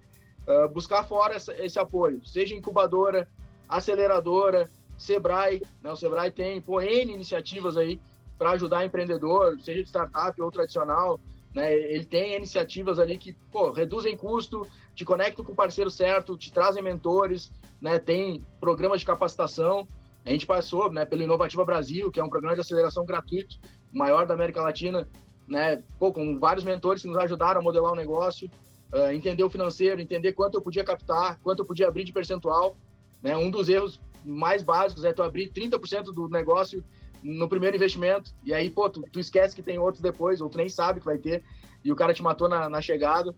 uh, 0.47 0.67
buscar 0.69 1.03
fora 1.03 1.35
essa, 1.35 1.53
esse 1.63 1.77
apoio, 1.77 2.25
seja 2.25 2.55
incubadora, 2.55 3.27
aceleradora, 3.69 4.69
Sebrae, 4.97 5.61
né? 5.83 5.91
o 5.91 5.95
Sebrae 5.95 6.31
tem, 6.31 6.59
pô, 6.59 6.81
N 6.81 7.13
iniciativas 7.13 7.77
aí 7.77 7.99
para 8.37 8.51
ajudar 8.51 8.85
empreendedor, 8.85 9.59
seja 9.61 9.83
de 9.83 9.89
startup 9.89 10.41
ou 10.41 10.51
tradicional, 10.51 11.19
né? 11.57 11.73
Ele 11.73 12.05
tem 12.05 12.35
iniciativas 12.35 12.99
ali 12.99 13.17
que, 13.17 13.33
pô, 13.51 13.71
reduzem 13.71 14.15
custo, 14.15 14.67
te 14.93 15.03
conectam 15.03 15.43
com 15.43 15.53
o 15.53 15.55
parceiro 15.55 15.89
certo, 15.89 16.37
te 16.37 16.53
trazem 16.53 16.83
mentores, 16.83 17.51
né? 17.81 17.97
Tem 17.97 18.45
programas 18.59 18.99
de 18.99 19.07
capacitação. 19.07 19.87
A 20.23 20.29
gente 20.29 20.45
passou, 20.45 20.91
né, 20.91 21.03
pelo 21.03 21.23
Inovativa 21.23 21.65
Brasil, 21.65 22.11
que 22.11 22.19
é 22.19 22.23
um 22.23 22.29
programa 22.29 22.53
de 22.53 22.61
aceleração 22.61 23.03
gratuito, 23.03 23.57
maior 23.91 24.27
da 24.27 24.35
América 24.35 24.61
Latina, 24.61 25.07
né? 25.47 25.81
Pô, 25.97 26.13
com 26.13 26.37
vários 26.37 26.63
mentores 26.63 27.01
que 27.01 27.07
nos 27.07 27.17
ajudaram 27.17 27.59
a 27.59 27.63
modelar 27.63 27.91
o 27.91 27.95
negócio, 27.95 28.47
uh, 28.93 29.11
entender 29.11 29.43
o 29.43 29.49
financeiro, 29.49 29.99
entender 29.99 30.33
quanto 30.33 30.59
eu 30.59 30.61
podia 30.61 30.83
captar, 30.83 31.39
quanto 31.39 31.63
eu 31.63 31.65
podia 31.65 31.87
abrir 31.87 32.03
de 32.03 32.13
percentual, 32.13 32.77
né? 33.19 33.35
Um 33.35 33.49
dos 33.49 33.67
erros 33.67 33.99
mais 34.23 34.61
básicos 34.61 35.03
é 35.03 35.11
tu 35.11 35.23
abrir 35.23 35.51
30% 35.51 36.13
do 36.13 36.29
negócio 36.29 36.83
no 37.23 37.47
primeiro 37.47 37.75
investimento, 37.75 38.33
e 38.43 38.53
aí, 38.53 38.69
pô, 38.69 38.89
tu, 38.89 39.03
tu, 39.11 39.19
esquece 39.19 39.55
que 39.55 39.63
tem 39.63 39.79
outros 39.79 40.01
depois, 40.01 40.41
ou 40.41 40.49
tu 40.49 40.57
nem 40.57 40.69
sabe 40.69 40.99
que 40.99 41.05
vai 41.05 41.17
ter, 41.17 41.43
e 41.83 41.91
o 41.91 41.95
cara 41.95 42.13
te 42.13 42.23
matou 42.23 42.47
na, 42.47 42.69
na 42.69 42.81
chegada, 42.81 43.33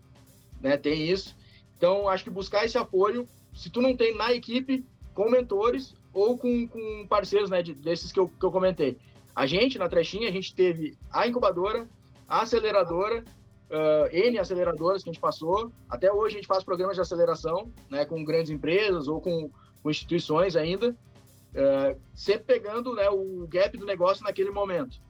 né? 0.60 0.76
Tem 0.76 1.08
isso. 1.10 1.36
Então, 1.76 2.08
acho 2.08 2.24
que 2.24 2.30
buscar 2.30 2.64
esse 2.64 2.76
apoio, 2.76 3.28
se 3.54 3.70
tu 3.70 3.80
não 3.80 3.96
tem 3.96 4.14
na 4.14 4.32
equipe, 4.32 4.84
com 5.14 5.30
mentores 5.30 5.94
ou 6.12 6.36
com, 6.36 6.66
com 6.66 7.06
parceiros, 7.08 7.50
né, 7.50 7.62
de, 7.62 7.74
desses 7.74 8.12
que 8.12 8.20
eu, 8.20 8.28
que 8.28 8.44
eu 8.44 8.50
comentei. 8.50 8.98
A 9.34 9.46
gente, 9.46 9.78
na 9.78 9.88
Trechinha, 9.88 10.28
a 10.28 10.32
gente 10.32 10.54
teve 10.54 10.96
a 11.10 11.26
incubadora, 11.26 11.88
a 12.28 12.42
aceleradora, 12.42 13.24
uh, 13.70 14.14
N 14.14 14.38
aceleradoras 14.38 15.02
que 15.02 15.10
a 15.10 15.12
gente 15.12 15.20
passou. 15.20 15.72
Até 15.88 16.12
hoje 16.12 16.34
a 16.34 16.38
gente 16.38 16.48
faz 16.48 16.64
programas 16.64 16.96
de 16.96 17.00
aceleração, 17.00 17.72
né, 17.88 18.04
com 18.04 18.24
grandes 18.24 18.50
empresas 18.50 19.08
ou 19.08 19.20
com, 19.20 19.50
com 19.82 19.90
instituições 19.90 20.56
ainda, 20.56 20.96
uh, 21.54 22.00
sempre 22.14 22.44
pegando 22.44 22.94
né, 22.94 23.08
o 23.10 23.46
gap 23.48 23.76
do 23.76 23.86
negócio 23.86 24.24
naquele 24.24 24.50
momento. 24.50 25.00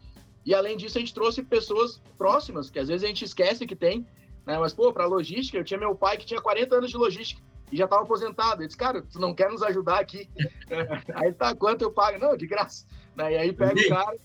E 0.45 0.55
além 0.55 0.77
disso, 0.77 0.99
a 0.99 1.01
gente 1.01 1.15
trouxe 1.15 1.43
pessoas 1.43 2.03
próximas, 2.17 2.71
que 2.71 2.79
às 2.79 2.89
vezes 2.89 3.05
a 3.05 3.07
gente 3.07 3.25
esquece 3.25 3.67
que 3.67 3.77
tem, 3.77 4.07
né? 4.47 4.59
Mas, 4.59 4.73
pô, 4.73 4.93
para 4.93 5.07
logística, 5.07 5.59
eu 5.59 5.65
tinha 5.65 5.79
meu 5.79 5.95
pai 5.95 6.17
que 6.17 6.27
tinha 6.27 6.41
40 6.41 6.77
anos 6.77 6.91
de 6.91 6.97
logística 6.97 7.43
e 7.71 7.77
já 7.77 7.85
estava 7.85 8.03
aposentado. 8.03 8.63
Ele 8.63 8.67
disse, 8.67 8.79
cara, 8.79 9.03
tu 9.03 9.19
não 9.19 9.35
quer 9.35 9.51
nos 9.51 9.63
ajudar 9.63 10.01
aqui? 10.01 10.29
aí 11.15 11.33
tá, 11.33 11.55
quanto 11.55 11.83
eu 11.83 11.91
pago? 11.91 12.19
Não, 12.19 12.37
de 12.37 12.47
graça. 12.47 12.87
Né? 13.15 13.33
E 13.33 13.37
aí 13.37 13.53
pega 13.53 13.81
o 13.81 13.89
cara, 13.89 14.17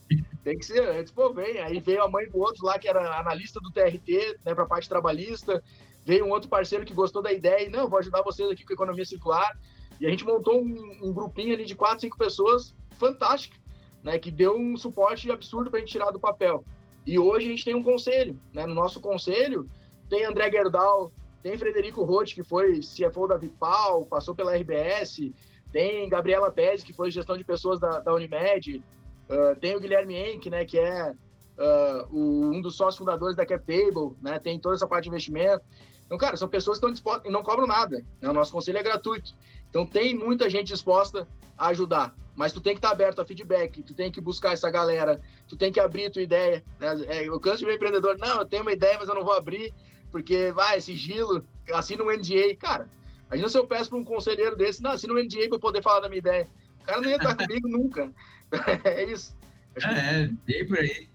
tem 0.44 0.58
que 0.58 0.66
ser. 0.66 1.04
Disse, 1.04 1.14
pô, 1.14 1.34
vem. 1.34 1.60
Aí 1.60 1.80
veio 1.80 2.04
a 2.04 2.10
mãe 2.10 2.28
do 2.30 2.40
outro 2.40 2.66
lá, 2.66 2.80
que 2.80 2.88
era 2.88 3.20
analista 3.20 3.60
do 3.60 3.72
TRT, 3.72 4.40
né, 4.44 4.56
para 4.56 4.66
parte 4.66 4.90
trabalhista. 4.90 5.62
Veio 6.04 6.26
um 6.26 6.30
outro 6.30 6.50
parceiro 6.50 6.86
que 6.86 6.94
gostou 6.94 7.22
da 7.22 7.34
ideia 7.34 7.68
e, 7.68 7.70
não, 7.70 7.90
vou 7.90 8.00
ajudar 8.00 8.22
vocês 8.22 8.50
aqui 8.50 8.64
com 8.64 8.74
a 8.74 8.76
economia 8.76 9.06
circular. 9.06 9.52
E 10.00 10.06
a 10.06 10.10
gente 10.10 10.26
montou 10.26 10.62
um, 10.62 11.00
um 11.02 11.14
grupinho 11.14 11.54
ali 11.54 11.66
de 11.66 11.76
quatro, 11.76 12.02
cinco 12.02 12.18
pessoas, 12.18 12.76
fantástico, 12.98 13.56
né, 14.04 14.20
que 14.20 14.30
deu 14.30 14.58
um 14.58 14.78
suporte 14.78 15.30
absurdo 15.32 15.70
para 15.70 15.80
a 15.80 15.82
gente 15.82 15.92
tirar 15.92 16.12
do 16.12 16.20
papel. 16.20 16.64
E 17.06 17.20
hoje 17.20 17.48
a 17.48 17.50
gente 17.50 17.66
tem 17.66 17.76
um 17.76 17.84
conselho, 17.84 18.40
né? 18.54 18.66
No 18.66 18.74
nosso 18.74 19.00
conselho, 19.00 19.70
tem 20.10 20.26
André 20.26 20.50
Gerdau, 20.50 21.12
tem 21.44 21.58
Frederico 21.58 22.04
Roth, 22.04 22.34
que 22.34 22.44
foi 22.44 22.80
CFO 22.80 23.28
da 23.28 23.38
Vipal, 23.38 24.06
passou 24.06 24.34
pela 24.34 24.56
RBS, 24.56 25.32
tem 25.72 26.10
Gabriela 26.10 26.52
Pérez, 26.52 26.84
que 26.84 26.94
foi 26.94 27.12
gestão 27.12 27.38
de 27.38 27.44
pessoas 27.44 27.80
da, 27.80 28.00
da 28.00 28.14
Unimed, 28.14 28.84
uh, 29.30 29.60
tem 29.60 29.76
o 29.76 29.80
Guilherme 29.80 30.16
Enck, 30.16 30.50
né, 30.50 30.66
que 30.66 30.80
é 30.80 31.12
uh, 31.12 32.08
o, 32.12 32.52
um 32.56 32.62
dos 32.62 32.76
sócios 32.76 32.98
fundadores 32.98 33.36
da 33.36 33.46
CapTable, 33.46 34.16
né, 34.22 34.40
tem 34.40 34.60
toda 34.60 34.76
essa 34.76 34.88
parte 34.88 35.04
de 35.04 35.10
investimento. 35.10 35.64
Então, 36.06 36.18
cara, 36.18 36.38
são 36.38 36.48
pessoas 36.48 36.78
que 36.78 36.86
estão 36.86 36.92
dispostas 36.92 37.26
e 37.26 37.32
não 37.32 37.44
cobram 37.44 37.68
nada. 37.68 38.04
Né? 38.22 38.30
O 38.30 38.34
nosso 38.34 38.52
conselho 38.52 38.78
é 38.78 38.84
gratuito. 38.84 39.34
Então, 39.76 39.86
tem 39.86 40.16
muita 40.16 40.50
gente 40.50 40.70
disposta 40.70 41.28
a 41.58 41.68
ajudar. 41.68 42.16
Mas 42.34 42.54
tu 42.54 42.62
tem 42.62 42.72
que 42.72 42.78
estar 42.78 42.92
aberto 42.92 43.20
a 43.20 43.26
feedback, 43.26 43.84
tu 43.84 43.94
tem 43.94 44.10
que 44.10 44.22
buscar 44.22 44.54
essa 44.54 44.72
galera, 44.72 45.20
tu 45.50 45.58
tem 45.58 45.70
que 45.70 45.82
abrir 45.82 46.10
tua 46.10 46.22
ideia. 46.22 46.64
Né? 46.80 47.06
É, 47.08 47.28
eu 47.28 47.38
canso 47.42 47.58
de 47.58 47.66
ver 47.66 47.76
empreendedor, 47.76 48.18
não, 48.18 48.40
eu 48.40 48.46
tenho 48.46 48.62
uma 48.62 48.72
ideia, 48.72 48.98
mas 48.98 49.10
eu 49.10 49.16
não 49.16 49.26
vou 49.26 49.34
abrir 49.34 49.74
porque 50.14 50.50
vai, 50.54 50.80
sigilo, 50.80 51.46
assina 51.74 52.06
um 52.06 52.10
NDA. 52.10 52.56
Cara, 52.58 52.90
imagina 53.28 53.50
se 53.50 53.58
eu 53.58 53.68
peço 53.68 53.90
para 53.90 54.00
um 54.00 54.06
conselheiro 54.06 54.56
desse, 54.56 54.82
não, 54.82 54.92
assina 54.92 55.14
um 55.14 55.22
NDA 55.22 55.50
para 55.50 55.60
poder 55.60 55.82
falar 55.82 56.00
da 56.00 56.08
minha 56.08 56.20
ideia. 56.20 56.48
O 56.80 56.86
cara 56.86 57.02
não 57.02 57.10
ia 57.10 57.18
estar 57.18 57.36
comigo 57.36 57.68
nunca. 57.68 58.14
é 58.86 59.04
isso. 59.04 59.36
É, 59.76 60.30
bem 60.46 60.66
por 60.66 60.80
aí. 60.80 61.10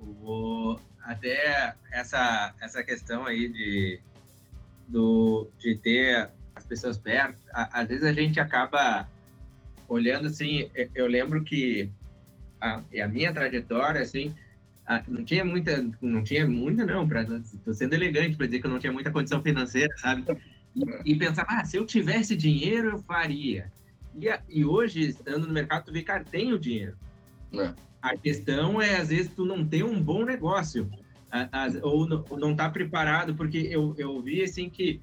O, 0.00 0.76
até 1.04 1.76
essa, 1.92 2.52
essa 2.60 2.82
questão 2.82 3.24
aí 3.24 3.48
de, 3.48 4.00
do, 4.88 5.48
de 5.60 5.76
ter 5.76 6.28
pessoas 6.70 6.96
perto, 6.96 7.36
a, 7.52 7.80
às 7.80 7.88
vezes 7.88 8.04
a 8.04 8.12
gente 8.12 8.38
acaba 8.38 9.08
olhando 9.88 10.28
assim, 10.28 10.70
eu 10.94 11.08
lembro 11.08 11.42
que 11.42 11.90
a, 12.60 12.80
a 13.02 13.08
minha 13.08 13.32
trajetória, 13.32 14.00
assim, 14.00 14.32
ah, 14.86 15.02
não 15.08 15.24
tinha 15.24 15.44
muita, 15.44 15.84
não 16.00 16.22
tinha 16.22 16.46
muita 16.46 16.86
não, 16.86 17.08
para 17.08 17.26
tô 17.64 17.74
sendo 17.74 17.94
elegante 17.94 18.36
para 18.36 18.46
dizer 18.46 18.60
que 18.60 18.66
eu 18.66 18.70
não 18.70 18.78
tinha 18.78 18.92
muita 18.92 19.10
condição 19.10 19.42
financeira, 19.42 19.92
sabe? 19.98 20.24
E, 20.76 21.12
e 21.12 21.16
pensar, 21.16 21.44
ah, 21.48 21.64
se 21.64 21.76
eu 21.76 21.84
tivesse 21.84 22.36
dinheiro 22.36 22.90
eu 22.90 22.98
faria. 23.00 23.70
E, 24.16 24.26
e 24.48 24.64
hoje, 24.64 25.08
estando 25.08 25.46
no 25.46 25.52
mercado, 25.52 25.86
tu 25.86 25.92
vê, 25.92 26.02
cara, 26.02 26.24
tem 26.24 26.52
o 26.52 26.58
dinheiro. 26.58 26.96
É. 27.52 27.74
A 28.00 28.16
questão 28.16 28.80
é, 28.80 28.96
às 28.96 29.08
vezes, 29.08 29.32
tu 29.34 29.44
não 29.44 29.66
ter 29.66 29.84
um 29.84 30.00
bom 30.00 30.24
negócio, 30.24 30.88
ou 31.82 32.08
não, 32.08 32.24
ou 32.28 32.38
não 32.38 32.54
tá 32.54 32.70
preparado, 32.70 33.34
porque 33.34 33.58
eu, 33.58 33.94
eu 33.98 34.20
vi, 34.22 34.42
assim, 34.42 34.70
que, 34.70 35.00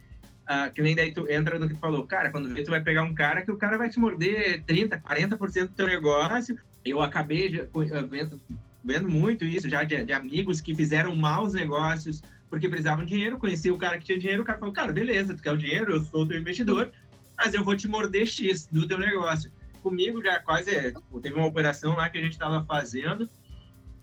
uh, 0.50 0.72
que 0.74 0.82
nem 0.82 0.96
daí 0.96 1.12
tu 1.12 1.30
entra 1.30 1.60
no 1.60 1.68
que 1.68 1.76
tu 1.76 1.80
falou, 1.80 2.06
cara, 2.06 2.32
quando 2.32 2.50
vê, 2.50 2.64
tu 2.64 2.72
vai 2.72 2.82
pegar 2.82 3.04
um 3.04 3.14
cara 3.14 3.42
que 3.42 3.52
o 3.52 3.58
cara 3.58 3.78
vai 3.78 3.90
te 3.90 4.00
morder 4.00 4.64
30%, 4.64 5.02
40% 5.02 5.68
do 5.68 5.74
teu 5.74 5.88
negócio. 5.88 6.58
Eu 6.84 7.02
acabei 7.02 7.68
vendo 8.10 8.42
vendo 8.84 9.10
muito 9.10 9.44
isso 9.44 9.68
já 9.70 9.84
de, 9.84 10.06
de 10.06 10.14
amigos 10.14 10.62
que 10.62 10.74
fizeram 10.74 11.14
maus 11.14 11.54
negócios 11.54 12.22
porque 12.50 12.70
precisavam 12.70 13.04
de 13.04 13.12
dinheiro, 13.12 13.38
conheci 13.38 13.70
o 13.70 13.78
cara 13.78 13.98
que 13.98 14.06
tinha 14.06 14.18
dinheiro, 14.18 14.42
o 14.42 14.46
cara 14.46 14.58
falou, 14.58 14.74
cara, 14.74 14.94
beleza, 14.94 15.36
tu 15.36 15.44
quer 15.44 15.52
o 15.52 15.58
dinheiro, 15.58 15.92
eu 15.92 16.02
sou 16.06 16.26
teu 16.26 16.40
investidor, 16.40 16.92
mas 17.38 17.54
eu 17.54 17.64
vou 17.64 17.76
te 17.76 17.88
morder 17.88 18.26
X 18.26 18.68
do 18.72 18.88
teu 18.88 18.98
negócio. 18.98 19.52
Comigo 19.84 20.24
já 20.24 20.40
quase, 20.40 20.94
teve 21.22 21.36
uma 21.36 21.46
operação 21.46 21.96
lá 21.96 22.10
que 22.10 22.18
a 22.18 22.22
gente 22.22 22.32
estava 22.32 22.64
fazendo, 22.64 23.30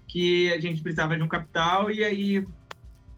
que 0.07 0.53
a 0.53 0.61
gente 0.61 0.83
precisava 0.83 1.17
de 1.17 1.23
um 1.23 1.29
capital, 1.29 1.91
e 1.91 2.05
aí 2.05 2.47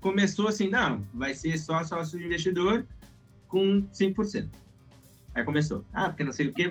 começou 0.00 0.48
assim, 0.48 0.68
não, 0.68 1.04
vai 1.12 1.34
ser 1.34 1.58
só 1.58 1.82
sócio 1.82 2.22
investidor 2.22 2.86
com 3.48 3.82
5%. 3.92 4.48
Aí 5.34 5.44
começou, 5.44 5.84
ah, 5.92 6.08
porque 6.08 6.24
não 6.24 6.32
sei 6.32 6.48
o 6.48 6.52
quê, 6.52 6.68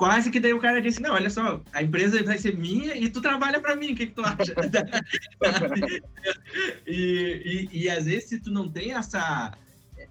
quase 0.00 0.30
que 0.30 0.40
daí 0.40 0.54
o 0.54 0.58
cara 0.58 0.80
disse, 0.80 1.02
não, 1.02 1.12
olha 1.12 1.28
só, 1.28 1.60
a 1.74 1.82
empresa 1.82 2.22
vai 2.22 2.38
ser 2.38 2.56
minha 2.56 2.96
e 2.96 3.10
tu 3.10 3.20
trabalha 3.20 3.60
para 3.60 3.76
mim, 3.76 3.92
o 3.92 3.94
que, 3.94 4.06
que 4.06 4.14
tu 4.14 4.22
acha? 4.22 4.54
e, 6.86 7.68
e, 7.70 7.82
e, 7.82 7.90
às 7.90 8.06
vezes 8.06 8.30
se 8.30 8.40
tu 8.40 8.50
não 8.50 8.66
tem 8.66 8.94
essa 8.94 9.52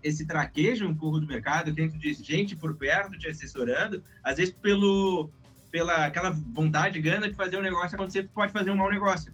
esse 0.04 0.28
traquejo 0.28 0.88
um 0.88 0.96
pouco 0.96 1.20
do 1.20 1.26
mercado, 1.26 1.74
que 1.74 1.82
gente 1.82 1.98
diz 1.98 2.20
gente 2.20 2.56
por 2.56 2.76
perto 2.76 3.18
te 3.18 3.28
assessorando, 3.28 4.04
às 4.24 4.38
vezes 4.38 4.54
pelo 4.54 5.32
pela 5.72 6.06
aquela 6.06 6.30
vontade, 6.30 7.02
gana 7.02 7.28
de 7.28 7.36
fazer 7.36 7.58
um 7.58 7.64
negócio 7.64 7.96
acontecer, 7.96 8.24
tu 8.24 8.30
pode 8.30 8.52
fazer 8.52 8.70
um 8.70 8.76
mau 8.76 8.92
negócio. 8.92 9.34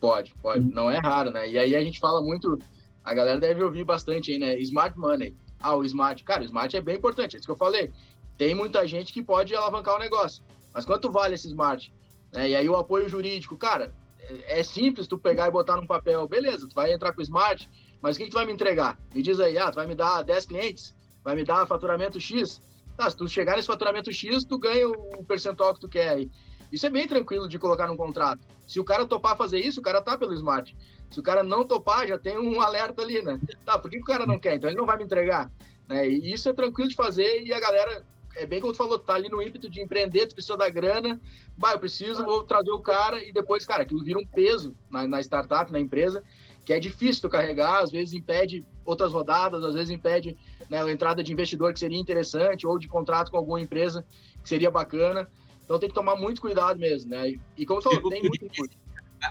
Pode, 0.00 0.34
pode, 0.42 0.60
não 0.60 0.90
é 0.90 0.98
raro, 0.98 1.30
né? 1.30 1.48
E 1.48 1.56
aí 1.56 1.76
a 1.76 1.80
gente 1.80 2.00
fala 2.00 2.20
muito, 2.20 2.58
a 3.04 3.14
galera 3.14 3.38
deve 3.38 3.62
ouvir 3.62 3.84
bastante 3.84 4.32
aí, 4.32 4.40
né? 4.40 4.58
Smart 4.58 4.98
money. 4.98 5.36
Ah, 5.66 5.76
o 5.76 5.84
smart, 5.84 6.22
cara, 6.24 6.42
o 6.42 6.44
smart 6.44 6.76
é 6.76 6.80
bem 6.80 6.96
importante, 6.96 7.34
é 7.34 7.38
isso 7.38 7.46
que 7.46 7.52
eu 7.52 7.56
falei 7.56 7.92
tem 8.36 8.54
muita 8.54 8.86
gente 8.86 9.12
que 9.12 9.22
pode 9.22 9.54
alavancar 9.54 9.96
o 9.96 9.98
negócio. 9.98 10.42
Mas 10.72 10.84
quanto 10.84 11.10
vale 11.10 11.34
esse 11.34 11.46
smart? 11.48 11.92
É, 12.32 12.48
e 12.50 12.56
aí 12.56 12.68
o 12.68 12.76
apoio 12.76 13.08
jurídico, 13.08 13.56
cara, 13.56 13.94
é, 14.18 14.60
é, 14.60 14.62
simples 14.62 15.06
tu 15.06 15.18
pegar 15.18 15.46
e 15.48 15.50
botar 15.50 15.76
num 15.76 15.86
papel, 15.86 16.26
beleza, 16.26 16.68
tu 16.68 16.74
vai 16.74 16.92
entrar 16.92 17.12
com 17.12 17.20
o 17.20 17.22
smart, 17.22 17.70
mas 18.02 18.16
o 18.16 18.18
que, 18.18 18.24
que 18.24 18.30
tu 18.30 18.34
vai 18.34 18.46
me 18.46 18.52
entregar? 18.52 18.98
Me 19.14 19.22
diz 19.22 19.38
aí, 19.38 19.56
ah, 19.56 19.70
tu 19.70 19.76
vai 19.76 19.86
me 19.86 19.94
dar 19.94 20.22
10 20.22 20.46
clientes? 20.46 20.94
Vai 21.22 21.36
me 21.36 21.44
dar 21.44 21.66
faturamento 21.66 22.20
X? 22.20 22.60
Tá, 22.96 23.08
se 23.08 23.16
tu 23.16 23.28
chegar 23.28 23.56
nesse 23.56 23.68
faturamento 23.68 24.12
X, 24.12 24.44
tu 24.44 24.58
ganha 24.58 24.88
o 24.88 25.24
percentual 25.24 25.74
que 25.74 25.80
tu 25.80 25.88
quer 25.88 26.08
aí. 26.10 26.30
Isso 26.72 26.86
é 26.86 26.90
bem 26.90 27.06
tranquilo 27.06 27.48
de 27.48 27.58
colocar 27.58 27.86
num 27.86 27.96
contrato. 27.96 28.40
Se 28.66 28.80
o 28.80 28.84
cara 28.84 29.06
topar 29.06 29.36
fazer 29.36 29.60
isso, 29.60 29.80
o 29.80 29.82
cara 29.82 30.02
tá 30.02 30.18
pelo 30.18 30.34
smart. 30.34 30.76
Se 31.10 31.20
o 31.20 31.22
cara 31.22 31.42
não 31.42 31.64
topar, 31.64 32.06
já 32.06 32.18
tem 32.18 32.38
um 32.38 32.60
alerta 32.60 33.02
ali, 33.02 33.22
né? 33.22 33.40
Tá, 33.64 33.78
por 33.78 33.90
que, 33.90 33.98
o 33.98 34.04
cara 34.04 34.26
não 34.26 34.38
quer? 34.38 34.56
Então 34.56 34.68
ele 34.68 34.78
não 34.78 34.86
vai 34.86 34.96
me 34.96 35.04
entregar. 35.04 35.50
Né? 35.88 36.08
E 36.08 36.32
isso 36.32 36.48
é 36.48 36.52
tranquilo 36.52 36.88
de 36.88 36.96
fazer 36.96 37.42
e 37.42 37.52
a 37.52 37.60
galera 37.60 38.04
é 38.36 38.46
bem 38.46 38.60
como 38.60 38.72
tu 38.72 38.76
falou, 38.76 38.98
tá 38.98 39.14
ali 39.14 39.28
no 39.28 39.40
ímpeto 39.40 39.70
de 39.70 39.80
empreender, 39.80 40.26
tu 40.26 40.34
precisa 40.34 40.56
da 40.56 40.68
grana, 40.68 41.20
vai, 41.56 41.74
eu 41.74 41.78
preciso, 41.78 42.24
vou 42.24 42.42
trazer 42.42 42.70
o 42.70 42.80
cara, 42.80 43.22
e 43.22 43.32
depois, 43.32 43.64
cara, 43.64 43.82
aquilo 43.82 44.02
vira 44.02 44.18
um 44.18 44.26
peso 44.26 44.74
na, 44.90 45.06
na 45.06 45.20
startup, 45.20 45.70
na 45.70 45.78
empresa, 45.78 46.22
que 46.64 46.72
é 46.72 46.80
difícil 46.80 47.22
tu 47.22 47.28
carregar, 47.28 47.82
às 47.82 47.90
vezes 47.90 48.14
impede 48.14 48.64
outras 48.84 49.12
rodadas, 49.12 49.62
às 49.62 49.74
vezes 49.74 49.90
impede 49.90 50.36
né, 50.68 50.82
a 50.82 50.90
entrada 50.90 51.22
de 51.22 51.32
investidor 51.32 51.72
que 51.72 51.78
seria 51.78 51.98
interessante, 51.98 52.66
ou 52.66 52.78
de 52.78 52.88
contrato 52.88 53.30
com 53.30 53.36
alguma 53.36 53.60
empresa 53.60 54.04
que 54.42 54.48
seria 54.48 54.70
bacana. 54.70 55.28
Então 55.64 55.78
tem 55.78 55.88
que 55.88 55.94
tomar 55.94 56.16
muito 56.16 56.40
cuidado 56.40 56.78
mesmo, 56.78 57.10
né? 57.10 57.30
E, 57.30 57.40
e 57.58 57.66
como 57.66 57.80
tu 57.80 57.90
falou, 57.90 58.10
tem 58.10 58.22
muito. 58.22 58.46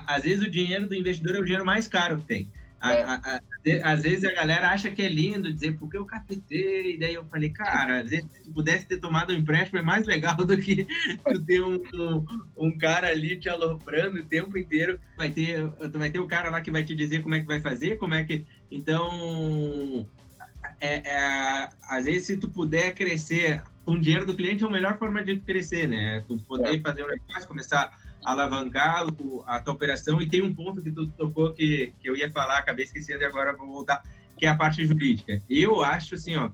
Às 0.07 0.23
vezes 0.23 0.45
o 0.45 0.49
dinheiro 0.49 0.87
do 0.87 0.95
investidor 0.95 1.35
é 1.35 1.39
o 1.39 1.43
dinheiro 1.43 1.65
mais 1.65 1.87
caro 1.87 2.17
que 2.19 2.25
tem. 2.25 2.51
É. 2.85 3.81
às 3.81 4.01
vezes 4.01 4.25
a 4.25 4.33
galera 4.33 4.67
acha 4.67 4.91
que 4.91 5.01
é 5.01 5.07
lindo 5.07 5.53
dizer 5.53 5.77
porque 5.77 5.95
eu 5.95 6.05
captei, 6.05 6.95
e 6.95 6.99
daí 6.99 7.13
eu 7.13 7.23
falei, 7.23 7.49
cara, 7.49 8.01
às 8.01 8.09
vezes 8.09 8.25
se 8.33 8.51
pudesse 8.51 8.85
ter 8.85 8.97
tomado 8.97 9.31
um 9.31 9.37
empréstimo 9.37 9.79
é 9.79 9.81
mais 9.81 10.05
legal 10.05 10.35
do 10.35 10.57
que 10.57 10.85
ter 11.47 11.63
um, 11.63 11.81
um, 11.93 12.25
um, 12.57 12.77
cara 12.77 13.07
ali 13.07 13.37
te 13.37 13.47
aloprando 13.47 14.19
o 14.19 14.25
tempo 14.25 14.57
inteiro. 14.57 14.99
Vai 15.15 15.29
ter, 15.29 15.65
vai 15.93 16.09
ter 16.09 16.19
o 16.19 16.27
cara 16.27 16.49
lá 16.49 16.59
que 16.59 16.71
vai 16.71 16.83
te 16.83 16.93
dizer 16.93 17.23
como 17.23 17.35
é 17.35 17.39
que 17.39 17.47
vai 17.47 17.61
fazer, 17.61 17.95
como 17.95 18.15
é 18.15 18.25
que. 18.25 18.45
Então, 18.69 20.05
é, 20.81 20.95
é, 21.09 21.69
às 21.87 22.03
vezes, 22.03 22.27
se 22.27 22.37
tu 22.37 22.49
puder 22.49 22.93
crescer 22.93 23.63
com 23.85 23.93
o 23.93 23.99
dinheiro 23.99 24.25
do 24.25 24.35
cliente, 24.35 24.63
é 24.63 24.67
a 24.67 24.69
melhor 24.69 24.97
forma 24.97 25.23
de 25.23 25.39
crescer, 25.39 25.87
né? 25.87 26.21
Tu 26.27 26.37
poder 26.39 26.75
é. 26.75 26.81
fazer 26.81 27.05
um 27.05 27.07
negócio, 27.07 27.47
começar 27.47 27.97
alavancar 28.23 29.05
a 29.45 29.59
tua 29.59 29.73
operação. 29.73 30.21
E 30.21 30.27
tem 30.27 30.41
um 30.41 30.53
ponto 30.53 30.81
que 30.81 30.91
tu 30.91 31.07
tocou 31.07 31.53
que, 31.53 31.93
que 31.99 32.09
eu 32.09 32.15
ia 32.15 32.31
falar, 32.31 32.57
acabei 32.57 32.85
esquecendo 32.85 33.21
e 33.21 33.25
agora 33.25 33.55
vou 33.55 33.67
voltar, 33.67 34.03
que 34.37 34.45
é 34.45 34.49
a 34.49 34.55
parte 34.55 34.85
jurídica. 34.85 35.41
Eu 35.49 35.83
acho 35.83 36.15
assim, 36.15 36.35
ó, 36.35 36.49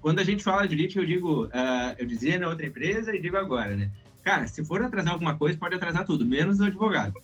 quando 0.00 0.18
a 0.18 0.24
gente 0.24 0.42
fala 0.42 0.68
jurídica, 0.68 1.00
eu 1.00 1.06
digo, 1.06 1.46
uh, 1.46 1.94
eu 1.98 2.06
dizia 2.06 2.38
na 2.38 2.48
outra 2.48 2.66
empresa 2.66 3.14
e 3.14 3.20
digo 3.20 3.36
agora, 3.36 3.76
né? 3.76 3.90
Cara, 4.22 4.46
se 4.46 4.64
for 4.64 4.82
atrasar 4.82 5.12
alguma 5.12 5.36
coisa, 5.36 5.58
pode 5.58 5.74
atrasar 5.74 6.04
tudo, 6.04 6.24
menos 6.24 6.60
o 6.60 6.64
advogado. 6.64 7.14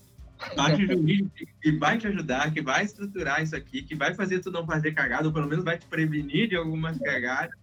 Parte 0.54 0.86
jurídica 0.86 1.46
que 1.62 1.72
vai 1.72 1.96
te 1.96 2.06
ajudar, 2.06 2.52
que 2.52 2.60
vai 2.60 2.84
estruturar 2.84 3.42
isso 3.42 3.56
aqui, 3.56 3.82
que 3.82 3.94
vai 3.94 4.14
fazer 4.14 4.40
tu 4.40 4.50
não 4.50 4.66
fazer 4.66 4.92
cagada, 4.92 5.26
ou 5.26 5.32
pelo 5.32 5.48
menos 5.48 5.64
vai 5.64 5.78
te 5.78 5.86
prevenir 5.86 6.48
de 6.48 6.56
algumas 6.56 6.98
cagadas, 6.98 7.54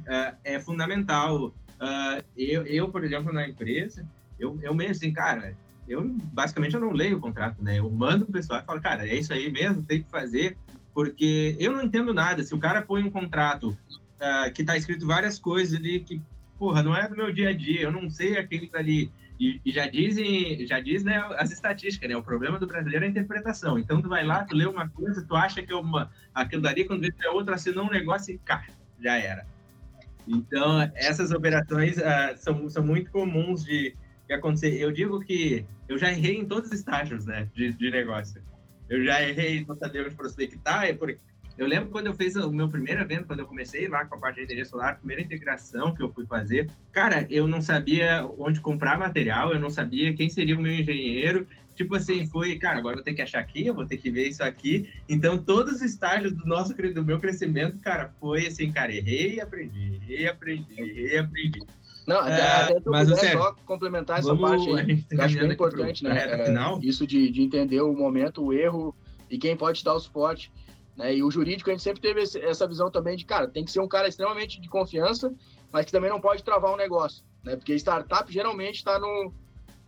uh, 0.00 0.36
é 0.44 0.60
fundamental. 0.60 1.46
Uh, 1.46 2.22
eu, 2.36 2.66
eu, 2.66 2.88
por 2.90 3.02
exemplo, 3.02 3.32
na 3.32 3.48
empresa, 3.48 4.06
eu, 4.42 4.58
eu 4.60 4.74
mesmo 4.74 4.92
assim, 4.92 5.12
cara, 5.12 5.56
eu 5.88 6.04
basicamente 6.32 6.74
eu 6.74 6.80
não 6.80 6.92
leio 6.92 7.18
o 7.18 7.20
contrato, 7.20 7.62
né? 7.62 7.78
Eu 7.78 7.90
mando 7.90 8.24
pro 8.24 8.34
pessoal 8.34 8.60
e 8.60 8.64
falo, 8.64 8.80
cara, 8.80 9.06
é 9.06 9.14
isso 9.14 9.32
aí 9.32 9.50
mesmo, 9.50 9.82
tem 9.82 10.02
que 10.02 10.10
fazer, 10.10 10.56
porque 10.92 11.56
eu 11.58 11.72
não 11.72 11.82
entendo 11.82 12.12
nada. 12.12 12.42
Se 12.42 12.54
o 12.54 12.58
cara 12.58 12.82
põe 12.82 13.02
um 13.02 13.10
contrato 13.10 13.68
uh, 13.68 14.52
que 14.52 14.64
tá 14.64 14.76
escrito 14.76 15.06
várias 15.06 15.38
coisas 15.38 15.78
ali 15.78 16.00
que, 16.00 16.20
porra, 16.58 16.82
não 16.82 16.96
é 16.96 17.08
do 17.08 17.16
meu 17.16 17.32
dia 17.32 17.50
a 17.50 17.52
dia, 17.52 17.82
eu 17.82 17.92
não 17.92 18.10
sei 18.10 18.36
aquele 18.36 18.68
ali. 18.74 19.10
E, 19.40 19.60
e 19.64 19.72
já 19.72 19.88
dizem, 19.88 20.64
já 20.66 20.78
diz, 20.78 21.02
né, 21.02 21.18
as 21.36 21.50
estatísticas, 21.50 22.08
né? 22.08 22.16
O 22.16 22.22
problema 22.22 22.58
do 22.58 22.66
brasileiro 22.66 23.04
é 23.04 23.08
a 23.08 23.10
interpretação. 23.10 23.78
Então 23.78 24.00
tu 24.00 24.08
vai 24.08 24.24
lá, 24.24 24.44
tu 24.44 24.54
lê 24.54 24.66
uma 24.66 24.88
coisa, 24.88 25.24
tu 25.26 25.34
acha 25.34 25.62
que 25.62 25.72
é 25.72 25.76
uma, 25.76 26.10
aquilo 26.34 26.62
dali, 26.62 26.84
quando 26.84 27.00
vê 27.00 27.12
é 27.22 27.30
outra, 27.30 27.54
assinou 27.54 27.86
um 27.86 27.90
negócio 27.90 28.34
e, 28.34 28.38
cara, 28.38 28.66
já 29.00 29.16
era. 29.16 29.46
Então, 30.28 30.80
essas 30.94 31.32
operações 31.32 31.96
uh, 31.98 32.36
são, 32.36 32.68
são 32.68 32.84
muito 32.84 33.10
comuns 33.10 33.64
de, 33.64 33.96
que 34.26 34.32
acontecer. 34.32 34.80
Eu 34.80 34.92
digo 34.92 35.20
que 35.20 35.64
eu 35.88 35.98
já 35.98 36.10
errei 36.10 36.38
em 36.38 36.46
todos 36.46 36.70
os 36.70 36.78
estágios, 36.78 37.26
né, 37.26 37.48
de, 37.54 37.72
de 37.72 37.90
negócio. 37.90 38.42
Eu 38.88 39.04
já 39.04 39.22
errei 39.22 39.64
no 39.64 39.76
saber 39.76 40.06
onde 40.06 40.14
prospectar, 40.14 40.96
porque 40.96 41.18
eu 41.56 41.66
lembro 41.66 41.90
quando 41.90 42.06
eu 42.06 42.14
fiz 42.14 42.34
o 42.34 42.50
meu 42.50 42.68
primeiro 42.68 43.02
evento, 43.02 43.26
quando 43.26 43.40
eu 43.40 43.46
comecei 43.46 43.86
lá 43.86 44.04
com 44.04 44.14
a 44.14 44.18
parte 44.18 44.36
de 44.36 44.42
energia 44.42 44.64
solar, 44.64 44.98
primeira 44.98 45.22
integração 45.22 45.94
que 45.94 46.02
eu 46.02 46.12
fui 46.12 46.26
fazer, 46.26 46.70
cara, 46.92 47.26
eu 47.28 47.46
não 47.46 47.60
sabia 47.60 48.26
onde 48.38 48.60
comprar 48.60 48.98
material, 48.98 49.52
eu 49.52 49.60
não 49.60 49.70
sabia 49.70 50.14
quem 50.14 50.28
seria 50.28 50.56
o 50.56 50.60
meu 50.60 50.72
engenheiro. 50.72 51.46
Tipo 51.74 51.96
assim, 51.96 52.26
foi, 52.26 52.58
cara, 52.58 52.78
agora 52.78 52.94
eu 52.94 52.98
vou 52.98 53.04
ter 53.04 53.14
que 53.14 53.22
achar 53.22 53.40
aqui, 53.40 53.66
eu 53.66 53.74
vou 53.74 53.86
ter 53.86 53.96
que 53.96 54.10
ver 54.10 54.28
isso 54.28 54.42
aqui. 54.42 54.90
Então, 55.08 55.38
todos 55.38 55.76
os 55.76 55.82
estágios 55.82 56.32
do 56.32 56.44
nosso 56.44 56.74
do 56.74 57.04
meu 57.04 57.18
crescimento, 57.18 57.78
cara, 57.78 58.12
foi 58.20 58.46
assim, 58.46 58.70
cara, 58.70 58.94
errei 58.94 59.36
e 59.36 59.40
aprendi, 59.40 59.94
errei 59.94 60.20
e 60.22 60.28
aprendi, 60.28 60.80
errei 60.80 61.14
e 61.14 61.18
aprendi. 61.18 61.60
Não, 62.06 62.18
até, 62.18 62.32
é, 62.32 62.76
até 62.76 62.90
mas, 62.90 63.08
puder 63.08 63.32
só 63.32 63.54
complementar 63.64 64.18
essa 64.18 64.36
parte 64.36 64.68
aí, 64.70 65.02
que 65.02 65.20
acho 65.20 65.38
é 65.38 65.46
importante, 65.46 66.02
né? 66.02 66.18
É, 66.18 66.78
isso 66.82 67.06
de, 67.06 67.30
de 67.30 67.42
entender 67.42 67.80
o 67.80 67.92
momento, 67.92 68.44
o 68.44 68.52
erro 68.52 68.94
e 69.30 69.38
quem 69.38 69.56
pode 69.56 69.82
dar 69.84 69.94
o 69.94 70.00
suporte. 70.00 70.52
Né? 70.96 71.16
E 71.16 71.22
o 71.22 71.30
jurídico, 71.30 71.70
a 71.70 71.72
gente 71.72 71.82
sempre 71.82 72.02
teve 72.02 72.22
essa 72.22 72.66
visão 72.66 72.90
também 72.90 73.16
de, 73.16 73.24
cara, 73.24 73.48
tem 73.48 73.64
que 73.64 73.70
ser 73.70 73.80
um 73.80 73.88
cara 73.88 74.08
extremamente 74.08 74.60
de 74.60 74.68
confiança, 74.68 75.32
mas 75.72 75.86
que 75.86 75.92
também 75.92 76.10
não 76.10 76.20
pode 76.20 76.42
travar 76.44 76.72
um 76.72 76.76
negócio, 76.76 77.24
né? 77.42 77.56
Porque 77.56 77.74
startup 77.76 78.30
geralmente 78.30 78.76
está 78.76 78.98
no, 78.98 79.32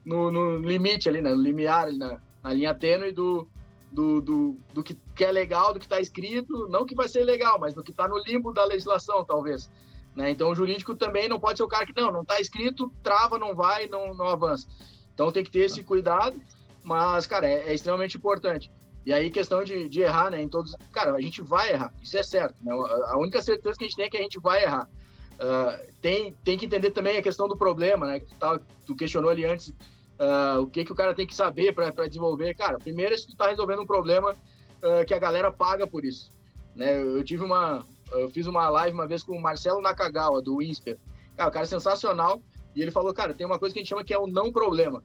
no, 0.05 0.31
no, 0.31 0.59
limite 0.59 1.09
ali, 1.09 1.21
né? 1.21 1.35
No 1.35 1.43
limiar, 1.43 1.85
ali 1.87 1.99
na, 1.99 2.19
na 2.43 2.53
linha 2.55 2.75
tênue 2.75 3.13
do, 3.13 3.47
do, 3.93 4.21
do, 4.21 4.57
do 4.73 4.83
que, 4.83 4.97
que 5.15 5.25
é 5.25 5.31
legal, 5.31 5.75
do 5.75 5.79
que 5.79 5.87
está 5.87 6.01
escrito, 6.01 6.69
não 6.69 6.87
que 6.87 6.95
vai 6.95 7.09
ser 7.09 7.25
legal, 7.25 7.59
mas 7.59 7.75
do 7.75 7.83
que 7.83 7.91
está 7.91 8.09
no 8.09 8.19
limbo 8.19 8.53
da 8.53 8.65
legislação, 8.65 9.25
talvez. 9.25 9.71
Né? 10.15 10.31
Então, 10.31 10.51
o 10.51 10.55
jurídico 10.55 10.95
também 10.95 11.29
não 11.29 11.41
pode 11.41 11.59
ser 11.59 11.65
o 11.65 11.69
cara 11.69 11.85
que, 11.85 11.99
não, 12.01 12.13
não 12.13 12.23
está 12.23 12.41
escrito, 12.41 12.93
trava, 13.03 13.39
não 13.39 13.55
vai, 13.55 13.89
não, 13.89 14.15
não 14.15 14.29
avança. 14.29 14.69
Então, 15.13 15.33
tem 15.33 15.45
que 15.45 15.51
ter 15.51 15.61
esse 15.61 15.83
cuidado, 15.83 16.41
mas, 16.83 17.27
cara, 17.27 17.47
é, 17.47 17.71
é 17.71 17.75
extremamente 17.75 18.17
importante. 18.17 18.71
E 19.07 19.13
aí, 19.13 19.31
questão 19.31 19.63
de, 19.63 19.89
de, 19.89 20.01
errar, 20.01 20.31
né? 20.31 20.41
Em 20.41 20.49
todos. 20.49 20.75
Cara, 20.93 21.15
a 21.15 21.21
gente 21.21 21.43
vai 21.43 21.73
errar, 21.73 21.93
isso 22.03 22.17
é 22.17 22.23
certo. 22.23 22.55
Né? 22.63 22.73
A 22.73 23.19
única 23.19 23.43
certeza 23.43 23.77
que 23.77 23.85
a 23.85 23.87
gente 23.87 23.97
tem 23.97 24.07
é 24.07 24.11
que 24.11 24.17
a 24.17 24.23
gente 24.23 24.39
vai 24.39 24.63
errar. 24.63 24.89
Uh, 25.35 25.93
tem, 26.01 26.33
tem 26.45 26.57
que 26.57 26.65
entender 26.65 26.91
também 26.91 27.19
a 27.19 27.23
questão 27.23 27.49
do 27.49 27.57
problema, 27.57 28.07
né? 28.07 28.21
Que 28.21 28.27
tu, 28.27 28.35
tá, 28.37 28.61
tu 28.87 28.95
questionou 28.95 29.31
ali 29.31 29.45
antes 29.45 29.69
uh, 29.69 30.61
o 30.63 30.67
que, 30.67 30.85
que 30.85 30.93
o 30.93 30.95
cara 30.95 31.15
tem 31.15 31.27
que 31.27 31.35
saber 31.35 31.75
para 31.75 32.07
desenvolver. 32.07 32.55
Cara, 32.55 32.79
primeiro 32.79 33.15
é 33.15 33.17
se 33.17 33.27
tu 33.27 33.33
está 33.33 33.49
resolvendo 33.49 33.83
um 33.83 33.87
problema 33.87 34.33
uh, 34.33 35.05
que 35.07 35.13
a 35.13 35.19
galera 35.19 35.53
paga 35.53 35.87
por 35.87 36.05
isso. 36.05 36.33
Né? 36.75 37.03
Eu 37.03 37.23
tive 37.25 37.45
uma, 37.45 37.85
eu 38.21 38.31
fiz 38.31 38.47
uma 38.47 38.69
live 38.69 38.95
uma 38.95 39.07
vez 39.07 39.23
com 39.23 39.37
o 39.37 39.43
Marcelo 39.43 39.81
Nakagawa, 39.81 40.43
do 40.43 40.57
Whisper. 40.57 40.99
Cara, 41.37 41.49
o 41.49 41.53
cara 41.53 41.65
é 41.65 41.69
sensacional. 41.69 42.43
E 42.75 42.83
ele 42.83 42.91
falou, 42.91 43.15
cara, 43.15 43.35
tem 43.35 43.47
uma 43.47 43.59
coisa 43.59 43.73
que 43.73 43.79
a 43.79 43.83
gente 43.83 43.89
chama 43.89 44.05
que 44.05 44.13
é 44.13 44.19
o 44.19 44.27
não 44.27 44.53
problema. 44.53 45.03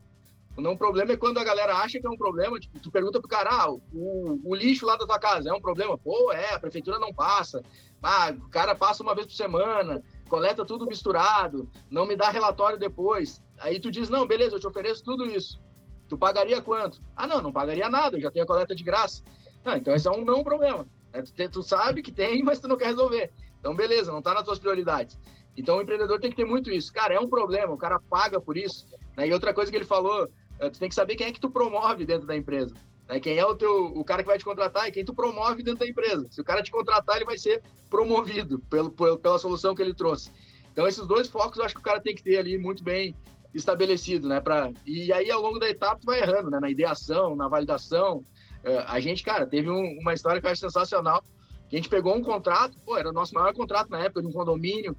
O 0.57 0.61
não 0.61 0.75
problema 0.75 1.13
é 1.13 1.17
quando 1.17 1.37
a 1.37 1.43
galera 1.43 1.77
acha 1.77 1.99
que 1.99 2.07
é 2.07 2.09
um 2.09 2.17
problema. 2.17 2.59
Tipo, 2.59 2.79
tu 2.79 2.91
pergunta 2.91 3.19
pro 3.19 3.29
cara, 3.29 3.49
ah, 3.51 3.71
o, 3.71 4.39
o 4.43 4.55
lixo 4.55 4.85
lá 4.85 4.95
da 4.95 5.05
tua 5.05 5.19
casa 5.19 5.49
é 5.49 5.53
um 5.53 5.61
problema? 5.61 5.97
Pô, 5.97 6.31
é, 6.31 6.53
a 6.53 6.59
prefeitura 6.59 6.99
não 6.99 7.13
passa. 7.13 7.63
Ah, 8.01 8.33
o 8.35 8.49
cara 8.49 8.73
passa 8.75 9.03
uma 9.03 9.13
vez 9.13 9.27
por 9.27 9.33
semana, 9.33 10.01
coleta 10.27 10.65
tudo 10.65 10.85
misturado, 10.85 11.69
não 11.89 12.05
me 12.05 12.15
dá 12.15 12.29
relatório 12.29 12.77
depois. 12.77 13.41
Aí 13.59 13.79
tu 13.79 13.91
diz, 13.91 14.09
não, 14.09 14.25
beleza, 14.25 14.55
eu 14.55 14.59
te 14.59 14.67
ofereço 14.67 15.03
tudo 15.03 15.25
isso. 15.25 15.61
Tu 16.07 16.17
pagaria 16.17 16.61
quanto? 16.61 17.01
Ah, 17.15 17.27
não, 17.27 17.41
não 17.41 17.51
pagaria 17.51 17.89
nada, 17.89 18.17
eu 18.17 18.21
já 18.21 18.31
tenho 18.31 18.43
a 18.43 18.47
coleta 18.47 18.73
de 18.73 18.83
graça. 18.83 19.23
Ah, 19.63 19.77
então 19.77 19.93
esse 19.93 20.07
é 20.07 20.11
um 20.11 20.25
não 20.25 20.43
problema. 20.43 20.87
É, 21.13 21.47
tu, 21.47 21.63
sabe 21.63 22.01
que 22.01 22.11
tem, 22.11 22.41
mas 22.43 22.59
tu 22.59 22.67
não 22.67 22.77
quer 22.77 22.87
resolver. 22.87 23.31
Então, 23.59 23.75
beleza, 23.75 24.11
não 24.11 24.19
está 24.19 24.33
nas 24.33 24.43
tuas 24.43 24.59
prioridades. 24.59 25.17
Então, 25.57 25.77
o 25.77 25.81
empreendedor 25.81 26.19
tem 26.19 26.29
que 26.29 26.37
ter 26.37 26.45
muito 26.45 26.71
isso. 26.71 26.93
Cara, 26.93 27.13
é 27.13 27.19
um 27.19 27.27
problema, 27.27 27.73
o 27.73 27.77
cara 27.77 27.99
paga 27.99 28.39
por 28.39 28.57
isso. 28.57 28.87
Né? 29.17 29.27
E 29.27 29.33
outra 29.33 29.53
coisa 29.53 29.69
que 29.69 29.77
ele 29.77 29.85
falou, 29.85 30.29
é, 30.59 30.69
tu 30.69 30.79
tem 30.79 30.89
que 30.89 30.95
saber 30.95 31.15
quem 31.15 31.27
é 31.27 31.31
que 31.31 31.39
tu 31.39 31.49
promove 31.49 32.05
dentro 32.05 32.25
da 32.25 32.35
empresa. 32.35 32.73
Né? 33.07 33.19
Quem 33.19 33.37
é 33.37 33.45
o 33.45 33.55
teu, 33.55 33.85
o 33.87 34.03
cara 34.03 34.23
que 34.23 34.29
vai 34.29 34.37
te 34.37 34.45
contratar 34.45 34.87
e 34.87 34.91
quem 34.91 35.03
tu 35.03 35.13
promove 35.13 35.63
dentro 35.63 35.79
da 35.79 35.87
empresa. 35.87 36.27
Se 36.29 36.39
o 36.39 36.43
cara 36.43 36.61
te 36.61 36.71
contratar, 36.71 37.17
ele 37.17 37.25
vai 37.25 37.37
ser 37.37 37.61
promovido 37.89 38.59
pelo, 38.69 38.91
pela 38.91 39.39
solução 39.39 39.75
que 39.75 39.81
ele 39.81 39.93
trouxe. 39.93 40.31
Então, 40.71 40.87
esses 40.87 41.05
dois 41.05 41.27
focos 41.27 41.57
eu 41.57 41.65
acho 41.65 41.75
que 41.75 41.81
o 41.81 41.83
cara 41.83 41.99
tem 41.99 42.15
que 42.15 42.23
ter 42.23 42.37
ali 42.37 42.57
muito 42.57 42.83
bem 42.83 43.15
estabelecido, 43.53 44.27
né? 44.27 44.39
Pra... 44.39 44.71
E 44.85 45.11
aí, 45.11 45.29
ao 45.31 45.41
longo 45.41 45.59
da 45.59 45.69
etapa, 45.69 45.99
tu 45.99 46.05
vai 46.05 46.21
errando, 46.21 46.49
né? 46.49 46.59
Na 46.59 46.69
ideação, 46.69 47.35
na 47.35 47.47
validação. 47.47 48.23
Uh, 48.63 48.83
a 48.87 48.99
gente, 48.99 49.23
cara, 49.23 49.45
teve 49.45 49.69
um, 49.69 49.99
uma 49.99 50.13
história 50.13 50.41
que 50.41 50.47
eu 50.47 50.51
acho 50.51 50.61
sensacional. 50.61 51.23
A 51.71 51.75
gente 51.75 51.87
pegou 51.87 52.15
um 52.15 52.23
contrato, 52.23 52.77
pô, 52.85 52.97
era 52.97 53.09
o 53.09 53.13
nosso 53.13 53.33
maior 53.33 53.53
contrato 53.53 53.89
na 53.89 53.99
época, 53.99 54.21
de 54.21 54.27
um 54.27 54.31
condomínio, 54.31 54.95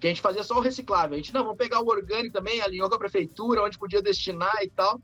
que 0.00 0.06
a 0.06 0.10
gente 0.10 0.20
fazia 0.20 0.42
só 0.42 0.56
o 0.56 0.60
reciclável. 0.60 1.14
A 1.14 1.16
gente, 1.16 1.34
não, 1.34 1.42
vamos 1.42 1.58
pegar 1.58 1.80
o 1.80 1.88
orgânico 1.88 2.32
também, 2.32 2.60
alinhou 2.60 2.88
com 2.88 2.94
a 2.94 2.98
prefeitura, 2.98 3.62
onde 3.62 3.78
podia 3.78 4.00
destinar 4.00 4.62
e 4.62 4.70
tal. 4.70 5.00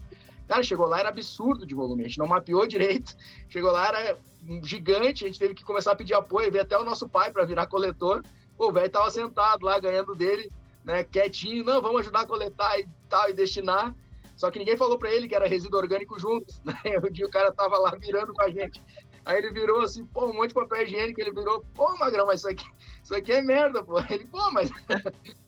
Cara, 0.47 0.63
chegou 0.63 0.87
lá, 0.87 1.01
era 1.01 1.09
absurdo 1.09 1.67
de 1.67 1.75
volume, 1.75 2.05
a 2.05 2.09
gente 2.09 2.19
não 2.19 2.27
mapeou 2.27 2.67
direito. 2.69 3.17
Chegou 3.49 3.71
lá, 3.71 3.89
era 3.89 4.19
gigante, 4.63 5.25
a 5.25 5.27
gente 5.27 5.39
teve 5.39 5.55
que 5.55 5.65
começar 5.65 5.93
a 5.93 5.97
pedir 5.97 6.15
apoio, 6.15 6.51
veio 6.51 6.63
até 6.63 6.79
o 6.79 6.85
nosso 6.85 7.09
pai 7.09 7.31
para 7.31 7.45
virar 7.45 7.67
coletor. 7.67 8.23
Pô, 8.57 8.69
o 8.69 8.73
velho 8.73 8.91
tava 8.91 9.11
sentado 9.11 9.65
lá, 9.65 9.79
ganhando 9.79 10.15
dele 10.15 10.51
né, 10.89 11.05
quietinho, 11.05 11.65
não, 11.65 11.83
vamos 11.83 12.01
ajudar 12.01 12.21
a 12.21 12.27
coletar 12.27 12.81
e 12.81 12.89
tal, 13.09 13.29
e 13.29 13.35
destinar. 13.35 13.95
Só 14.39 14.53
que 14.53 14.59
ninguém 14.61 14.77
falou 14.77 14.97
para 14.97 15.13
ele 15.13 15.27
que 15.27 15.35
era 15.35 15.49
resíduo 15.49 15.81
orgânico 15.81 16.17
junto, 16.17 16.55
né? 16.65 16.75
O 17.03 17.11
dia 17.11 17.27
o 17.27 17.31
cara 17.31 17.53
tava 17.53 17.77
lá 17.77 17.91
virando 17.91 18.33
com 18.33 18.41
a 18.41 18.49
gente. 18.49 18.81
Aí 19.25 19.37
ele 19.37 19.51
virou 19.51 19.81
assim, 19.81 20.07
pô, 20.07 20.27
um 20.27 20.33
monte 20.33 20.51
de 20.51 20.55
papel 20.55 20.85
higiênico, 20.85 21.21
ele 21.21 21.33
virou, 21.33 21.63
pô, 21.75 21.99
Magrão, 21.99 22.25
mas 22.25 22.39
isso 22.39 22.49
aqui, 22.49 22.65
isso 23.03 23.15
aqui 23.17 23.33
é 23.33 23.43
merda, 23.43 23.83
pô. 23.83 23.99
Ele, 24.09 24.25
pô, 24.27 24.51
mas... 24.53 24.71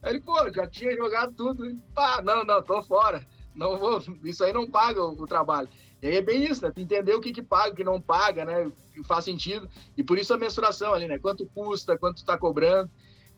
Aí 0.03 0.11
ele, 0.11 0.20
pô, 0.20 0.36
já 0.53 0.66
tinha 0.66 0.95
jogado 0.97 1.32
tudo. 1.34 1.80
Pá, 1.95 2.20
não, 2.20 2.45
não, 2.45 2.61
tô 2.61 2.82
fora. 2.82 3.24
Não 3.55 3.78
vou, 3.78 4.03
isso 4.24 4.43
aí 4.43 4.53
não 4.53 4.68
paga 4.68 5.01
o, 5.01 5.12
o 5.12 5.26
trabalho. 5.26 5.68
E 6.03 6.09
aí 6.09 6.16
é 6.16 6.22
bem 6.22 6.45
isso, 6.45 6.62
né? 6.62 6.72
Entender 6.76 7.14
o 7.14 7.20
que 7.20 7.32
que 7.32 7.43
paga, 7.43 7.72
o 7.72 7.76
que 7.76 7.84
não 7.84 8.01
paga, 8.01 8.45
né? 8.45 8.72
Que 8.93 9.05
faz 9.05 9.24
sentido. 9.24 9.70
E 9.97 10.03
por 10.03 10.18
isso 10.18 10.34
a 10.34 10.38
mensuração 10.38 10.93
ali, 10.93 11.07
né? 11.07 11.18
Quanto 11.18 11.47
custa, 11.47 11.97
quanto 11.97 12.22
tu 12.22 12.24
tá 12.24 12.36
cobrando. 12.36 12.91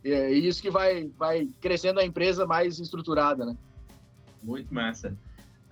É 0.03 0.30
isso 0.30 0.62
que 0.62 0.70
vai, 0.70 1.09
vai 1.18 1.46
crescendo 1.61 2.00
a 2.00 2.05
empresa 2.05 2.46
mais 2.46 2.80
estruturada, 2.80 3.44
né? 3.44 3.57
Muito 4.42 4.72
massa. 4.72 5.16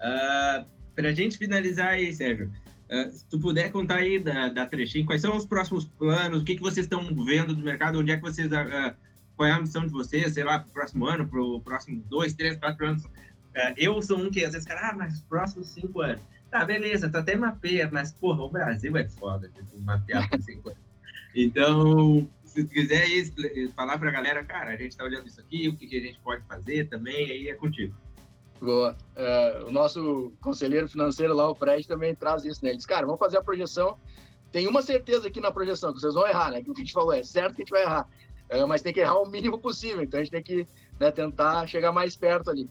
Uh, 0.01 0.03
ah, 0.03 0.67
Para 0.95 1.09
a 1.09 1.13
gente 1.13 1.37
finalizar 1.37 1.91
aí, 1.91 2.13
Sérgio, 2.13 2.51
uh, 2.91 3.13
se 3.13 3.27
tu 3.27 3.39
puder 3.39 3.71
contar 3.71 3.97
aí 3.97 4.19
da, 4.19 4.49
da 4.49 4.69
quais 5.07 5.21
são 5.21 5.37
os 5.37 5.47
próximos 5.47 5.85
planos, 5.85 6.43
o 6.43 6.45
que, 6.45 6.57
que 6.57 6.63
vocês 6.63 6.87
estão 6.87 7.03
vendo 7.25 7.55
do 7.55 7.63
mercado, 7.63 7.99
onde 7.99 8.13
é 8.13 8.17
que 8.17 8.23
vocês... 8.23 8.51
Uh, 8.51 8.95
qual 9.37 9.49
é 9.49 9.53
a 9.53 9.61
missão 9.61 9.87
de 9.87 9.93
vocês, 9.93 10.35
sei 10.35 10.45
lá, 10.45 10.59
para 10.59 10.69
o 10.69 10.73
próximo 10.73 11.07
ano, 11.07 11.27
para 11.27 11.41
o 11.41 11.61
próximo 11.63 12.05
dois, 12.11 12.35
três, 12.35 12.59
quatro 12.59 12.87
anos? 12.87 13.03
eu 13.77 14.01
sou 14.01 14.19
um 14.19 14.31
que 14.31 14.45
às 14.45 14.53
vezes, 14.53 14.69
cara, 14.69 14.91
ah, 14.91 14.95
mas 14.95 15.23
próximos 15.23 15.69
cinco 15.69 16.03
anos. 16.03 16.23
Tá, 16.51 16.65
beleza, 16.65 17.09
tu 17.09 17.17
até 17.17 17.37
mapeia, 17.37 17.89
mas, 17.91 18.13
porra, 18.13 18.43
o 18.43 18.51
Brasil 18.51 18.97
é 18.97 19.09
foda, 19.09 19.49
tipo, 19.49 19.81
mapear 19.81 20.29
por 20.29 20.43
cinco 20.43 20.69
anos. 20.69 20.81
Então, 21.35 22.29
se 22.45 22.65
quiser 22.65 23.07
falar 23.75 23.99
para 23.99 24.09
a 24.09 24.13
galera, 24.13 24.45
cara, 24.45 24.73
a 24.73 24.77
gente 24.77 24.91
está 24.91 25.05
olhando 25.05 25.29
isso 25.29 25.41
aqui, 25.41 25.69
o 25.69 25.77
que, 25.77 25.87
que, 25.87 25.97
a 25.97 26.01
gente 26.01 26.19
pode 26.21 26.45
fazer 26.47 26.89
também, 26.89 27.31
aí 27.31 27.49
é 27.49 27.55
contigo. 27.55 27.95
Boa. 28.61 28.97
Uh, 29.17 29.69
o 29.69 29.73
nosso 29.73 30.33
conselheiro 30.41 30.89
financeiro 30.89 31.35
lá, 31.35 31.51
o 31.51 31.55
Fred, 31.55 31.87
também 31.89 32.15
traz 32.15 32.45
isso, 32.45 32.63
né? 32.63 32.71
Ele 32.71 32.77
diz, 32.77 32.87
cara, 32.87 33.07
vamos 33.07 33.19
fazer 33.19 33.39
a 33.39 33.43
projeção. 33.43 33.97
Tem 34.53 34.67
uma 34.67 34.83
certeza 34.83 35.29
aqui 35.29 35.41
na 35.41 35.51
projeção, 35.51 35.93
que 35.93 36.01
vocês 36.01 36.15
vão 36.15 36.27
errar, 36.27 36.51
né? 36.51 36.63
Que 36.63 36.71
o 36.71 36.75
que 36.75 36.83
a 36.83 36.85
gente 36.85 36.93
falou 36.93 37.13
é 37.13 37.23
certo 37.23 37.55
que 37.55 37.63
a 37.63 37.65
gente 37.65 37.71
vai 37.71 37.83
errar, 37.83 38.07
uh, 38.53 38.69
mas 38.69 38.83
tem 38.83 38.93
que 38.93 39.01
errar 39.01 39.19
o 39.19 39.29
mínimo 39.29 39.59
possível. 39.59 40.03
Então 40.03 40.21
a 40.21 40.23
gente 40.23 40.33
tem 40.33 40.43
que 40.43 40.69
né, 40.99 41.11
tentar 41.11 41.67
chegar 41.67 41.93
mais 41.93 42.17
perto 42.17 42.51
ali. 42.51 42.69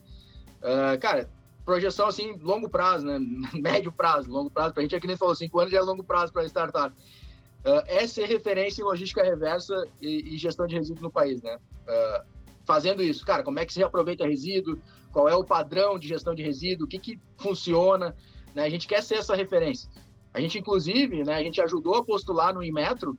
Uh, 0.62 0.98
cara, 1.00 1.28
projeção 1.64 2.06
assim, 2.06 2.36
longo 2.40 2.68
prazo, 2.68 3.04
né? 3.04 3.18
Médio 3.54 3.90
prazo, 3.90 4.30
longo 4.30 4.50
prazo. 4.50 4.74
Pra 4.74 4.82
gente 4.82 4.94
é 4.94 5.00
que 5.00 5.06
nem 5.06 5.16
falou, 5.16 5.34
cinco 5.34 5.58
anos 5.58 5.72
já 5.72 5.78
é 5.78 5.82
longo 5.82 6.04
prazo 6.04 6.32
para 6.32 6.46
startup 6.46 6.94
uh, 7.64 7.82
é 7.86 8.06
ser 8.06 8.26
referência 8.26 8.82
em 8.82 8.84
logística 8.84 9.22
reversa 9.22 9.74
e, 10.00 10.34
e 10.34 10.38
gestão 10.38 10.66
de 10.66 10.76
resíduos 10.76 11.02
no 11.02 11.10
país, 11.10 11.42
né? 11.42 11.58
Uh, 11.86 12.24
fazendo 12.64 13.02
isso, 13.02 13.24
cara, 13.24 13.42
como 13.42 13.58
é 13.58 13.66
que 13.66 13.72
se 13.72 13.82
aproveita 13.82 14.26
resíduo, 14.26 14.78
qual 15.12 15.28
é 15.28 15.34
o 15.34 15.44
padrão 15.44 15.98
de 15.98 16.08
gestão 16.08 16.34
de 16.34 16.42
resíduo, 16.42 16.86
o 16.86 16.88
que, 16.88 16.98
que 16.98 17.20
funciona, 17.36 18.16
né? 18.54 18.64
A 18.64 18.68
gente 18.68 18.86
quer 18.86 19.02
ser 19.02 19.16
essa 19.16 19.34
referência. 19.34 19.90
A 20.32 20.40
gente, 20.40 20.58
inclusive, 20.58 21.24
né, 21.24 21.34
a 21.34 21.42
gente 21.42 21.60
ajudou 21.60 21.96
a 21.96 22.04
postular 22.04 22.54
no 22.54 22.62
Inmetro 22.62 23.18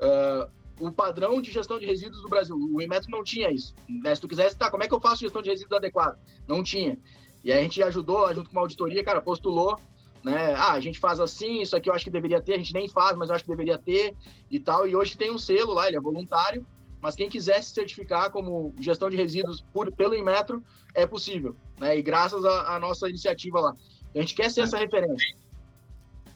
uh, 0.00 0.50
o 0.78 0.92
padrão 0.92 1.40
de 1.40 1.50
gestão 1.50 1.78
de 1.78 1.86
resíduos 1.86 2.22
do 2.22 2.28
Brasil. 2.28 2.54
O 2.56 2.82
Inmetro 2.82 3.10
não 3.10 3.24
tinha 3.24 3.50
isso. 3.50 3.74
Né? 3.88 4.14
Se 4.14 4.20
tu 4.20 4.28
quisesse, 4.28 4.56
tá, 4.56 4.70
como 4.70 4.82
é 4.82 4.88
que 4.88 4.94
eu 4.94 5.00
faço 5.00 5.22
gestão 5.22 5.40
de 5.40 5.48
resíduos 5.48 5.76
adequada? 5.76 6.18
Não 6.46 6.62
tinha. 6.62 6.98
E 7.42 7.50
a 7.50 7.62
gente 7.62 7.82
ajudou, 7.82 8.32
junto 8.34 8.50
com 8.50 8.56
uma 8.56 8.62
auditoria, 8.62 9.02
cara, 9.02 9.22
postulou 9.22 9.78
né? 10.22 10.54
Ah, 10.54 10.72
a 10.72 10.80
gente 10.80 10.98
faz 10.98 11.18
assim, 11.18 11.62
isso 11.62 11.74
aqui 11.74 11.88
eu 11.88 11.94
acho 11.94 12.04
que 12.04 12.10
deveria 12.10 12.40
ter, 12.40 12.54
a 12.54 12.58
gente 12.58 12.74
nem 12.74 12.88
faz, 12.88 13.16
mas 13.16 13.28
eu 13.28 13.34
acho 13.34 13.44
que 13.44 13.50
deveria 13.50 13.78
ter 13.78 14.14
e 14.50 14.60
tal. 14.60 14.86
E 14.86 14.94
hoje 14.94 15.16
tem 15.16 15.30
um 15.30 15.38
selo 15.38 15.72
lá, 15.72 15.88
ele 15.88 15.96
é 15.96 16.00
voluntário, 16.00 16.66
mas 17.00 17.14
quem 17.14 17.28
quiser 17.28 17.62
se 17.62 17.70
certificar 17.70 18.30
como 18.30 18.74
gestão 18.78 19.08
de 19.08 19.16
resíduos 19.16 19.64
por, 19.72 19.90
pelo 19.92 20.14
Inmetro, 20.14 20.62
é 20.94 21.06
possível, 21.06 21.56
né? 21.78 21.96
E 21.96 22.02
graças 22.02 22.44
à 22.44 22.78
nossa 22.78 23.08
iniciativa 23.08 23.60
lá. 23.60 23.76
A 24.14 24.18
gente 24.18 24.34
quer 24.34 24.50
ser 24.50 24.62
essa 24.62 24.76
referência. 24.76 25.36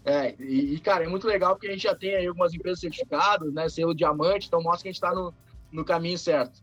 É, 0.04 0.34
e, 0.38 0.78
cara, 0.80 1.04
é 1.04 1.08
muito 1.08 1.26
legal 1.26 1.54
porque 1.54 1.66
a 1.66 1.72
gente 1.72 1.82
já 1.84 1.94
tem 1.94 2.14
aí 2.14 2.26
algumas 2.26 2.52
empresas 2.52 2.80
certificadas, 2.80 3.52
né? 3.52 3.68
Selo 3.68 3.94
diamante, 3.94 4.46
então 4.46 4.62
mostra 4.62 4.82
que 4.82 4.88
a 4.88 4.92
gente 4.92 5.02
está 5.02 5.14
no, 5.14 5.34
no 5.72 5.84
caminho 5.84 6.18
certo. 6.18 6.62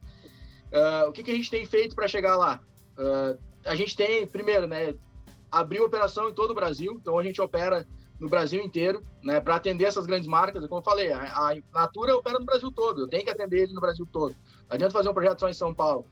Uh, 0.71 1.09
o 1.09 1.11
que, 1.11 1.23
que 1.23 1.31
a 1.31 1.35
gente 1.35 1.49
tem 1.49 1.65
feito 1.65 1.95
para 1.95 2.07
chegar 2.07 2.37
lá? 2.37 2.61
Uh, 2.97 3.37
a 3.65 3.75
gente 3.75 3.95
tem, 3.95 4.25
primeiro, 4.25 4.67
né? 4.67 4.93
abriu 5.51 5.83
operação 5.83 6.29
em 6.29 6.33
todo 6.33 6.51
o 6.51 6.55
Brasil, 6.55 6.97
então 6.99 7.19
a 7.19 7.23
gente 7.23 7.41
opera 7.41 7.85
no 8.22 8.30
Brasil 8.30 8.63
inteiro, 8.63 9.03
né, 9.24 9.41
para 9.41 9.55
atender 9.55 9.86
essas 9.86 10.05
grandes 10.05 10.28
marcas. 10.28 10.67
Como 10.67 10.80
eu 10.80 10.84
falei, 10.84 11.11
a, 11.11 11.24
a 11.24 11.55
Natura 11.74 12.15
opera 12.15 12.38
no 12.38 12.45
Brasil 12.45 12.72
todo, 12.72 13.01
eu 13.01 13.07
tenho 13.07 13.24
que 13.24 13.32
atender 13.32 13.63
ele 13.63 13.74
no 13.74 13.82
Brasil 13.82 14.07
todo. 14.09 14.36
Não 14.69 14.76
adianta 14.76 14.93
fazer 14.93 15.09
um 15.09 15.13
projeto 15.13 15.39
só 15.39 15.49
em 15.49 15.53
São 15.53 15.74
Paulo. 15.74 16.05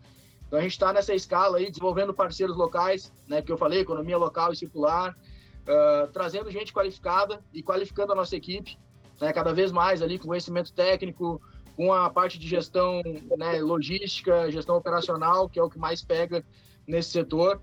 Então 0.47 0.57
a 0.57 0.61
gente 0.63 0.71
está 0.71 0.91
nessa 0.91 1.13
escala 1.13 1.59
aí, 1.59 1.69
desenvolvendo 1.69 2.11
parceiros 2.11 2.57
locais, 2.57 3.13
né, 3.27 3.43
que 3.43 3.51
eu 3.51 3.57
falei, 3.57 3.81
economia 3.81 4.17
local 4.17 4.51
e 4.51 4.55
circular, 4.55 5.11
uh, 5.11 6.11
trazendo 6.11 6.49
gente 6.49 6.73
qualificada 6.73 7.43
e 7.53 7.61
qualificando 7.61 8.11
a 8.11 8.15
nossa 8.15 8.35
equipe, 8.35 8.75
né, 9.21 9.31
cada 9.31 9.53
vez 9.53 9.71
mais 9.71 10.01
ali 10.01 10.17
com 10.17 10.27
conhecimento 10.27 10.73
técnico, 10.73 11.39
com 11.75 11.93
a 11.93 12.09
parte 12.09 12.39
de 12.39 12.47
gestão 12.47 13.03
né, 13.37 13.61
logística, 13.61 14.51
gestão 14.51 14.75
operacional, 14.75 15.47
que 15.47 15.59
é 15.59 15.63
o 15.63 15.69
que 15.69 15.77
mais 15.77 16.01
pega 16.03 16.43
nesse 16.87 17.11
setor 17.11 17.61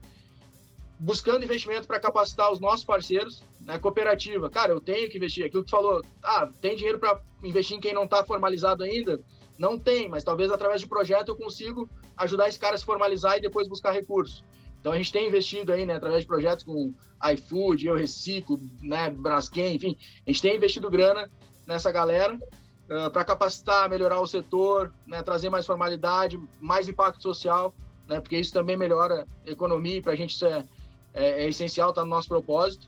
buscando 0.98 1.44
investimento 1.44 1.86
para 1.86 2.00
capacitar 2.00 2.50
os 2.50 2.60
nossos 2.60 2.84
parceiros, 2.84 3.42
né? 3.66 3.78
Cooperativa, 3.78 4.48
cara, 4.48 4.72
eu 4.72 4.80
tenho 4.80 5.10
que 5.10 5.18
investir. 5.18 5.44
Aquilo 5.44 5.64
que 5.64 5.70
tu 5.70 5.76
falou, 5.76 6.00
ah, 6.22 6.48
tem 6.60 6.76
dinheiro 6.76 7.00
para 7.00 7.20
investir 7.42 7.76
em 7.76 7.80
quem 7.80 7.92
não 7.92 8.04
está 8.04 8.24
formalizado 8.24 8.84
ainda? 8.84 9.20
Não 9.58 9.76
tem, 9.76 10.08
mas 10.08 10.22
talvez 10.22 10.50
através 10.52 10.80
de 10.80 10.86
projeto 10.86 11.30
eu 11.30 11.36
consigo 11.36 11.90
ajudar 12.16 12.48
esse 12.48 12.58
cara 12.58 12.76
a 12.76 12.78
se 12.78 12.84
formalizar 12.84 13.36
e 13.36 13.40
depois 13.40 13.68
buscar 13.68 13.90
recursos. 13.90 14.44
Então 14.80 14.92
a 14.92 14.96
gente 14.96 15.12
tem 15.12 15.26
investido 15.26 15.72
aí, 15.72 15.84
né, 15.84 15.96
através 15.96 16.20
de 16.22 16.28
projetos 16.28 16.64
com 16.64 16.94
iFood, 17.32 17.86
Eu 17.86 17.96
Reciclo, 17.96 18.60
né, 18.80 19.10
Braskem, 19.10 19.74
enfim, 19.74 19.98
a 20.24 20.30
gente 20.30 20.42
tem 20.42 20.56
investido 20.56 20.88
grana 20.88 21.28
nessa 21.66 21.90
galera 21.90 22.34
uh, 22.34 23.10
para 23.10 23.24
capacitar, 23.24 23.90
melhorar 23.90 24.20
o 24.20 24.26
setor, 24.26 24.92
né, 25.06 25.22
trazer 25.22 25.50
mais 25.50 25.66
formalidade, 25.66 26.38
mais 26.60 26.88
impacto 26.88 27.20
social, 27.20 27.74
né, 28.06 28.20
porque 28.20 28.38
isso 28.38 28.52
também 28.52 28.76
melhora 28.76 29.26
a 29.44 29.50
economia 29.50 29.96
e 29.96 30.02
para 30.02 30.12
a 30.12 30.16
gente 30.16 30.34
isso 30.34 30.46
é, 30.46 30.64
é, 31.12 31.44
é 31.44 31.48
essencial, 31.48 31.90
está 31.90 32.04
no 32.04 32.10
nosso 32.10 32.28
propósito. 32.28 32.86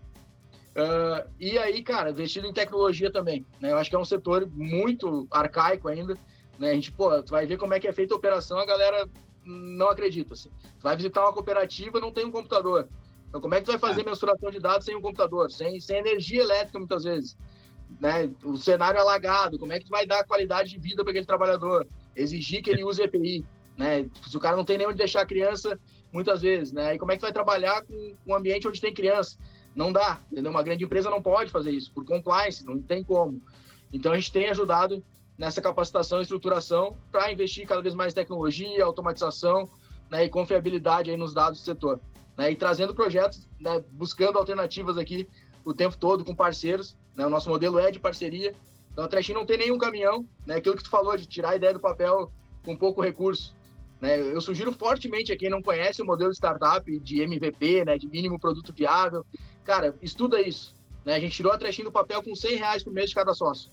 Uh, 0.79 1.29
e 1.41 1.59
aí, 1.59 1.83
cara, 1.83 2.11
investido 2.11 2.47
em 2.47 2.53
tecnologia 2.53 3.11
também. 3.11 3.45
Né? 3.61 3.73
Eu 3.73 3.79
acho 3.79 3.91
que 3.91 3.97
é 3.97 3.99
um 3.99 4.05
setor 4.05 4.49
muito 4.49 5.27
arcaico 5.29 5.89
ainda. 5.89 6.17
Né? 6.57 6.71
A 6.71 6.75
gente, 6.75 6.93
pô, 6.93 7.21
tu 7.21 7.33
vai 7.33 7.47
ver 7.47 7.57
como 7.57 7.75
é 7.75 7.81
que 7.81 7.89
é 7.89 7.93
feita 7.93 8.15
a 8.15 8.17
operação, 8.17 8.59
a 8.59 8.65
galera 8.65 9.09
não 9.45 9.89
acredita. 9.89 10.35
Assim. 10.35 10.51
Tu 10.79 10.83
vai 10.83 10.97
visitar 10.97 11.23
uma 11.23 11.33
cooperativa, 11.33 11.99
não 11.99 12.13
tem 12.13 12.25
um 12.25 12.31
computador. 12.31 12.89
Então, 13.29 13.41
como 13.41 13.55
é 13.55 13.59
que 13.59 13.65
tu 13.65 13.73
vai 13.73 13.79
fazer 13.79 14.03
é. 14.03 14.05
mensuração 14.05 14.51
de 14.53 14.61
dados 14.61 14.85
sem 14.85 14.95
um 14.95 15.03
computador? 15.03 15.51
Sem, 15.51 15.81
sem 15.81 15.99
energia 15.99 16.43
elétrica, 16.43 16.79
muitas 16.79 17.03
vezes. 17.03 17.37
Né? 18.01 18.31
O 18.45 18.57
cenário 18.57 19.01
alagado, 19.01 19.59
como 19.59 19.73
é 19.73 19.81
que 19.81 19.87
tu 19.87 19.91
vai 19.91 20.07
dar 20.07 20.25
qualidade 20.25 20.71
de 20.71 20.79
vida 20.79 21.03
para 21.03 21.11
aquele 21.11 21.27
trabalhador? 21.27 21.89
Exigir 22.15 22.63
que 22.63 22.71
ele 22.71 22.85
use 22.85 23.03
EPI. 23.03 23.45
Né? 23.77 24.09
Se 24.29 24.37
o 24.37 24.41
cara 24.41 24.57
não 24.57 24.65
tem 24.65 24.79
nem 24.79 24.87
onde 24.87 24.99
deixar 24.99 25.23
a 25.23 25.27
criança, 25.27 25.79
muitas 26.13 26.41
vezes, 26.41 26.73
né? 26.73 26.95
E 26.95 26.99
como 26.99 27.13
é 27.13 27.17
que 27.17 27.23
vai 27.23 27.33
trabalhar 27.33 27.83
com 27.83 28.15
um 28.27 28.35
ambiente 28.35 28.67
onde 28.67 28.81
tem 28.81 28.93
criança? 28.93 29.37
Não 29.79 29.93
dá, 29.93 30.21
entendeu? 30.33 30.51
Uma 30.51 30.65
grande 30.65 30.83
empresa 30.83 31.09
não 31.09 31.23
pode 31.23 31.53
fazer 31.53 31.71
isso, 31.71 31.93
por 31.93 32.05
compliance, 32.05 32.67
não 32.67 32.83
tem 32.83 33.05
como. 33.05 33.41
Então, 33.93 34.11
a 34.11 34.17
gente 34.17 34.33
tem 34.33 34.49
ajudado 34.49 35.05
nessa 35.39 35.63
capacitação 35.63 36.19
e 36.19 36.23
estruturação 36.23 36.97
para 37.13 37.31
investir 37.31 37.65
cada 37.65 37.81
vez 37.81 37.95
mais 37.95 38.13
em 38.13 38.17
tecnologia, 38.17 38.85
automatização 38.85 39.71
né, 40.11 40.25
e 40.25 40.29
confiabilidade 40.29 41.13
aí 41.13 41.17
nos 41.17 41.33
dados 41.33 41.61
do 41.61 41.65
setor. 41.65 42.01
né, 42.37 42.51
e 42.51 42.57
trazendo 42.57 42.93
projetos, 42.93 43.49
né, 43.61 43.81
buscando 43.93 44.37
alternativas 44.37 44.99
aqui 44.99 45.29
o 45.65 45.73
tempo 45.73 45.97
todo 45.97 46.25
com 46.25 46.35
parceiros. 46.35 46.97
Né, 47.15 47.25
o 47.25 47.31
nosso 47.31 47.49
modelo 47.49 47.79
é 47.79 47.93
de 47.93 48.01
parceria. 48.01 48.57
Então 48.93 49.05
a 49.05 49.09
Trashin 49.09 49.33
não 49.33 49.47
tem 49.47 49.59
nenhum 49.59 49.79
caminhão, 49.79 50.27
né, 50.45 50.57
aquilo 50.57 50.77
que 50.77 50.83
tu 50.83 50.91
falou 50.91 51.17
de 51.17 51.25
tirar 51.25 51.51
a 51.51 51.57
ideia 51.57 51.73
do 51.73 51.79
papel 51.79 52.33
com 52.65 52.77
pouco 52.77 53.01
recurso. 53.01 53.55
Né, 54.01 54.21
eu 54.21 54.41
sugiro 54.41 54.73
fortemente 54.73 55.33
a 55.33 55.37
quem 55.37 55.51
não 55.51 55.61
conhece 55.61 56.01
o 56.01 56.07
modelo 56.07 56.31
de 56.31 56.37
startup 56.37 57.01
de 57.01 57.21
MVP, 57.21 57.85
né, 57.85 57.99
de 57.99 58.07
mínimo 58.07 58.39
produto 58.39 58.73
viável, 58.73 59.27
cara, 59.65 59.95
estuda 60.01 60.41
isso. 60.41 60.75
Né, 61.05 61.15
a 61.15 61.21
gente 61.21 61.35
tirou 61.35 61.53
a 61.53 61.59
Trashin 61.59 61.83
do 61.83 61.93
papel 61.93 62.23
com 62.23 62.35
100 62.35 62.57
reais 62.57 62.85
por 62.85 62.93
mês 62.93 63.09
de 63.11 63.15
cada 63.15 63.35
sócio. 63.35 63.71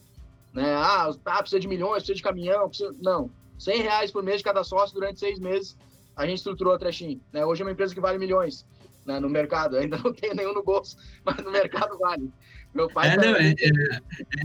Né, 0.53 0.73
ah, 0.73 1.13
ah, 1.25 1.41
precisa 1.41 1.59
de 1.59 1.67
milhões, 1.67 1.97
precisa 1.97 2.15
de 2.15 2.23
caminhão, 2.23 2.67
precisa... 2.69 2.95
não. 2.99 3.29
100 3.59 3.81
reais 3.81 4.11
por 4.11 4.23
mês 4.23 4.39
de 4.39 4.43
cada 4.43 4.63
sócio 4.63 4.93
durante 4.93 5.19
seis 5.19 5.39
meses 5.39 5.77
a 6.15 6.25
gente 6.25 6.37
estruturou 6.37 6.73
a 6.73 6.79
Trashin. 6.79 7.21
Né? 7.31 7.45
Hoje 7.45 7.61
é 7.61 7.65
uma 7.65 7.71
empresa 7.71 7.93
que 7.93 7.99
vale 7.99 8.17
milhões 8.17 8.65
né, 9.05 9.19
no 9.19 9.29
mercado. 9.29 9.75
Ainda 9.77 9.97
não 9.97 10.13
tenho 10.13 10.33
nenhum 10.33 10.53
no 10.53 10.63
bolso, 10.63 10.97
mas 11.23 11.37
no 11.37 11.51
mercado 11.51 11.97
vale. 11.97 12.31
Meu 12.75 12.89
pai. 12.89 13.13
É, 13.13 13.15
não, 13.15 13.35
é, 13.37 13.51
é, 13.51 13.51
é, 13.53 14.01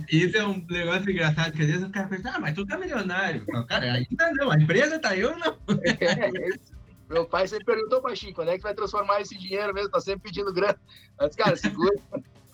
isso 0.08 0.36
é 0.36 0.46
um 0.46 0.64
negócio 0.70 1.10
engraçado, 1.10 1.52
que 1.52 1.62
às 1.62 1.68
vezes 1.68 1.82
o 1.82 1.90
cara 1.90 2.06
pensa, 2.06 2.30
ah, 2.32 2.38
mas 2.38 2.54
tu 2.54 2.64
tá 2.64 2.78
milionário. 2.78 3.44
Cara, 3.66 3.92
ainda 3.92 4.30
não, 4.34 4.52
a 4.52 4.56
empresa 4.56 5.00
tá 5.00 5.16
eu 5.16 5.36
não. 5.36 5.58
É, 6.00 7.12
meu 7.12 7.26
pai 7.26 7.48
sempre 7.48 7.64
perguntou 7.64 8.14
Chico, 8.14 8.34
quando 8.34 8.50
é 8.50 8.56
que 8.56 8.62
vai 8.62 8.72
transformar 8.72 9.20
esse 9.20 9.36
dinheiro 9.36 9.74
mesmo? 9.74 9.90
Tá 9.90 10.00
sempre 10.00 10.30
pedindo 10.30 10.52
grana. 10.52 10.78
Mas, 11.18 11.34
cara, 11.34 11.56
segura. 11.56 11.96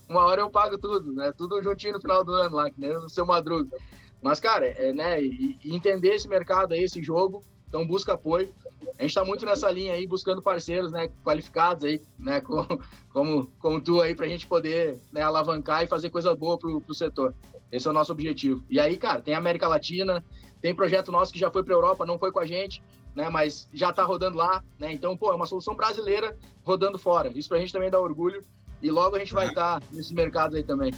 Uma 0.09 0.24
hora 0.24 0.41
eu 0.41 0.49
pago 0.49 0.79
tudo, 0.79 1.12
né? 1.12 1.31
Tudo 1.37 1.62
juntinho 1.62 1.93
no 1.93 2.01
final 2.01 2.24
do 2.24 2.33
ano 2.33 2.57
lá, 2.57 2.70
que 2.70 2.81
nem 2.81 2.95
no 2.95 3.11
seu 3.11 3.27
madruga. 3.27 3.77
Mas, 4.22 4.41
cara, 4.41 4.66
é, 4.66 4.95
né? 4.95 5.22
E, 5.22 5.59
e 5.62 5.77
entender 5.77 6.14
esse 6.14 6.27
mercado 6.27 6.72
aí, 6.72 6.85
esse 6.85 7.03
jogo, 7.03 7.45
então 7.68 7.87
busca 7.87 8.14
apoio. 8.14 8.51
A 8.99 9.03
gente 9.03 9.11
está 9.11 9.24
muito 9.24 9.45
nessa 9.45 9.70
linha 9.70 9.95
aí, 9.95 10.07
buscando 10.07 10.41
parceiros, 10.41 10.93
né, 10.93 11.09
qualificados 11.22 11.84
aí, 11.84 12.01
né, 12.18 12.41
como, 12.43 12.80
como, 13.12 13.53
como 13.59 13.80
tu 13.80 14.01
aí, 14.01 14.14
para 14.14 14.26
a 14.26 14.28
gente 14.28 14.47
poder 14.47 14.99
né, 15.12 15.22
alavancar 15.22 15.82
e 15.82 15.87
fazer 15.87 16.11
coisa 16.11 16.34
boa 16.34 16.59
pro, 16.59 16.80
pro 16.80 16.95
setor. 16.95 17.34
Esse 17.70 17.87
é 17.87 17.91
o 17.91 17.95
nosso 17.95 18.12
objetivo. 18.12 18.64
E 18.70 18.78
aí, 18.78 18.97
cara, 18.97 19.20
tem 19.20 19.34
América 19.34 19.68
Latina, 19.68 20.24
tem 20.61 20.74
projeto 20.74 21.12
nosso 21.12 21.32
que 21.32 21.39
já 21.39 21.51
foi 21.51 21.62
para 21.62 21.74
Europa, 21.74 22.07
não 22.07 22.18
foi 22.18 22.30
com 22.30 22.39
a 22.39 22.47
gente, 22.47 22.82
né, 23.14 23.28
mas 23.28 23.68
já 23.72 23.91
está 23.91 24.05
rodando 24.05 24.37
lá, 24.37 24.62
né? 24.78 24.93
Então, 24.93 25.16
pô, 25.16 25.32
é 25.32 25.34
uma 25.34 25.47
solução 25.47 25.74
brasileira 25.74 26.37
rodando 26.62 26.99
fora. 26.99 27.30
Isso 27.34 27.49
para 27.49 27.59
a 27.59 27.61
gente 27.61 27.72
também 27.72 27.91
dá 27.91 27.99
orgulho. 27.99 28.45
E 28.82 28.91
logo 28.91 29.16
a 29.16 29.18
gente 29.18 29.32
vai 29.32 29.49
estar 29.49 29.80
tá 29.80 29.87
nesses 29.91 30.12
mercados 30.12 30.55
aí 30.55 30.62
também. 30.62 30.93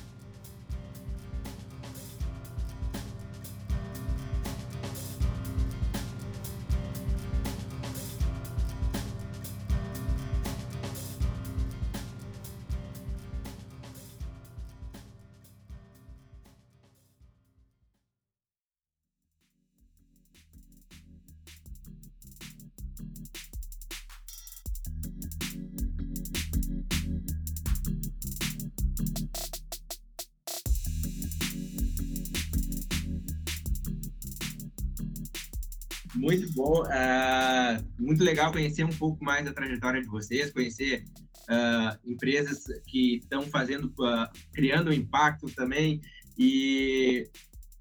Bom, 36.58 36.82
uh, 36.82 38.02
muito 38.02 38.24
legal 38.24 38.50
conhecer 38.50 38.82
um 38.82 38.92
pouco 38.92 39.24
mais 39.24 39.44
da 39.44 39.52
trajetória 39.52 40.02
de 40.02 40.08
vocês, 40.08 40.50
conhecer 40.50 41.04
uh, 41.48 41.96
empresas 42.04 42.64
que 42.88 43.18
estão 43.18 43.42
fazendo, 43.42 43.86
uh, 44.00 44.28
criando 44.52 44.92
impacto 44.92 45.46
também 45.54 46.00
e, 46.36 47.30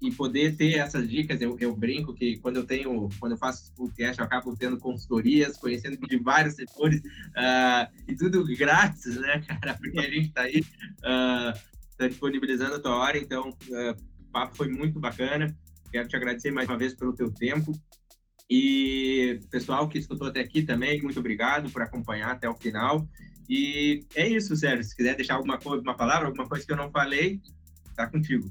e 0.00 0.12
poder 0.12 0.56
ter 0.56 0.74
essas 0.74 1.10
dicas. 1.10 1.40
Eu, 1.40 1.56
eu, 1.58 1.74
brinco 1.74 2.14
que 2.14 2.38
quando 2.38 2.58
eu 2.58 2.64
tenho, 2.64 3.08
quando 3.18 3.32
eu 3.32 3.38
faço 3.38 3.74
podcast, 3.74 4.20
eu 4.20 4.24
acabo 4.24 4.56
tendo 4.56 4.78
consultorias, 4.78 5.56
conhecendo 5.56 5.98
de 5.98 6.16
vários 6.16 6.54
setores 6.54 7.02
e 8.06 8.14
tudo 8.14 8.44
grátis, 8.56 9.16
né, 9.16 9.40
cara? 9.40 9.74
Porque 9.74 9.98
a 9.98 10.08
gente 10.08 10.28
está 10.28 10.42
aí, 10.42 10.64
está 11.90 12.06
disponibilizando 12.06 12.76
a 12.76 12.80
tua 12.80 12.96
hora, 12.96 13.18
então 13.18 13.50
o 13.50 14.24
papo 14.30 14.56
foi 14.56 14.68
muito 14.68 15.00
bacana. 15.00 15.52
Quero 15.90 16.06
te 16.06 16.14
agradecer 16.14 16.52
mais 16.52 16.68
uma 16.68 16.78
vez 16.78 16.94
pelo 16.94 17.12
teu 17.12 17.32
tempo. 17.32 17.72
E 18.50 19.40
pessoal 19.50 19.88
que 19.88 19.98
escutou 19.98 20.28
até 20.28 20.40
aqui 20.40 20.62
também, 20.62 21.02
muito 21.02 21.18
obrigado 21.20 21.70
por 21.70 21.82
acompanhar 21.82 22.30
até 22.30 22.48
o 22.48 22.54
final. 22.54 23.06
E 23.48 24.04
é 24.14 24.28
isso, 24.28 24.56
Sérgio. 24.56 24.84
Se 24.84 24.96
quiser 24.96 25.16
deixar 25.16 25.34
alguma 25.34 25.58
coisa, 25.58 25.82
uma 25.82 25.96
palavra, 25.96 26.28
alguma 26.28 26.48
coisa 26.48 26.64
que 26.64 26.72
eu 26.72 26.76
não 26.76 26.90
falei, 26.90 27.40
tá 27.94 28.06
contigo. 28.06 28.48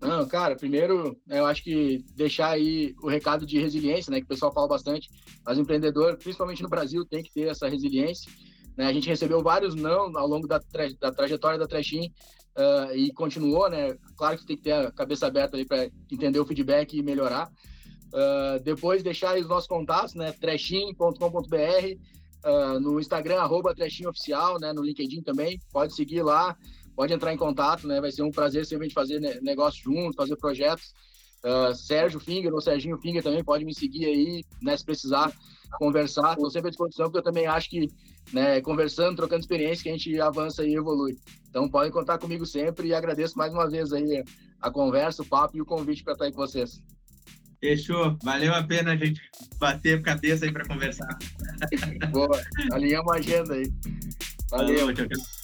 Não, 0.00 0.26
cara, 0.26 0.54
primeiro 0.54 1.16
eu 1.28 1.46
acho 1.46 1.62
que 1.62 2.04
deixar 2.14 2.50
aí 2.50 2.94
o 3.02 3.08
recado 3.08 3.46
de 3.46 3.58
resiliência, 3.58 4.10
né, 4.10 4.18
que 4.18 4.24
o 4.24 4.28
pessoal 4.28 4.52
fala 4.52 4.68
bastante, 4.68 5.08
mas 5.46 5.56
o 5.56 5.62
empreendedor, 5.62 6.16
principalmente 6.18 6.62
no 6.62 6.68
Brasil, 6.68 7.06
tem 7.06 7.22
que 7.22 7.32
ter 7.32 7.48
essa 7.48 7.68
resiliência. 7.68 8.30
Né? 8.76 8.86
A 8.86 8.92
gente 8.92 9.08
recebeu 9.08 9.42
vários 9.42 9.74
não 9.74 10.16
ao 10.16 10.26
longo 10.26 10.46
da, 10.46 10.60
tra 10.60 10.88
da 11.00 11.12
trajetória 11.12 11.58
da 11.58 11.66
Trashin 11.66 12.12
uh, 12.58 12.94
e 12.94 13.12
continuou, 13.12 13.70
né? 13.70 13.96
Claro 14.16 14.36
que 14.36 14.46
tem 14.46 14.56
que 14.56 14.64
ter 14.64 14.72
a 14.72 14.90
cabeça 14.90 15.26
aberta 15.26 15.56
aí 15.56 15.64
para 15.64 15.88
entender 16.10 16.38
o 16.38 16.46
feedback 16.46 16.96
e 16.96 17.02
melhorar. 17.02 17.50
Uh, 18.14 18.62
depois 18.62 19.02
deixar 19.02 19.36
os 19.36 19.48
nossos 19.48 19.66
contatos, 19.66 20.14
né? 20.14 20.30
Trechin.com.br, 20.30 21.16
uh, 21.18 22.46
ah, 22.46 22.78
no 22.78 23.00
Instagram, 23.00 23.40
arroba 23.40 23.74
Oficial, 24.08 24.60
né? 24.60 24.72
No 24.72 24.84
LinkedIn 24.84 25.20
também. 25.22 25.58
Pode 25.72 25.96
seguir 25.96 26.22
lá, 26.22 26.56
pode 26.94 27.12
entrar 27.12 27.34
em 27.34 27.36
contato, 27.36 27.88
né? 27.88 28.00
Vai 28.00 28.12
ser 28.12 28.22
um 28.22 28.30
prazer 28.30 28.66
sempre 28.66 28.88
fazer 28.90 29.18
negócio 29.42 29.82
juntos, 29.82 30.14
fazer 30.14 30.36
projetos. 30.36 30.94
Uh, 31.42 31.74
Sérgio 31.74 32.20
Finger 32.20 32.54
ou 32.54 32.60
Serginho 32.60 32.96
Finger 32.98 33.22
também 33.22 33.42
pode 33.42 33.64
me 33.64 33.74
seguir 33.74 34.06
aí, 34.06 34.44
né? 34.62 34.76
Se 34.76 34.84
precisar 34.84 35.32
conversar, 35.76 36.34
estou 36.34 36.48
sempre 36.50 36.68
à 36.68 36.70
disposição, 36.70 37.06
porque 37.06 37.18
eu 37.18 37.22
também 37.22 37.48
acho 37.48 37.68
que, 37.68 37.88
né, 38.32 38.60
conversando, 38.60 39.16
trocando 39.16 39.40
experiência, 39.40 39.82
que 39.82 39.88
a 39.88 39.92
gente 39.92 40.20
avança 40.20 40.64
e 40.64 40.72
evolui. 40.72 41.18
Então, 41.50 41.68
podem 41.68 41.90
contar 41.90 42.18
comigo 42.18 42.46
sempre 42.46 42.88
e 42.88 42.94
agradeço 42.94 43.36
mais 43.36 43.52
uma 43.52 43.68
vez 43.68 43.92
aí 43.92 44.22
a 44.60 44.70
conversa, 44.70 45.22
o 45.22 45.26
papo 45.26 45.56
e 45.56 45.60
o 45.60 45.66
convite 45.66 46.04
para 46.04 46.12
estar 46.12 46.26
aí 46.26 46.32
com 46.32 46.38
vocês. 46.38 46.80
Fechou. 47.64 48.18
Valeu 48.22 48.54
a 48.54 48.62
pena 48.62 48.92
a 48.92 48.96
gente 48.96 49.22
bater 49.58 50.02
cabeça 50.02 50.44
aí 50.44 50.52
para 50.52 50.66
conversar. 50.66 51.08
Boa. 52.10 52.38
Alinhamos 52.72 53.10
a 53.10 53.16
agenda 53.16 53.54
aí. 53.54 53.72
Valeu. 54.50 54.92
Tchau, 54.92 55.06
tchau. 55.08 55.43